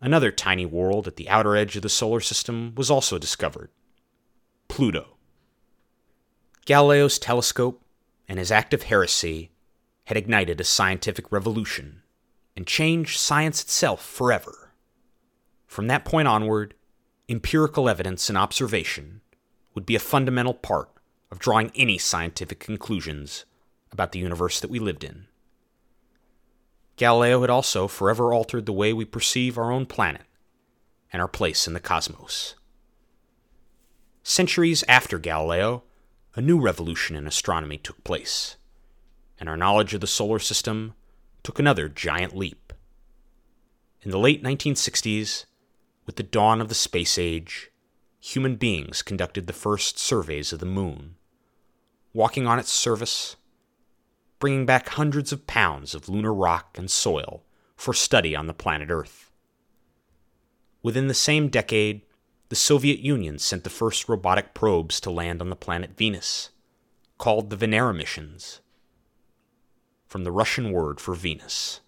another 0.00 0.32
tiny 0.32 0.66
world 0.66 1.06
at 1.06 1.16
the 1.16 1.28
outer 1.28 1.56
edge 1.56 1.76
of 1.76 1.82
the 1.82 1.88
solar 1.88 2.20
system 2.20 2.74
was 2.74 2.90
also 2.90 3.18
discovered 3.18 3.70
Pluto. 4.68 5.16
Galileo's 6.64 7.18
telescope 7.18 7.82
and 8.28 8.38
his 8.38 8.50
act 8.50 8.74
of 8.74 8.84
heresy 8.84 9.50
had 10.04 10.16
ignited 10.16 10.60
a 10.60 10.64
scientific 10.64 11.30
revolution 11.30 12.02
and 12.56 12.66
changed 12.66 13.18
science 13.18 13.62
itself 13.62 14.04
forever. 14.04 14.72
From 15.66 15.86
that 15.88 16.04
point 16.04 16.28
onward, 16.28 16.74
empirical 17.28 17.88
evidence 17.88 18.28
and 18.28 18.38
observation 18.38 19.20
would 19.74 19.86
be 19.86 19.96
a 19.96 20.00
fundamental 20.00 20.54
part 20.54 20.88
of 21.30 21.38
drawing 21.38 21.72
any 21.74 21.98
scientific 21.98 22.60
conclusions 22.60 23.44
about 23.90 24.12
the 24.12 24.18
universe 24.18 24.60
that 24.60 24.70
we 24.70 24.78
lived 24.78 25.04
in. 25.04 25.26
Galileo 26.96 27.40
had 27.40 27.50
also 27.50 27.88
forever 27.88 28.32
altered 28.32 28.66
the 28.66 28.72
way 28.72 28.92
we 28.92 29.04
perceive 29.04 29.58
our 29.58 29.72
own 29.72 29.84
planet 29.84 30.22
and 31.12 31.20
our 31.20 31.28
place 31.28 31.66
in 31.66 31.74
the 31.74 31.80
cosmos. 31.80 32.54
Centuries 34.26 34.82
after 34.88 35.18
Galileo, 35.18 35.84
a 36.34 36.40
new 36.40 36.60
revolution 36.60 37.14
in 37.14 37.26
astronomy 37.26 37.78
took 37.78 38.02
place, 38.02 38.56
and 39.38 39.48
our 39.48 39.56
knowledge 39.56 39.94
of 39.94 40.00
the 40.00 40.06
solar 40.06 40.40
system 40.40 40.94
took 41.44 41.60
another 41.60 41.88
giant 41.88 42.34
leap. 42.34 42.72
In 44.02 44.10
the 44.10 44.18
late 44.18 44.42
1960s, 44.42 45.44
with 46.06 46.16
the 46.16 46.22
dawn 46.22 46.60
of 46.60 46.68
the 46.68 46.74
space 46.74 47.18
age, 47.18 47.70
human 48.18 48.56
beings 48.56 49.02
conducted 49.02 49.46
the 49.46 49.52
first 49.52 49.98
surveys 49.98 50.52
of 50.52 50.58
the 50.58 50.66
moon, 50.66 51.14
walking 52.12 52.46
on 52.46 52.58
its 52.58 52.72
surface 52.72 53.36
bringing 54.44 54.66
back 54.66 54.90
hundreds 54.90 55.32
of 55.32 55.46
pounds 55.46 55.94
of 55.94 56.06
lunar 56.06 56.34
rock 56.34 56.76
and 56.76 56.90
soil 56.90 57.42
for 57.76 57.94
study 57.94 58.36
on 58.36 58.46
the 58.46 58.52
planet 58.52 58.90
Earth. 58.90 59.30
Within 60.82 61.08
the 61.08 61.14
same 61.14 61.48
decade, 61.48 62.02
the 62.48 62.56
Soviet 62.56 63.00
Union 63.00 63.38
sent 63.38 63.64
the 63.64 63.70
first 63.70 64.08
robotic 64.08 64.54
probes 64.54 65.00
to 65.00 65.10
land 65.10 65.40
on 65.40 65.50
the 65.50 65.56
planet 65.56 65.96
Venus, 65.96 66.50
called 67.18 67.50
the 67.50 67.56
Venera 67.56 67.96
missions, 67.96 68.60
from 70.06 70.24
the 70.24 70.32
Russian 70.32 70.70
word 70.70 71.00
for 71.00 71.14
Venus. 71.14 71.80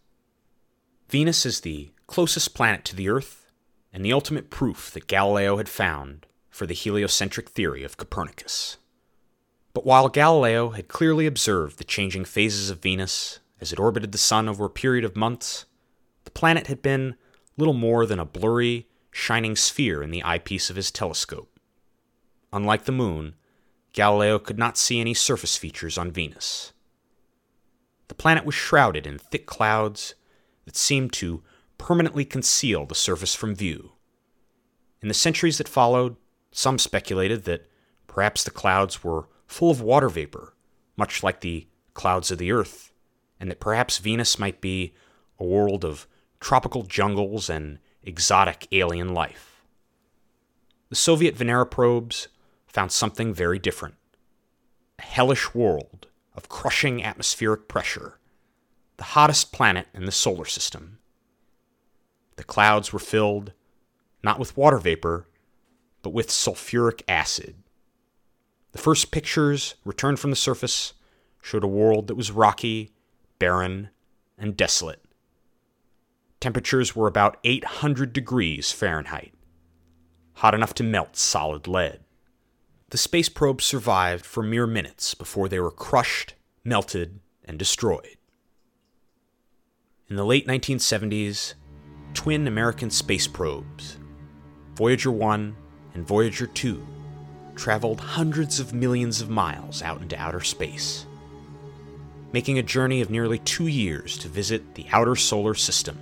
Venus 1.09 1.47
is 1.47 1.61
the 1.61 1.93
closest 2.07 2.55
planet 2.55 2.85
to 2.85 2.97
the 2.97 3.09
Earth 3.09 3.47
and 3.93 4.05
the 4.05 4.13
ultimate 4.13 4.51
proof 4.51 4.91
that 4.93 5.07
Galileo 5.07 5.57
had 5.57 5.69
found 5.69 6.27
for 6.51 6.67
the 6.67 6.75
heliocentric 6.75 7.51
theory 7.51 7.85
of 7.85 7.97
Copernicus. 7.97 8.79
But 9.73 9.85
while 9.85 10.09
Galileo 10.09 10.71
had 10.71 10.89
clearly 10.89 11.27
observed 11.27 11.79
the 11.79 11.85
changing 11.85 12.25
phases 12.25 12.71
of 12.71 12.83
Venus 12.83 13.41
as 13.61 13.73
it 13.73 13.79
orbited 13.79 14.13
the 14.13 14.19
Sun 14.19 14.49
over 14.49 14.65
a 14.65 14.71
period 14.71 15.05
of 15.05 15.17
months, 15.17 15.67
the 16.25 16.31
planet 16.31 16.67
had 16.67 16.83
been 16.83 17.15
little 17.57 17.75
more 17.75 18.07
than 18.07 18.19
a 18.19 18.25
blurry, 18.25 18.89
shining 19.17 19.57
sphere 19.57 20.03
in 20.03 20.11
the 20.11 20.23
eyepiece 20.23 20.69
of 20.69 20.77
his 20.77 20.91
telescope. 20.91 21.59
Unlike 22.53 22.85
the 22.85 22.93
Moon, 22.93 23.35
Galileo 23.95 24.39
could 24.39 24.59
not 24.59 24.77
see 24.77 25.01
any 25.01 25.15
surface 25.15 25.57
features 25.57 25.97
on 25.97 26.13
Venus. 26.13 26.75
The 28.09 28.15
planet 28.15 28.45
was 28.45 28.55
shrouded 28.55 29.07
in 29.07 29.19
thick 29.19 29.47
clouds 29.47 30.15
that 30.67 30.77
seemed 30.77 31.15
to 31.15 31.43
permanently 31.79 32.27
conceal 32.27 32.85
the 32.85 32.95
surface 32.95 33.35
from 33.35 33.55
view. 33.55 33.93
In 35.01 35.09
the 35.09 35.15
centuries 35.15 35.57
that 35.59 35.69
followed, 35.69 36.17
some 36.51 36.79
speculated 36.79 37.45
that 37.45 37.67
perhaps 38.07 38.45
the 38.45 38.51
clouds 38.51 39.03
were 39.03 39.29
full 39.47 39.71
of 39.71 39.81
water 39.81 40.11
vapor, 40.11 40.55
much 40.95 41.23
like 41.23 41.41
the 41.41 41.67
clouds 41.95 42.31
of 42.31 42.37
the 42.37 42.53
Earth, 42.53 42.93
and 43.41 43.51
that 43.51 43.61
perhaps 43.61 43.97
Venus 43.97 44.39
might 44.39 44.61
be 44.61 44.95
a 45.39 45.45
world 45.45 45.87
of 45.87 46.07
tropical 46.39 46.83
jungles 46.83 47.49
and 47.49 47.79
exotic 48.07 48.69
alien 48.73 49.13
life. 49.13 49.63
The 50.89 50.97
Soviet 50.97 51.37
Venera 51.37 51.71
probes 51.71 52.29
found 52.67 52.93
something 52.93 53.35
very 53.35 53.59
different 53.59 53.97
a 54.99 55.03
hellish 55.03 55.55
world 55.55 56.07
of 56.35 56.49
crushing 56.49 57.03
atmospheric 57.03 57.69
pressure, 57.69 58.19
the 58.97 59.05
hottest 59.05 59.53
planet 59.53 59.89
in 59.93 60.07
the 60.07 60.13
solar 60.13 60.47
system. 60.47 60.99
The 62.37 62.45
clouds 62.45 62.93
were 62.93 62.99
filled 62.99 63.53
not 64.23 64.39
with 64.39 64.57
water 64.57 64.79
vapor, 64.79 65.29
but 66.03 66.15
with 66.15 66.29
sulfuric 66.29 67.03
acid, 67.07 67.57
the 68.77 68.83
first 68.83 69.11
pictures, 69.11 69.75
returned 69.87 70.21
from 70.21 70.29
the 70.29 70.37
surface, 70.37 70.93
showed 71.41 71.65
a 71.65 71.67
world 71.67 72.09
that 72.09 72.15
was 72.15 72.31
rocky, 72.31 72.93
barren, 73.39 73.89
and 74.37 74.55
desolate. 74.55 75.03
Temperatures 76.47 76.95
were 76.95 77.09
about 77.09 77.39
800 77.43 78.13
degrees 78.13 78.71
Fahrenheit, 78.71 79.35
hot 80.35 80.55
enough 80.55 80.75
to 80.75 80.85
melt 80.85 81.17
solid 81.17 81.67
lead. 81.67 81.99
The 82.91 82.99
space 82.99 83.29
probes 83.29 83.65
survived 83.65 84.25
for 84.25 84.45
mere 84.45 84.69
minutes 84.69 85.13
before 85.15 85.49
they 85.49 85.59
were 85.59 85.73
crushed, 85.73 86.35
melted, 86.63 87.19
and 87.45 87.59
destroyed. 87.59 88.17
In 90.09 90.15
the 90.15 90.25
late 90.25 90.47
1970s, 90.47 91.55
twin 92.15 92.47
American 92.47 92.91
space 92.91 93.27
probes, 93.27 93.99
Voyager 94.77 95.11
1 95.11 95.57
and 95.95 96.07
Voyager 96.07 96.47
2, 96.47 96.87
traveled 97.57 97.99
hundreds 97.99 98.61
of 98.61 98.73
millions 98.73 99.21
of 99.21 99.29
miles 99.29 99.83
out 99.83 100.01
into 100.01 100.17
outer 100.17 100.43
space, 100.43 101.07
making 102.33 102.57
a 102.57 102.63
journey 102.63 103.01
of 103.01 103.11
nearly 103.11 103.41
two 103.41 103.67
years 103.67 104.17
to 104.19 104.29
visit 104.29 104.77
the 104.77 104.87
outer 104.93 105.17
solar 105.17 105.57
system. 105.57 105.99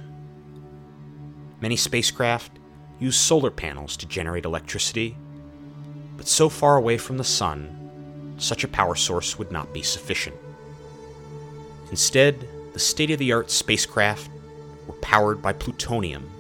Many 1.65 1.77
spacecraft 1.77 2.59
use 3.01 3.17
solar 3.17 3.51
panels 3.51 3.97
to 3.97 4.07
generate 4.07 4.45
electricity, 4.45 5.17
but 6.15 6.29
so 6.29 6.51
far 6.51 6.77
away 6.77 6.99
from 6.99 7.17
the 7.17 7.25
sun, 7.25 8.35
such 8.37 8.65
a 8.65 8.69
power 8.69 8.95
source 8.95 9.39
would 9.39 9.51
not 9.51 9.73
be 9.73 9.81
sufficient. 9.81 10.37
Instead, 11.89 12.47
the 12.75 12.79
state 12.79 13.11
of 13.12 13.19
the 13.19 13.33
art 13.33 13.51
spacecraft 13.51 14.29
were 14.87 15.01
powered 15.01 15.41
by 15.41 15.55
plutonium, 15.55 16.31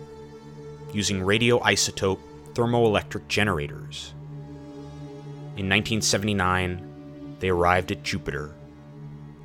using 0.92 1.22
radioisotope 1.22 2.20
thermoelectric 2.52 3.26
generators 3.26 4.12
in 5.56 5.70
1979, 5.70 7.36
they 7.38 7.48
arrived 7.48 7.92
at 7.92 8.02
Jupiter, 8.02 8.52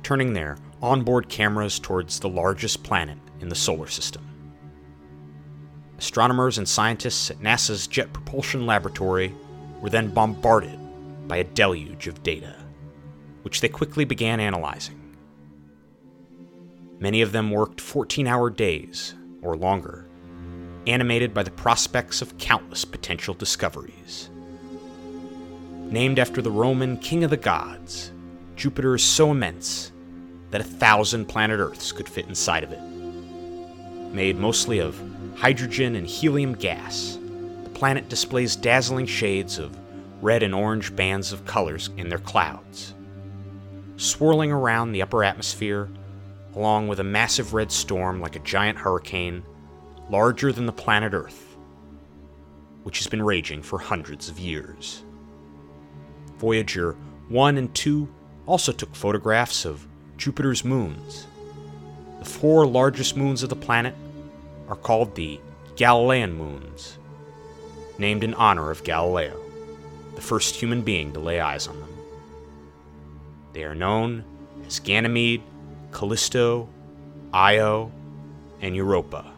turning 0.02 0.34
their 0.34 0.58
onboard 0.82 1.30
cameras 1.30 1.78
towards 1.78 2.20
the 2.20 2.28
largest 2.28 2.82
planet 2.82 3.16
in 3.40 3.48
the 3.48 3.54
solar 3.54 3.86
system. 3.86 4.29
Astronomers 6.00 6.56
and 6.56 6.66
scientists 6.66 7.30
at 7.30 7.40
NASA's 7.40 7.86
Jet 7.86 8.10
Propulsion 8.14 8.64
Laboratory 8.64 9.34
were 9.82 9.90
then 9.90 10.08
bombarded 10.08 10.78
by 11.28 11.36
a 11.36 11.44
deluge 11.44 12.06
of 12.06 12.22
data, 12.22 12.56
which 13.42 13.60
they 13.60 13.68
quickly 13.68 14.06
began 14.06 14.40
analyzing. 14.40 14.98
Many 17.00 17.20
of 17.20 17.32
them 17.32 17.50
worked 17.50 17.82
14 17.82 18.26
hour 18.26 18.48
days 18.48 19.14
or 19.42 19.58
longer, 19.58 20.08
animated 20.86 21.34
by 21.34 21.42
the 21.42 21.50
prospects 21.50 22.22
of 22.22 22.38
countless 22.38 22.86
potential 22.86 23.34
discoveries. 23.34 24.30
Named 25.90 26.18
after 26.18 26.40
the 26.40 26.50
Roman 26.50 26.96
king 26.96 27.24
of 27.24 27.30
the 27.30 27.36
gods, 27.36 28.10
Jupiter 28.56 28.94
is 28.94 29.04
so 29.04 29.32
immense 29.32 29.92
that 30.48 30.62
a 30.62 30.64
thousand 30.64 31.26
planet 31.26 31.60
Earths 31.60 31.92
could 31.92 32.08
fit 32.08 32.26
inside 32.26 32.64
of 32.64 32.72
it. 32.72 32.80
Made 34.14 34.38
mostly 34.38 34.78
of 34.78 34.98
hydrogen 35.40 35.96
and 35.96 36.06
helium 36.06 36.54
gas, 36.54 37.18
the 37.64 37.70
planet 37.70 38.08
displays 38.10 38.54
dazzling 38.56 39.06
shades 39.06 39.58
of 39.58 39.74
red 40.20 40.42
and 40.42 40.54
orange 40.54 40.94
bands 40.94 41.32
of 41.32 41.46
colors 41.46 41.88
in 41.96 42.10
their 42.10 42.18
clouds. 42.18 42.94
Swirling 43.96 44.52
around 44.52 44.92
the 44.92 45.00
upper 45.00 45.24
atmosphere 45.24 45.88
along 46.54 46.88
with 46.88 47.00
a 47.00 47.04
massive 47.04 47.54
red 47.54 47.70
storm 47.70 48.20
like 48.20 48.36
a 48.36 48.40
giant 48.40 48.78
hurricane, 48.78 49.42
larger 50.10 50.52
than 50.52 50.66
the 50.66 50.72
planet 50.72 51.14
Earth, 51.14 51.56
which 52.82 52.98
has 52.98 53.06
been 53.06 53.22
raging 53.22 53.62
for 53.62 53.78
hundreds 53.78 54.28
of 54.28 54.38
years. 54.38 55.04
Voyager 56.36 56.96
1 57.28 57.56
and 57.56 57.74
2 57.74 58.08
also 58.46 58.72
took 58.72 58.94
photographs 58.94 59.64
of 59.64 59.86
Jupiter's 60.16 60.64
moons. 60.64 61.26
The 62.18 62.24
four 62.24 62.66
largest 62.66 63.16
moons 63.16 63.42
of 63.42 63.48
the 63.48 63.56
planet 63.56 63.94
are 64.70 64.76
called 64.76 65.14
the 65.14 65.40
Galilean 65.76 66.32
moons, 66.32 66.96
named 67.98 68.24
in 68.24 68.32
honor 68.34 68.70
of 68.70 68.84
Galileo, 68.84 69.38
the 70.14 70.20
first 70.20 70.54
human 70.54 70.82
being 70.82 71.12
to 71.12 71.20
lay 71.20 71.40
eyes 71.40 71.66
on 71.66 71.78
them. 71.80 71.92
They 73.52 73.64
are 73.64 73.74
known 73.74 74.24
as 74.66 74.78
Ganymede, 74.78 75.42
Callisto, 75.90 76.68
Io, 77.34 77.90
and 78.62 78.76
Europa, 78.76 79.32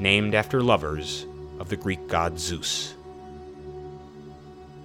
named 0.00 0.34
after 0.34 0.60
lovers 0.60 1.24
of 1.60 1.68
the 1.68 1.76
Greek 1.76 2.08
god 2.08 2.38
Zeus. 2.38 2.94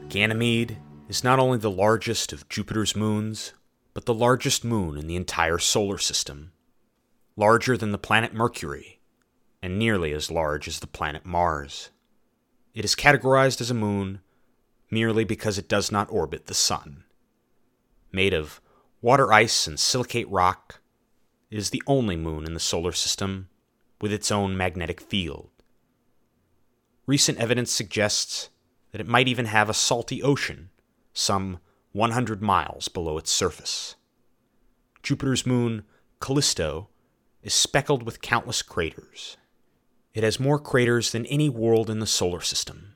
Ganymede 0.10 0.78
is 1.10 1.24
not 1.24 1.40
only 1.40 1.58
the 1.58 1.72
largest 1.72 2.32
of 2.32 2.48
Jupiter's 2.48 2.96
moons, 2.96 3.54
but 3.96 4.06
the 4.06 4.14
largest 4.14 4.64
moon 4.64 4.98
in 4.98 5.08
the 5.08 5.16
entire 5.16 5.58
solar 5.58 5.98
system, 5.98 6.52
larger 7.36 7.76
than 7.76 7.92
the 7.92 7.98
planet 7.98 8.34
Mercury, 8.34 8.97
and 9.62 9.80
nearly 9.80 10.14
as 10.14 10.32
large 10.32 10.68
as 10.68 10.80
the 10.80 10.88
planet 10.88 11.26
Mars. 11.26 11.90
It 12.74 12.86
is 12.86 12.96
categorized 12.96 13.60
as 13.62 13.72
a 13.72 13.76
moon 13.76 14.22
merely 14.90 15.24
because 15.24 15.58
it 15.58 15.68
does 15.68 15.92
not 15.92 16.12
orbit 16.12 16.46
the 16.46 16.54
Sun. 16.54 17.04
Made 18.12 18.34
of 18.34 18.62
water 19.02 19.34
ice 19.34 19.68
and 19.68 19.80
silicate 19.80 20.30
rock, 20.30 20.80
it 21.50 21.58
is 21.58 21.70
the 21.70 21.84
only 21.88 22.16
moon 22.16 22.46
in 22.46 22.54
the 22.54 22.60
solar 22.60 22.92
system 22.92 23.50
with 24.00 24.12
its 24.12 24.32
own 24.32 24.56
magnetic 24.56 25.02
field. 25.02 25.50
Recent 27.06 27.38
evidence 27.38 27.72
suggests 27.72 28.50
that 28.92 29.02
it 29.02 29.08
might 29.08 29.28
even 29.28 29.46
have 29.46 29.70
a 29.70 29.74
salty 29.74 30.22
ocean 30.22 30.70
some 31.14 31.60
100 31.94 32.42
miles 32.42 32.88
below 32.90 33.18
its 33.18 33.32
surface. 33.32 33.96
Jupiter's 35.02 35.46
moon, 35.46 35.84
Callisto, 36.20 36.90
is 37.42 37.54
speckled 37.54 38.04
with 38.04 38.22
countless 38.22 38.62
craters. 38.62 39.38
It 40.18 40.24
has 40.24 40.40
more 40.40 40.58
craters 40.58 41.12
than 41.12 41.28
any 41.28 41.48
world 41.48 41.92
in 41.92 42.00
the 42.00 42.08
solar 42.08 42.42
system. 42.42 42.96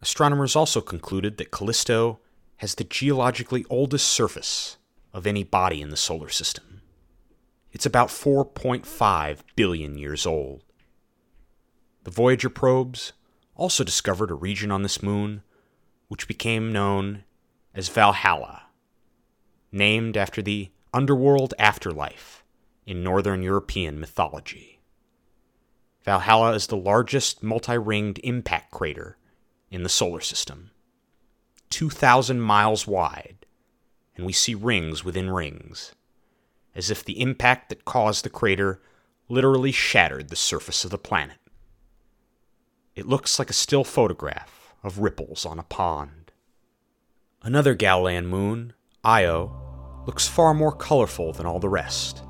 Astronomers 0.00 0.54
also 0.54 0.80
concluded 0.80 1.36
that 1.36 1.50
Callisto 1.50 2.20
has 2.58 2.76
the 2.76 2.84
geologically 2.84 3.64
oldest 3.68 4.06
surface 4.06 4.76
of 5.12 5.26
any 5.26 5.42
body 5.42 5.82
in 5.82 5.90
the 5.90 5.96
solar 5.96 6.28
system. 6.28 6.82
It's 7.72 7.86
about 7.86 8.06
4.5 8.06 9.38
billion 9.56 9.98
years 9.98 10.24
old. 10.24 10.62
The 12.04 12.12
Voyager 12.12 12.50
probes 12.50 13.12
also 13.56 13.82
discovered 13.82 14.30
a 14.30 14.34
region 14.34 14.70
on 14.70 14.84
this 14.84 15.02
moon 15.02 15.42
which 16.06 16.28
became 16.28 16.72
known 16.72 17.24
as 17.74 17.88
Valhalla, 17.88 18.66
named 19.72 20.16
after 20.16 20.40
the 20.40 20.70
underworld 20.94 21.52
afterlife 21.58 22.44
in 22.86 23.02
Northern 23.02 23.42
European 23.42 23.98
mythology. 23.98 24.71
Valhalla 26.04 26.52
is 26.52 26.66
the 26.66 26.76
largest 26.76 27.42
multi 27.42 27.78
ringed 27.78 28.20
impact 28.24 28.70
crater 28.70 29.16
in 29.70 29.82
the 29.82 29.88
solar 29.88 30.20
system, 30.20 30.70
2,000 31.70 32.40
miles 32.40 32.86
wide 32.86 33.42
and 34.16 34.26
we 34.26 34.32
see 34.32 34.54
rings 34.54 35.04
within 35.04 35.30
rings, 35.30 35.94
as 36.74 36.90
if 36.90 37.04
the 37.04 37.20
impact 37.20 37.68
that 37.68 37.84
caused 37.84 38.24
the 38.24 38.30
crater 38.30 38.80
literally 39.28 39.72
shattered 39.72 40.28
the 40.28 40.36
surface 40.36 40.84
of 40.84 40.90
the 40.90 40.98
planet. 40.98 41.38
It 42.94 43.06
looks 43.06 43.38
like 43.38 43.50
a 43.50 43.54
still 43.54 43.84
photograph 43.84 44.74
of 44.82 44.98
ripples 44.98 45.46
on 45.46 45.58
a 45.58 45.64
pond. 45.64 46.32
Another 47.42 47.74
Galilean 47.74 48.26
moon, 48.26 48.74
Io, 49.04 50.02
looks 50.06 50.28
far 50.28 50.52
more 50.52 50.72
colorful 50.72 51.32
than 51.32 51.46
all 51.46 51.58
the 51.58 51.68
rest. 51.68 52.22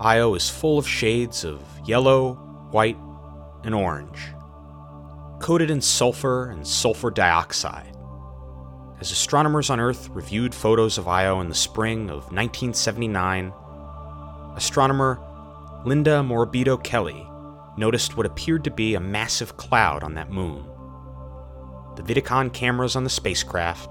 Io 0.00 0.34
is 0.34 0.48
full 0.48 0.78
of 0.78 0.88
shades 0.88 1.44
of 1.44 1.62
yellow, 1.84 2.40
white, 2.74 2.98
and 3.62 3.74
orange, 3.74 4.34
coated 5.40 5.70
in 5.70 5.80
sulfur 5.80 6.50
and 6.50 6.66
sulfur 6.66 7.10
dioxide 7.10 7.94
as 9.00 9.10
astronomers 9.10 9.70
on 9.70 9.80
Earth 9.80 10.08
reviewed 10.10 10.54
photos 10.54 10.98
of 10.98 11.06
Io 11.06 11.40
in 11.40 11.48
the 11.48 11.54
spring 11.54 12.08
of 12.08 12.32
1979, 12.32 13.52
astronomer 14.56 15.20
Linda 15.84 16.22
Morabito 16.22 16.82
Kelly 16.82 17.28
noticed 17.76 18.16
what 18.16 18.26
appeared 18.26 18.64
to 18.64 18.70
be 18.70 18.94
a 18.94 19.00
massive 19.00 19.56
cloud 19.56 20.02
on 20.02 20.14
that 20.14 20.30
moon. 20.30 20.64
The 21.96 22.02
Vidicon 22.02 22.52
cameras 22.52 22.96
on 22.96 23.04
the 23.04 23.10
spacecraft 23.10 23.90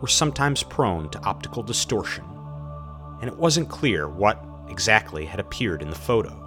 were 0.00 0.08
sometimes 0.08 0.62
prone 0.62 1.10
to 1.10 1.22
optical 1.24 1.62
distortion, 1.62 2.24
and 3.20 3.28
it 3.28 3.36
wasn't 3.36 3.68
clear 3.68 4.08
what 4.08 4.40
exactly 4.68 5.24
had 5.24 5.40
appeared 5.40 5.82
in 5.82 5.90
the 5.90 5.96
photo. 5.96 6.45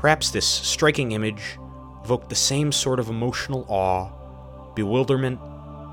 Perhaps 0.00 0.30
this 0.30 0.46
striking 0.46 1.12
image 1.12 1.58
evoked 2.02 2.30
the 2.30 2.34
same 2.34 2.72
sort 2.72 2.98
of 2.98 3.10
emotional 3.10 3.66
awe, 3.68 4.10
bewilderment, 4.74 5.38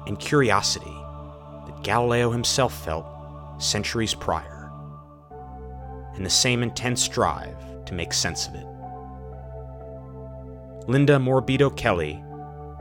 and 0.07 0.17
curiosity 0.17 0.95
that 1.65 1.83
Galileo 1.83 2.31
himself 2.31 2.85
felt 2.85 3.05
centuries 3.61 4.13
prior, 4.13 4.71
and 6.15 6.25
the 6.25 6.29
same 6.29 6.63
intense 6.63 7.05
drive 7.09 7.57
to 7.85 7.93
make 7.93 8.13
sense 8.13 8.47
of 8.47 8.55
it. 8.55 8.65
Linda 10.87 11.17
Morabito 11.17 11.75
Kelly 11.75 12.23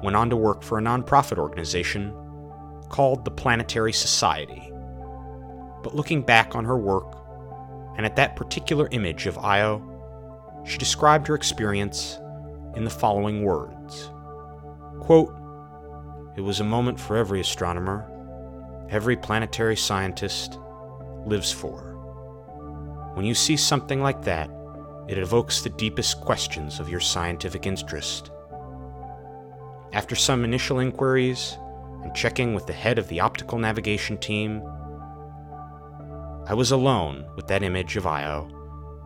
went 0.04 0.14
on 0.14 0.30
to 0.30 0.36
work 0.36 0.62
for 0.62 0.78
a 0.78 0.82
nonprofit 0.82 1.38
organization 1.38 2.14
called 2.88 3.24
the 3.24 3.32
Planetary 3.32 3.92
Society. 3.92 4.70
But 5.82 5.96
looking 5.96 6.22
back 6.22 6.54
on 6.54 6.64
her 6.64 6.78
work, 6.78 7.16
and 7.96 8.06
at 8.06 8.14
that 8.14 8.36
particular 8.36 8.86
image 8.92 9.26
of 9.26 9.38
Io, 9.38 9.95
she 10.66 10.78
described 10.78 11.26
her 11.28 11.34
experience 11.34 12.18
in 12.74 12.84
the 12.84 12.90
following 12.90 13.44
words 13.44 14.10
Quote, 15.00 15.34
it 16.36 16.40
was 16.40 16.60
a 16.60 16.64
moment 16.64 16.98
for 16.98 17.16
every 17.16 17.40
astronomer, 17.40 18.10
every 18.90 19.16
planetary 19.16 19.76
scientist 19.76 20.58
lives 21.24 21.52
for. 21.52 21.94
When 23.14 23.24
you 23.24 23.34
see 23.34 23.56
something 23.56 24.02
like 24.02 24.22
that, 24.24 24.50
it 25.08 25.18
evokes 25.18 25.62
the 25.62 25.70
deepest 25.70 26.20
questions 26.20 26.80
of 26.80 26.88
your 26.88 27.00
scientific 27.00 27.66
interest. 27.66 28.30
After 29.92 30.16
some 30.16 30.44
initial 30.44 30.80
inquiries 30.80 31.56
and 32.02 32.14
checking 32.14 32.54
with 32.54 32.66
the 32.66 32.72
head 32.72 32.98
of 32.98 33.08
the 33.08 33.20
optical 33.20 33.58
navigation 33.58 34.18
team, 34.18 34.62
I 36.46 36.54
was 36.54 36.72
alone 36.72 37.24
with 37.36 37.46
that 37.46 37.62
image 37.62 37.96
of 37.96 38.06
Io 38.06 38.55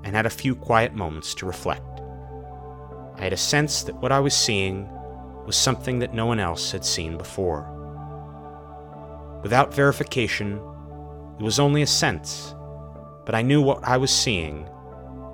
and 0.04 0.14
had 0.14 0.26
a 0.26 0.30
few 0.30 0.54
quiet 0.54 0.94
moments 0.94 1.34
to 1.34 1.46
reflect. 1.46 2.00
I 3.16 3.24
had 3.24 3.32
a 3.32 3.36
sense 3.36 3.82
that 3.82 3.96
what 3.96 4.12
I 4.12 4.20
was 4.20 4.34
seeing 4.34 4.88
was 5.46 5.56
something 5.56 5.98
that 5.98 6.14
no 6.14 6.26
one 6.26 6.40
else 6.40 6.72
had 6.72 6.84
seen 6.84 7.18
before. 7.18 7.66
Without 9.42 9.74
verification, 9.74 10.60
it 11.38 11.42
was 11.42 11.58
only 11.58 11.82
a 11.82 11.86
sense, 11.86 12.54
but 13.26 13.34
I 13.34 13.42
knew 13.42 13.62
what 13.62 13.82
I 13.84 13.96
was 13.96 14.10
seeing 14.10 14.68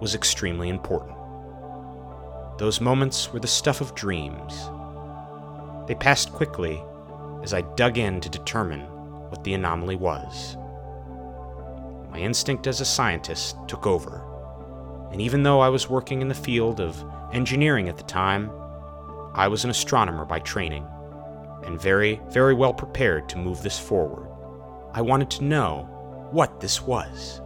was 0.01 0.15
extremely 0.15 0.69
important. 0.69 1.17
Those 2.59 2.81
moments 2.81 3.33
were 3.33 3.41
the 3.41 3.47
stuff 3.47 3.81
of 3.81 3.95
dreams. 3.95 4.71
They 5.87 5.95
passed 5.95 6.33
quickly 6.33 6.83
as 7.43 7.55
I 7.55 7.61
dug 7.77 7.99
in 7.99 8.21
to 8.21 8.29
determine 8.29 8.81
what 9.31 9.45
the 9.45 9.55
anomaly 9.55 9.97
was. 9.97 10.57
My 12.11 12.19
instinct 12.19 12.67
as 12.67 12.81
a 12.81 12.85
scientist 12.85 13.57
took 13.69 13.87
over, 13.87 14.23
and 15.17 15.23
even 15.23 15.43
though 15.43 15.61
I 15.61 15.71
was 15.71 15.89
working 15.89 16.21
in 16.21 16.29
the 16.29 16.35
field 16.35 16.79
of 16.79 17.03
engineering 17.33 17.89
at 17.89 17.97
the 17.97 18.03
time, 18.03 18.51
I 19.33 19.49
was 19.49 19.65
an 19.65 19.71
astronomer 19.71 20.27
by 20.27 20.41
training, 20.41 20.87
and 21.65 21.81
very, 21.81 22.21
very 22.29 22.53
well 22.53 22.75
prepared 22.75 23.27
to 23.31 23.39
move 23.39 23.63
this 23.63 23.79
forward. 23.79 24.29
I 24.93 25.01
wanted 25.01 25.31
to 25.31 25.45
know 25.45 26.29
what 26.33 26.61
this 26.61 26.83
was. 26.83 27.41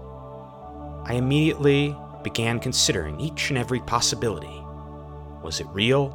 I 1.04 1.14
immediately 1.14 1.96
began 2.24 2.58
considering 2.58 3.20
each 3.20 3.50
and 3.50 3.56
every 3.56 3.78
possibility. 3.82 4.60
Was 5.44 5.60
it 5.60 5.68
real? 5.68 6.08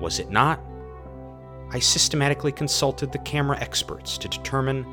Was 0.00 0.18
it 0.18 0.30
not? 0.30 0.60
I 1.72 1.78
systematically 1.78 2.52
consulted 2.52 3.12
the 3.12 3.18
camera 3.18 3.58
experts 3.60 4.16
to 4.16 4.28
determine 4.28 4.84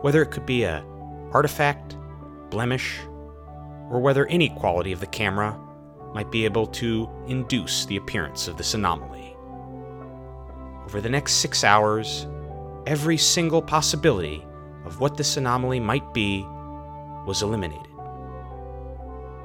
whether 0.00 0.20
it 0.20 0.32
could 0.32 0.46
be 0.46 0.64
a 0.64 0.84
artifact, 1.30 1.96
blemish, 2.50 2.98
or 3.90 4.00
whether 4.00 4.26
any 4.26 4.48
quality 4.48 4.92
of 4.92 5.00
the 5.00 5.06
camera 5.06 5.58
might 6.12 6.30
be 6.30 6.44
able 6.44 6.66
to 6.66 7.08
induce 7.26 7.84
the 7.86 7.96
appearance 7.96 8.48
of 8.48 8.56
this 8.56 8.74
anomaly. 8.74 9.36
Over 10.84 11.00
the 11.00 11.10
next 11.10 11.34
six 11.34 11.64
hours, 11.64 12.26
every 12.86 13.16
single 13.16 13.60
possibility 13.60 14.44
of 14.84 15.00
what 15.00 15.16
this 15.16 15.36
anomaly 15.36 15.80
might 15.80 16.14
be 16.14 16.44
was 17.26 17.42
eliminated, 17.42 17.88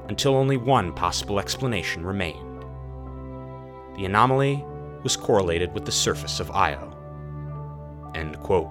until 0.08 0.36
only 0.36 0.56
one 0.56 0.92
possible 0.92 1.40
explanation 1.40 2.06
remained. 2.06 2.64
The 3.96 4.04
anomaly 4.04 4.64
was 5.02 5.16
correlated 5.16 5.74
with 5.74 5.84
the 5.84 5.92
surface 5.92 6.38
of 6.38 6.50
Io. 6.52 6.96
End 8.14 8.38
quote. 8.40 8.70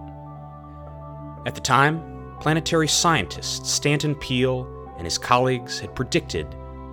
At 1.46 1.56
the 1.56 1.62
time, 1.62 2.36
planetary 2.40 2.88
scientist 2.88 3.66
Stanton 3.66 4.16
Peale 4.16 4.66
and 5.02 5.06
his 5.08 5.18
colleagues 5.18 5.80
had 5.80 5.96
predicted 5.96 6.46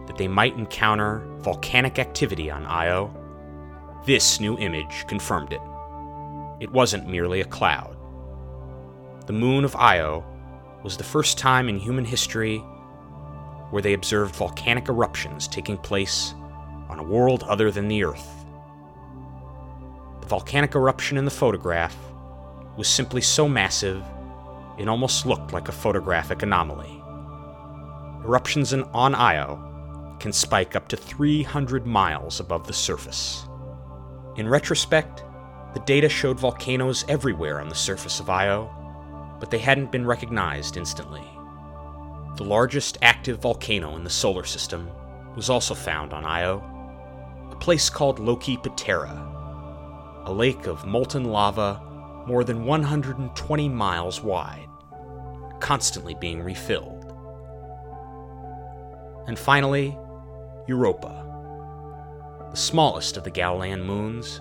that 0.07 0.17
they 0.17 0.27
might 0.27 0.57
encounter 0.57 1.29
volcanic 1.41 1.99
activity 1.99 2.51
on 2.51 2.65
Io. 2.65 3.15
This 4.07 4.41
new 4.41 4.57
image 4.57 5.05
confirmed 5.07 5.53
it. 5.53 5.61
It 6.59 6.73
wasn't 6.73 7.07
merely 7.07 7.43
a 7.43 7.45
cloud. 7.45 7.99
The 9.27 9.35
moon 9.35 9.63
of 9.63 9.77
Io 9.77 10.25
was 10.83 10.97
the 10.97 11.05
first 11.05 11.37
time 11.37 11.69
in 11.69 11.79
human 11.79 12.07
history 12.07 12.61
where 13.69 13.83
they 13.83 13.93
observed 13.93 14.35
volcanic 14.35 14.89
eruptions 14.89 15.47
taking 15.47 15.77
place 15.77 16.33
on 16.89 16.99
a 16.99 17.03
world 17.03 17.43
other 17.43 17.71
than 17.71 17.89
the 17.89 18.05
Earth. 18.05 18.47
The 20.23 20.29
volcanic 20.29 20.75
eruption 20.75 21.19
in 21.19 21.27
the 21.27 21.31
photograph 21.31 21.95
was 22.79 22.89
simply 22.89 23.21
so 23.21 23.47
massive 23.47 24.03
it 24.79 24.89
almost 24.89 25.27
looked 25.27 25.53
like 25.53 25.69
a 25.69 25.73
photographic 25.73 26.43
anomaly. 26.43 26.98
Eruptions 28.29 28.75
in, 28.75 28.83
on 28.93 29.15
Io 29.15 30.17
can 30.21 30.35
spike 30.35 30.77
up 30.77 30.87
to 30.89 30.99
300 30.99 31.87
miles 31.87 32.41
above 32.41 32.67
the 32.67 32.75
surface. 32.75 33.49
In 34.37 34.47
retrospect, 34.47 35.25
the 35.73 35.81
data 35.87 36.11
showed 36.11 36.39
volcanoes 36.39 37.07
everywhere 37.09 37.59
on 37.59 37.71
the 37.71 37.75
surface 37.75 38.21
of 38.21 38.29
Io, 38.29 38.69
but 39.41 39.51
they 39.51 39.57
hadn't 39.57 39.91
been 39.91 40.05
recognized 40.05 40.77
instantly. 40.77 41.25
The 42.37 42.45
largest 42.45 42.99
active 43.01 43.39
volcano 43.39 43.97
in 43.97 44.05
the 44.05 44.11
solar 44.11 44.45
system 44.45 44.91
was 45.35 45.49
also 45.49 45.73
found 45.73 46.13
on 46.13 46.27
Io, 46.27 46.59
a 47.51 47.57
place 47.57 47.89
called 47.89 48.19
Loki 48.19 48.59
Patera, 48.59 50.23
a 50.27 50.33
lake 50.35 50.67
of 50.67 50.85
molten 50.85 51.25
lava 51.25 51.81
more 52.27 52.45
than 52.45 52.67
120 52.67 53.69
miles 53.71 54.23
wide, 54.23 54.69
constantly 55.61 56.15
being 56.21 56.43
refilled. 56.43 56.98
And 59.29 59.39
finally, 59.39 59.97
Europa, 60.67 61.25
the 62.51 62.57
smallest 62.57 63.17
of 63.17 63.25
the 63.25 63.31
Galilean 63.31 63.85
moons, 63.85 64.41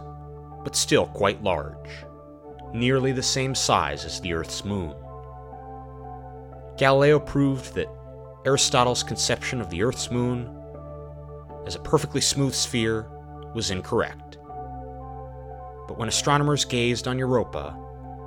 but 0.64 0.76
still 0.76 1.06
quite 1.08 1.44
large 1.44 2.06
nearly 2.74 3.12
the 3.12 3.24
same 3.24 3.56
size 3.56 4.06
as 4.06 4.20
the 4.22 4.34
Earth's 4.34 4.66
moon. 4.66 4.94
Galileo 6.78 7.20
proved 7.20 7.74
that 7.76 7.90
Aristotle's 8.46 9.04
conception 9.04 9.62
of 9.62 9.70
the 9.70 9.82
Earth's 9.82 10.12
moon 10.12 10.54
as 11.66 11.76
a 11.76 11.80
perfectly 11.80 12.22
smooth 12.22 12.54
sphere 12.54 13.08
was 13.54 13.72
incorrect. 13.72 14.38
But 15.88 15.98
when 15.98 16.08
astronomers 16.08 16.66
gazed 16.66 17.08
on 17.08 17.18
Europa 17.18 17.76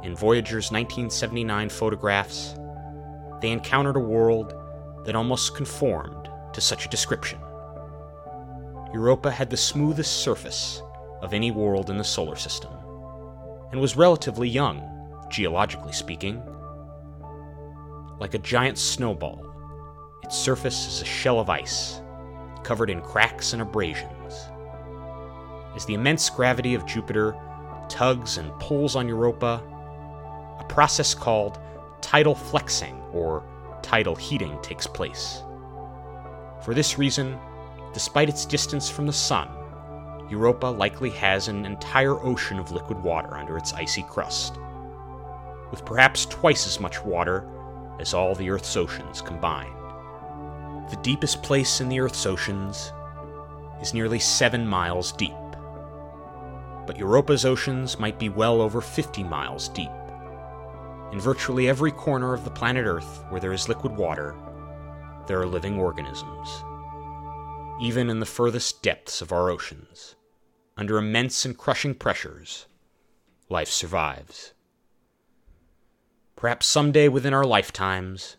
in 0.02 0.16
Voyager's 0.16 0.72
1979 0.72 1.68
photographs, 1.68 2.54
they 3.40 3.50
encountered 3.50 3.96
a 3.96 4.00
world 4.00 4.54
that 5.04 5.14
almost 5.14 5.54
conformed 5.54 6.19
to 6.52 6.60
such 6.60 6.86
a 6.86 6.88
description. 6.88 7.38
Europa 8.92 9.30
had 9.30 9.50
the 9.50 9.56
smoothest 9.56 10.22
surface 10.22 10.82
of 11.22 11.32
any 11.32 11.50
world 11.50 11.90
in 11.90 11.98
the 11.98 12.04
solar 12.04 12.36
system 12.36 12.72
and 13.70 13.80
was 13.80 13.96
relatively 13.96 14.48
young, 14.48 14.82
geologically 15.28 15.92
speaking. 15.92 16.42
Like 18.18 18.34
a 18.34 18.38
giant 18.38 18.78
snowball, 18.78 19.46
its 20.22 20.36
surface 20.36 20.88
is 20.88 21.02
a 21.02 21.04
shell 21.04 21.38
of 21.38 21.48
ice, 21.48 22.00
covered 22.62 22.90
in 22.90 23.00
cracks 23.00 23.52
and 23.52 23.62
abrasions. 23.62 24.50
As 25.76 25.84
the 25.84 25.94
immense 25.94 26.28
gravity 26.28 26.74
of 26.74 26.84
Jupiter 26.86 27.36
tugs 27.88 28.38
and 28.38 28.52
pulls 28.60 28.96
on 28.96 29.08
Europa, 29.08 29.62
a 30.58 30.64
process 30.64 31.14
called 31.14 31.60
tidal 32.00 32.34
flexing 32.34 33.00
or 33.12 33.44
tidal 33.82 34.16
heating 34.16 34.58
takes 34.62 34.86
place. 34.86 35.42
For 36.62 36.74
this 36.74 36.98
reason, 36.98 37.38
despite 37.94 38.28
its 38.28 38.44
distance 38.44 38.90
from 38.90 39.06
the 39.06 39.12
Sun, 39.12 39.48
Europa 40.28 40.66
likely 40.66 41.10
has 41.10 41.48
an 41.48 41.64
entire 41.64 42.20
ocean 42.20 42.58
of 42.58 42.70
liquid 42.70 43.02
water 43.02 43.34
under 43.36 43.56
its 43.56 43.72
icy 43.72 44.02
crust, 44.02 44.58
with 45.70 45.84
perhaps 45.84 46.26
twice 46.26 46.66
as 46.66 46.78
much 46.78 47.02
water 47.04 47.48
as 47.98 48.14
all 48.14 48.34
the 48.34 48.50
Earth's 48.50 48.76
oceans 48.76 49.20
combined. 49.20 49.74
The 50.90 51.00
deepest 51.02 51.42
place 51.42 51.80
in 51.80 51.88
the 51.88 52.00
Earth's 52.00 52.26
oceans 52.26 52.92
is 53.80 53.94
nearly 53.94 54.18
seven 54.18 54.66
miles 54.66 55.12
deep, 55.12 55.32
but 56.86 56.98
Europa's 56.98 57.44
oceans 57.44 57.98
might 57.98 58.18
be 58.18 58.28
well 58.28 58.60
over 58.60 58.80
50 58.80 59.24
miles 59.24 59.68
deep. 59.68 59.90
In 61.12 61.20
virtually 61.20 61.68
every 61.68 61.90
corner 61.90 62.34
of 62.34 62.44
the 62.44 62.50
planet 62.50 62.86
Earth 62.86 63.24
where 63.30 63.40
there 63.40 63.52
is 63.52 63.68
liquid 63.68 63.96
water, 63.96 64.34
there 65.30 65.40
are 65.40 65.46
living 65.46 65.78
organisms. 65.78 66.64
Even 67.80 68.10
in 68.10 68.18
the 68.18 68.26
furthest 68.26 68.82
depths 68.82 69.22
of 69.22 69.30
our 69.30 69.48
oceans, 69.48 70.16
under 70.76 70.98
immense 70.98 71.44
and 71.44 71.56
crushing 71.56 71.94
pressures, 71.94 72.66
life 73.48 73.68
survives. 73.68 74.54
Perhaps 76.34 76.66
someday 76.66 77.06
within 77.06 77.32
our 77.32 77.44
lifetimes, 77.44 78.38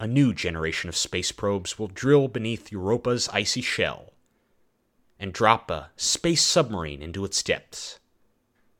a 0.00 0.08
new 0.08 0.34
generation 0.34 0.88
of 0.88 0.96
space 0.96 1.30
probes 1.30 1.78
will 1.78 1.86
drill 1.86 2.26
beneath 2.26 2.72
Europa's 2.72 3.28
icy 3.28 3.62
shell 3.62 4.12
and 5.20 5.32
drop 5.32 5.70
a 5.70 5.90
space 5.94 6.42
submarine 6.42 7.02
into 7.02 7.24
its 7.24 7.40
depths 7.44 8.00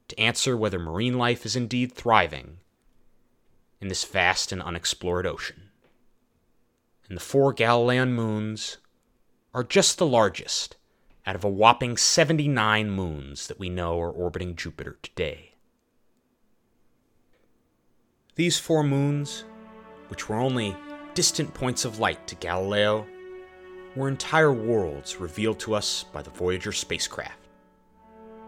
to 0.08 0.18
answer 0.18 0.56
whether 0.56 0.80
marine 0.80 1.16
life 1.16 1.46
is 1.46 1.54
indeed 1.54 1.92
thriving 1.92 2.58
in 3.80 3.86
this 3.86 4.02
vast 4.02 4.50
and 4.50 4.60
unexplored 4.60 5.28
ocean. 5.28 5.61
And 7.12 7.18
the 7.18 7.24
four 7.24 7.52
Galilean 7.52 8.14
moons 8.14 8.78
are 9.52 9.62
just 9.62 9.98
the 9.98 10.06
largest 10.06 10.76
out 11.26 11.36
of 11.36 11.44
a 11.44 11.48
whopping 11.50 11.98
79 11.98 12.88
moons 12.88 13.48
that 13.48 13.58
we 13.58 13.68
know 13.68 14.00
are 14.00 14.10
orbiting 14.10 14.56
Jupiter 14.56 14.96
today. 15.02 15.56
These 18.36 18.58
four 18.58 18.82
moons, 18.82 19.44
which 20.08 20.30
were 20.30 20.36
only 20.36 20.74
distant 21.12 21.52
points 21.52 21.84
of 21.84 21.98
light 21.98 22.26
to 22.28 22.34
Galileo, 22.36 23.06
were 23.94 24.08
entire 24.08 24.50
worlds 24.50 25.16
revealed 25.16 25.60
to 25.60 25.74
us 25.74 26.06
by 26.14 26.22
the 26.22 26.30
Voyager 26.30 26.72
spacecraft. 26.72 27.46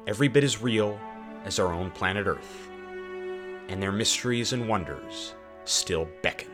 Every 0.06 0.28
bit 0.28 0.42
as 0.42 0.62
real 0.62 0.98
as 1.44 1.58
our 1.58 1.70
own 1.70 1.90
planet 1.90 2.26
Earth, 2.26 2.70
and 3.68 3.82
their 3.82 3.92
mysteries 3.92 4.54
and 4.54 4.66
wonders 4.66 5.34
still 5.66 6.08
beckon. 6.22 6.53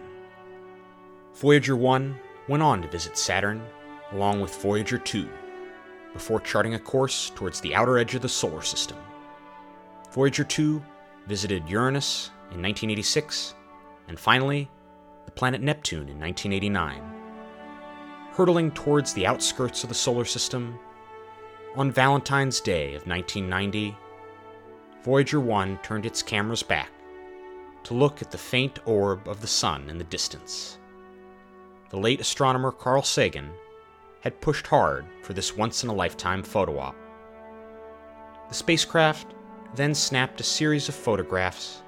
Voyager 1.40 1.74
1 1.74 2.20
went 2.48 2.62
on 2.62 2.82
to 2.82 2.88
visit 2.88 3.16
Saturn, 3.16 3.62
along 4.12 4.42
with 4.42 4.60
Voyager 4.60 4.98
2, 4.98 5.26
before 6.12 6.38
charting 6.38 6.74
a 6.74 6.78
course 6.78 7.32
towards 7.34 7.62
the 7.62 7.74
outer 7.74 7.96
edge 7.96 8.14
of 8.14 8.20
the 8.20 8.28
solar 8.28 8.60
system. 8.60 8.98
Voyager 10.12 10.44
2 10.44 10.82
visited 11.26 11.66
Uranus 11.66 12.26
in 12.50 12.60
1986, 12.60 13.54
and 14.08 14.20
finally, 14.20 14.70
the 15.24 15.30
planet 15.30 15.62
Neptune 15.62 16.10
in 16.10 16.20
1989. 16.20 17.02
Hurtling 18.32 18.70
towards 18.72 19.14
the 19.14 19.26
outskirts 19.26 19.82
of 19.82 19.88
the 19.88 19.94
solar 19.94 20.26
system, 20.26 20.78
on 21.74 21.90
Valentine's 21.90 22.60
Day 22.60 22.88
of 22.88 23.06
1990, 23.06 23.96
Voyager 25.02 25.40
1 25.40 25.78
turned 25.78 26.04
its 26.04 26.22
cameras 26.22 26.62
back 26.62 26.90
to 27.84 27.94
look 27.94 28.20
at 28.20 28.30
the 28.30 28.36
faint 28.36 28.78
orb 28.84 29.26
of 29.26 29.40
the 29.40 29.46
sun 29.46 29.88
in 29.88 29.96
the 29.96 30.04
distance. 30.04 30.76
The 31.90 31.98
late 31.98 32.20
astronomer 32.20 32.70
Carl 32.70 33.02
Sagan 33.02 33.50
had 34.20 34.40
pushed 34.40 34.68
hard 34.68 35.06
for 35.22 35.32
this 35.32 35.56
once 35.56 35.82
in 35.82 35.90
a 35.90 35.94
lifetime 35.94 36.42
photo 36.42 36.78
op. 36.78 36.94
The 38.48 38.54
spacecraft 38.54 39.34
then 39.74 39.94
snapped 39.94 40.40
a 40.40 40.44
series 40.44 40.88
of 40.88 40.94
photographs 40.94 41.82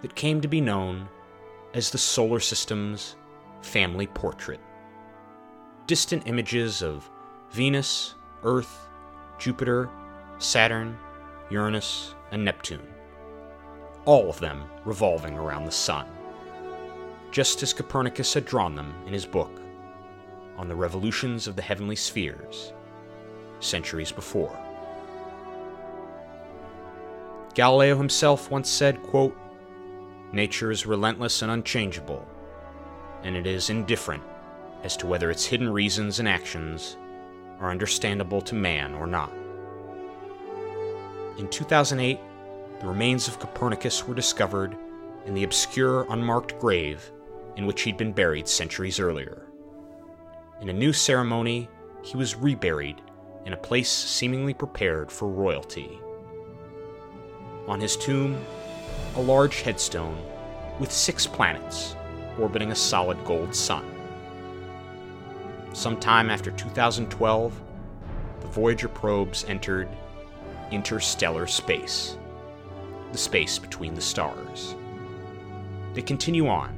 that 0.00 0.14
came 0.14 0.40
to 0.40 0.48
be 0.48 0.60
known 0.60 1.08
as 1.74 1.90
the 1.90 1.98
solar 1.98 2.40
system's 2.40 3.16
family 3.60 4.06
portrait. 4.06 4.60
Distant 5.86 6.26
images 6.26 6.82
of 6.82 7.08
Venus, 7.50 8.14
Earth, 8.42 8.88
Jupiter, 9.38 9.90
Saturn, 10.38 10.96
Uranus, 11.50 12.14
and 12.30 12.42
Neptune, 12.42 12.86
all 14.06 14.30
of 14.30 14.40
them 14.40 14.64
revolving 14.84 15.34
around 15.36 15.66
the 15.66 15.72
Sun, 15.72 16.06
just 17.36 17.62
as 17.62 17.74
Copernicus 17.74 18.32
had 18.32 18.46
drawn 18.46 18.74
them 18.74 18.94
in 19.06 19.12
his 19.12 19.26
book 19.26 19.60
on 20.56 20.68
the 20.68 20.74
revolutions 20.74 21.46
of 21.46 21.54
the 21.54 21.60
heavenly 21.60 21.94
spheres 21.94 22.72
centuries 23.60 24.10
before. 24.10 24.58
Galileo 27.52 27.94
himself 27.94 28.50
once 28.50 28.70
said, 28.70 29.02
quote, 29.02 29.36
Nature 30.32 30.70
is 30.70 30.86
relentless 30.86 31.42
and 31.42 31.52
unchangeable, 31.52 32.26
and 33.22 33.36
it 33.36 33.46
is 33.46 33.68
indifferent 33.68 34.22
as 34.82 34.96
to 34.96 35.06
whether 35.06 35.30
its 35.30 35.44
hidden 35.44 35.68
reasons 35.68 36.20
and 36.20 36.26
actions 36.26 36.96
are 37.60 37.70
understandable 37.70 38.40
to 38.40 38.54
man 38.54 38.94
or 38.94 39.06
not. 39.06 39.30
In 41.36 41.48
2008, 41.50 42.18
the 42.80 42.86
remains 42.86 43.28
of 43.28 43.38
Copernicus 43.38 44.08
were 44.08 44.14
discovered 44.14 44.74
in 45.26 45.34
the 45.34 45.44
obscure, 45.44 46.06
unmarked 46.08 46.58
grave 46.58 47.12
in 47.56 47.66
which 47.66 47.82
he'd 47.82 47.96
been 47.96 48.12
buried 48.12 48.46
centuries 48.46 49.00
earlier. 49.00 49.46
In 50.60 50.68
a 50.68 50.72
new 50.72 50.92
ceremony, 50.92 51.68
he 52.02 52.16
was 52.16 52.36
reburied 52.36 53.00
in 53.44 53.52
a 53.52 53.56
place 53.56 53.90
seemingly 53.90 54.54
prepared 54.54 55.10
for 55.10 55.28
royalty. 55.28 55.98
On 57.68 57.80
his 57.80 57.96
tomb, 57.96 58.38
a 59.16 59.20
large 59.20 59.62
headstone 59.62 60.18
with 60.78 60.92
six 60.92 61.26
planets 61.26 61.96
orbiting 62.38 62.70
a 62.70 62.76
solid 62.76 63.22
gold 63.24 63.54
sun. 63.54 63.84
Sometime 65.72 66.30
after 66.30 66.50
2012, 66.50 67.62
the 68.40 68.46
Voyager 68.48 68.88
probes 68.88 69.44
entered 69.44 69.88
interstellar 70.70 71.46
space, 71.46 72.18
the 73.12 73.18
space 73.18 73.58
between 73.58 73.94
the 73.94 74.00
stars. 74.00 74.74
They 75.94 76.02
continue 76.02 76.48
on, 76.48 76.75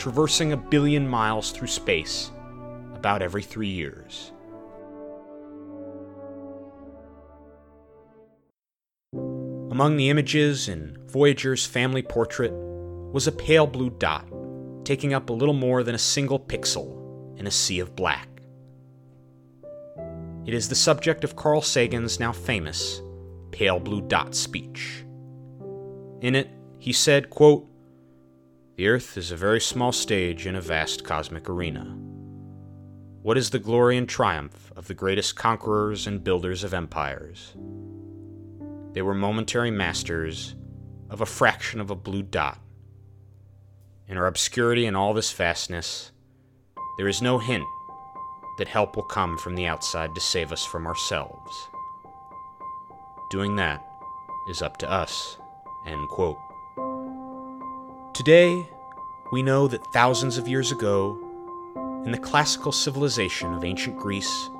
traversing 0.00 0.54
a 0.54 0.56
billion 0.56 1.06
miles 1.06 1.50
through 1.52 1.68
space 1.68 2.30
about 2.94 3.20
every 3.20 3.42
three 3.42 3.68
years. 3.68 4.32
Among 9.70 9.98
the 9.98 10.08
images 10.08 10.70
in 10.70 10.96
Voyager's 11.06 11.66
family 11.66 12.02
portrait 12.02 12.52
was 13.12 13.26
a 13.26 13.32
pale 13.32 13.66
blue 13.66 13.90
dot, 13.90 14.26
taking 14.86 15.12
up 15.12 15.28
a 15.28 15.34
little 15.34 15.54
more 15.54 15.82
than 15.82 15.94
a 15.94 15.98
single 15.98 16.40
pixel 16.40 17.38
in 17.38 17.46
a 17.46 17.50
sea 17.50 17.80
of 17.80 17.94
black. 17.94 18.28
It 20.46 20.54
is 20.54 20.70
the 20.70 20.74
subject 20.74 21.24
of 21.24 21.36
Carl 21.36 21.60
Sagan's 21.60 22.18
now 22.18 22.32
famous 22.32 23.02
Pale 23.50 23.80
Blue 23.80 24.00
Dot 24.00 24.34
speech. 24.34 25.04
In 26.22 26.34
it, 26.34 26.48
he 26.78 26.94
said, 26.94 27.28
quote, 27.28 27.69
The 28.80 28.88
Earth 28.88 29.18
is 29.18 29.30
a 29.30 29.36
very 29.36 29.60
small 29.60 29.92
stage 29.92 30.46
in 30.46 30.56
a 30.56 30.60
vast 30.62 31.04
cosmic 31.04 31.50
arena. 31.50 31.82
What 33.20 33.36
is 33.36 33.50
the 33.50 33.58
glory 33.58 33.98
and 33.98 34.08
triumph 34.08 34.72
of 34.74 34.88
the 34.88 34.94
greatest 34.94 35.36
conquerors 35.36 36.06
and 36.06 36.24
builders 36.24 36.64
of 36.64 36.72
empires? 36.72 37.52
They 38.94 39.02
were 39.02 39.12
momentary 39.12 39.70
masters 39.70 40.54
of 41.10 41.20
a 41.20 41.26
fraction 41.26 41.78
of 41.78 41.90
a 41.90 41.94
blue 41.94 42.22
dot. 42.22 42.58
In 44.08 44.16
our 44.16 44.26
obscurity 44.26 44.86
and 44.86 44.96
all 44.96 45.12
this 45.12 45.30
vastness, 45.30 46.12
there 46.96 47.06
is 47.06 47.20
no 47.20 47.38
hint 47.38 47.66
that 48.56 48.68
help 48.68 48.96
will 48.96 49.02
come 49.02 49.36
from 49.36 49.56
the 49.56 49.66
outside 49.66 50.14
to 50.14 50.22
save 50.22 50.52
us 50.52 50.64
from 50.64 50.86
ourselves. 50.86 51.68
Doing 53.30 53.56
that 53.56 53.84
is 54.48 54.62
up 54.62 54.78
to 54.78 54.90
us. 54.90 55.36
End 55.86 56.08
quote. 56.08 56.38
Today, 58.20 58.68
we 59.32 59.42
know 59.42 59.66
that 59.66 59.94
thousands 59.94 60.36
of 60.36 60.46
years 60.46 60.72
ago, 60.72 61.18
in 62.04 62.12
the 62.12 62.18
classical 62.18 62.70
civilization 62.70 63.54
of 63.54 63.64
ancient 63.64 63.98
Greece, 63.98 64.50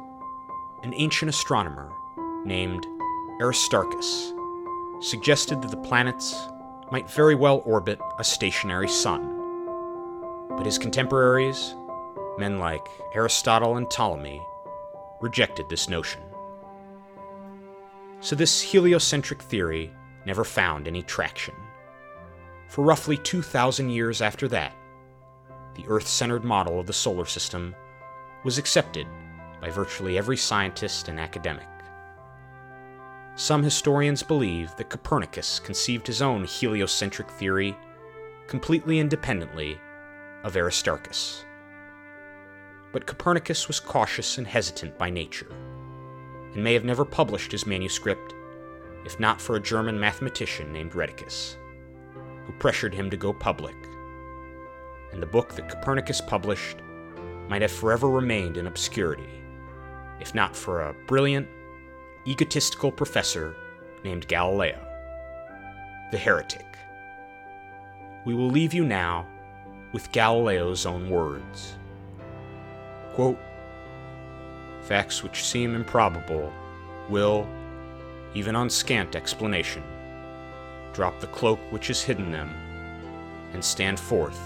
an 0.82 0.94
ancient 0.94 1.28
astronomer 1.28 1.92
named 2.42 2.86
Aristarchus 3.38 4.32
suggested 5.02 5.60
that 5.60 5.70
the 5.70 5.76
planets 5.76 6.34
might 6.90 7.10
very 7.10 7.34
well 7.34 7.62
orbit 7.66 8.00
a 8.18 8.24
stationary 8.24 8.88
sun. 8.88 9.36
But 10.56 10.64
his 10.64 10.78
contemporaries, 10.78 11.74
men 12.38 12.58
like 12.58 12.88
Aristotle 13.14 13.76
and 13.76 13.90
Ptolemy, 13.90 14.40
rejected 15.20 15.68
this 15.68 15.86
notion. 15.86 16.22
So 18.20 18.34
this 18.34 18.62
heliocentric 18.62 19.42
theory 19.42 19.92
never 20.24 20.44
found 20.44 20.88
any 20.88 21.02
traction. 21.02 21.54
For 22.70 22.84
roughly 22.84 23.16
2,000 23.16 23.90
years 23.90 24.22
after 24.22 24.46
that, 24.46 24.76
the 25.74 25.84
Earth 25.88 26.06
centered 26.06 26.44
model 26.44 26.78
of 26.78 26.86
the 26.86 26.92
solar 26.92 27.24
system 27.24 27.74
was 28.44 28.58
accepted 28.58 29.08
by 29.60 29.70
virtually 29.70 30.16
every 30.16 30.36
scientist 30.36 31.08
and 31.08 31.18
academic. 31.18 31.66
Some 33.34 33.64
historians 33.64 34.22
believe 34.22 34.70
that 34.76 34.88
Copernicus 34.88 35.58
conceived 35.58 36.06
his 36.06 36.22
own 36.22 36.44
heliocentric 36.44 37.28
theory 37.28 37.76
completely 38.46 39.00
independently 39.00 39.80
of 40.44 40.56
Aristarchus. 40.56 41.44
But 42.92 43.04
Copernicus 43.04 43.66
was 43.66 43.80
cautious 43.80 44.38
and 44.38 44.46
hesitant 44.46 44.96
by 44.96 45.10
nature, 45.10 45.50
and 46.54 46.62
may 46.62 46.74
have 46.74 46.84
never 46.84 47.04
published 47.04 47.50
his 47.50 47.66
manuscript 47.66 48.32
if 49.04 49.18
not 49.18 49.40
for 49.40 49.56
a 49.56 49.60
German 49.60 49.98
mathematician 49.98 50.72
named 50.72 50.94
Rheticus, 50.94 51.56
who 52.50 52.58
pressured 52.58 52.92
him 52.92 53.08
to 53.08 53.16
go 53.16 53.32
public. 53.32 53.76
And 55.12 55.22
the 55.22 55.26
book 55.26 55.54
that 55.54 55.68
Copernicus 55.68 56.20
published 56.20 56.78
might 57.48 57.62
have 57.62 57.70
forever 57.70 58.08
remained 58.08 58.56
in 58.56 58.66
obscurity, 58.66 59.42
if 60.18 60.34
not 60.34 60.56
for 60.56 60.80
a 60.80 60.94
brilliant 61.06 61.48
egotistical 62.26 62.90
professor 62.90 63.54
named 64.02 64.26
Galileo, 64.26 64.84
the 66.10 66.18
heretic. 66.18 66.66
We 68.24 68.34
will 68.34 68.50
leave 68.50 68.74
you 68.74 68.84
now 68.84 69.28
with 69.92 70.10
Galileo's 70.10 70.86
own 70.86 71.08
words. 71.08 71.76
Quote, 73.14 73.38
Facts 74.82 75.22
which 75.22 75.44
seem 75.44 75.76
improbable 75.76 76.52
will, 77.08 77.48
even 78.34 78.56
on 78.56 78.68
scant 78.70 79.14
explanation, 79.14 79.84
drop 80.92 81.20
the 81.20 81.26
cloak 81.28 81.58
which 81.70 81.88
has 81.88 82.02
hidden 82.02 82.30
them 82.30 82.50
and 83.52 83.64
stand 83.64 83.98
forth 83.98 84.40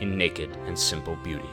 in 0.00 0.16
naked 0.16 0.50
and 0.66 0.78
simple 0.78 1.16
beauty. 1.16 1.48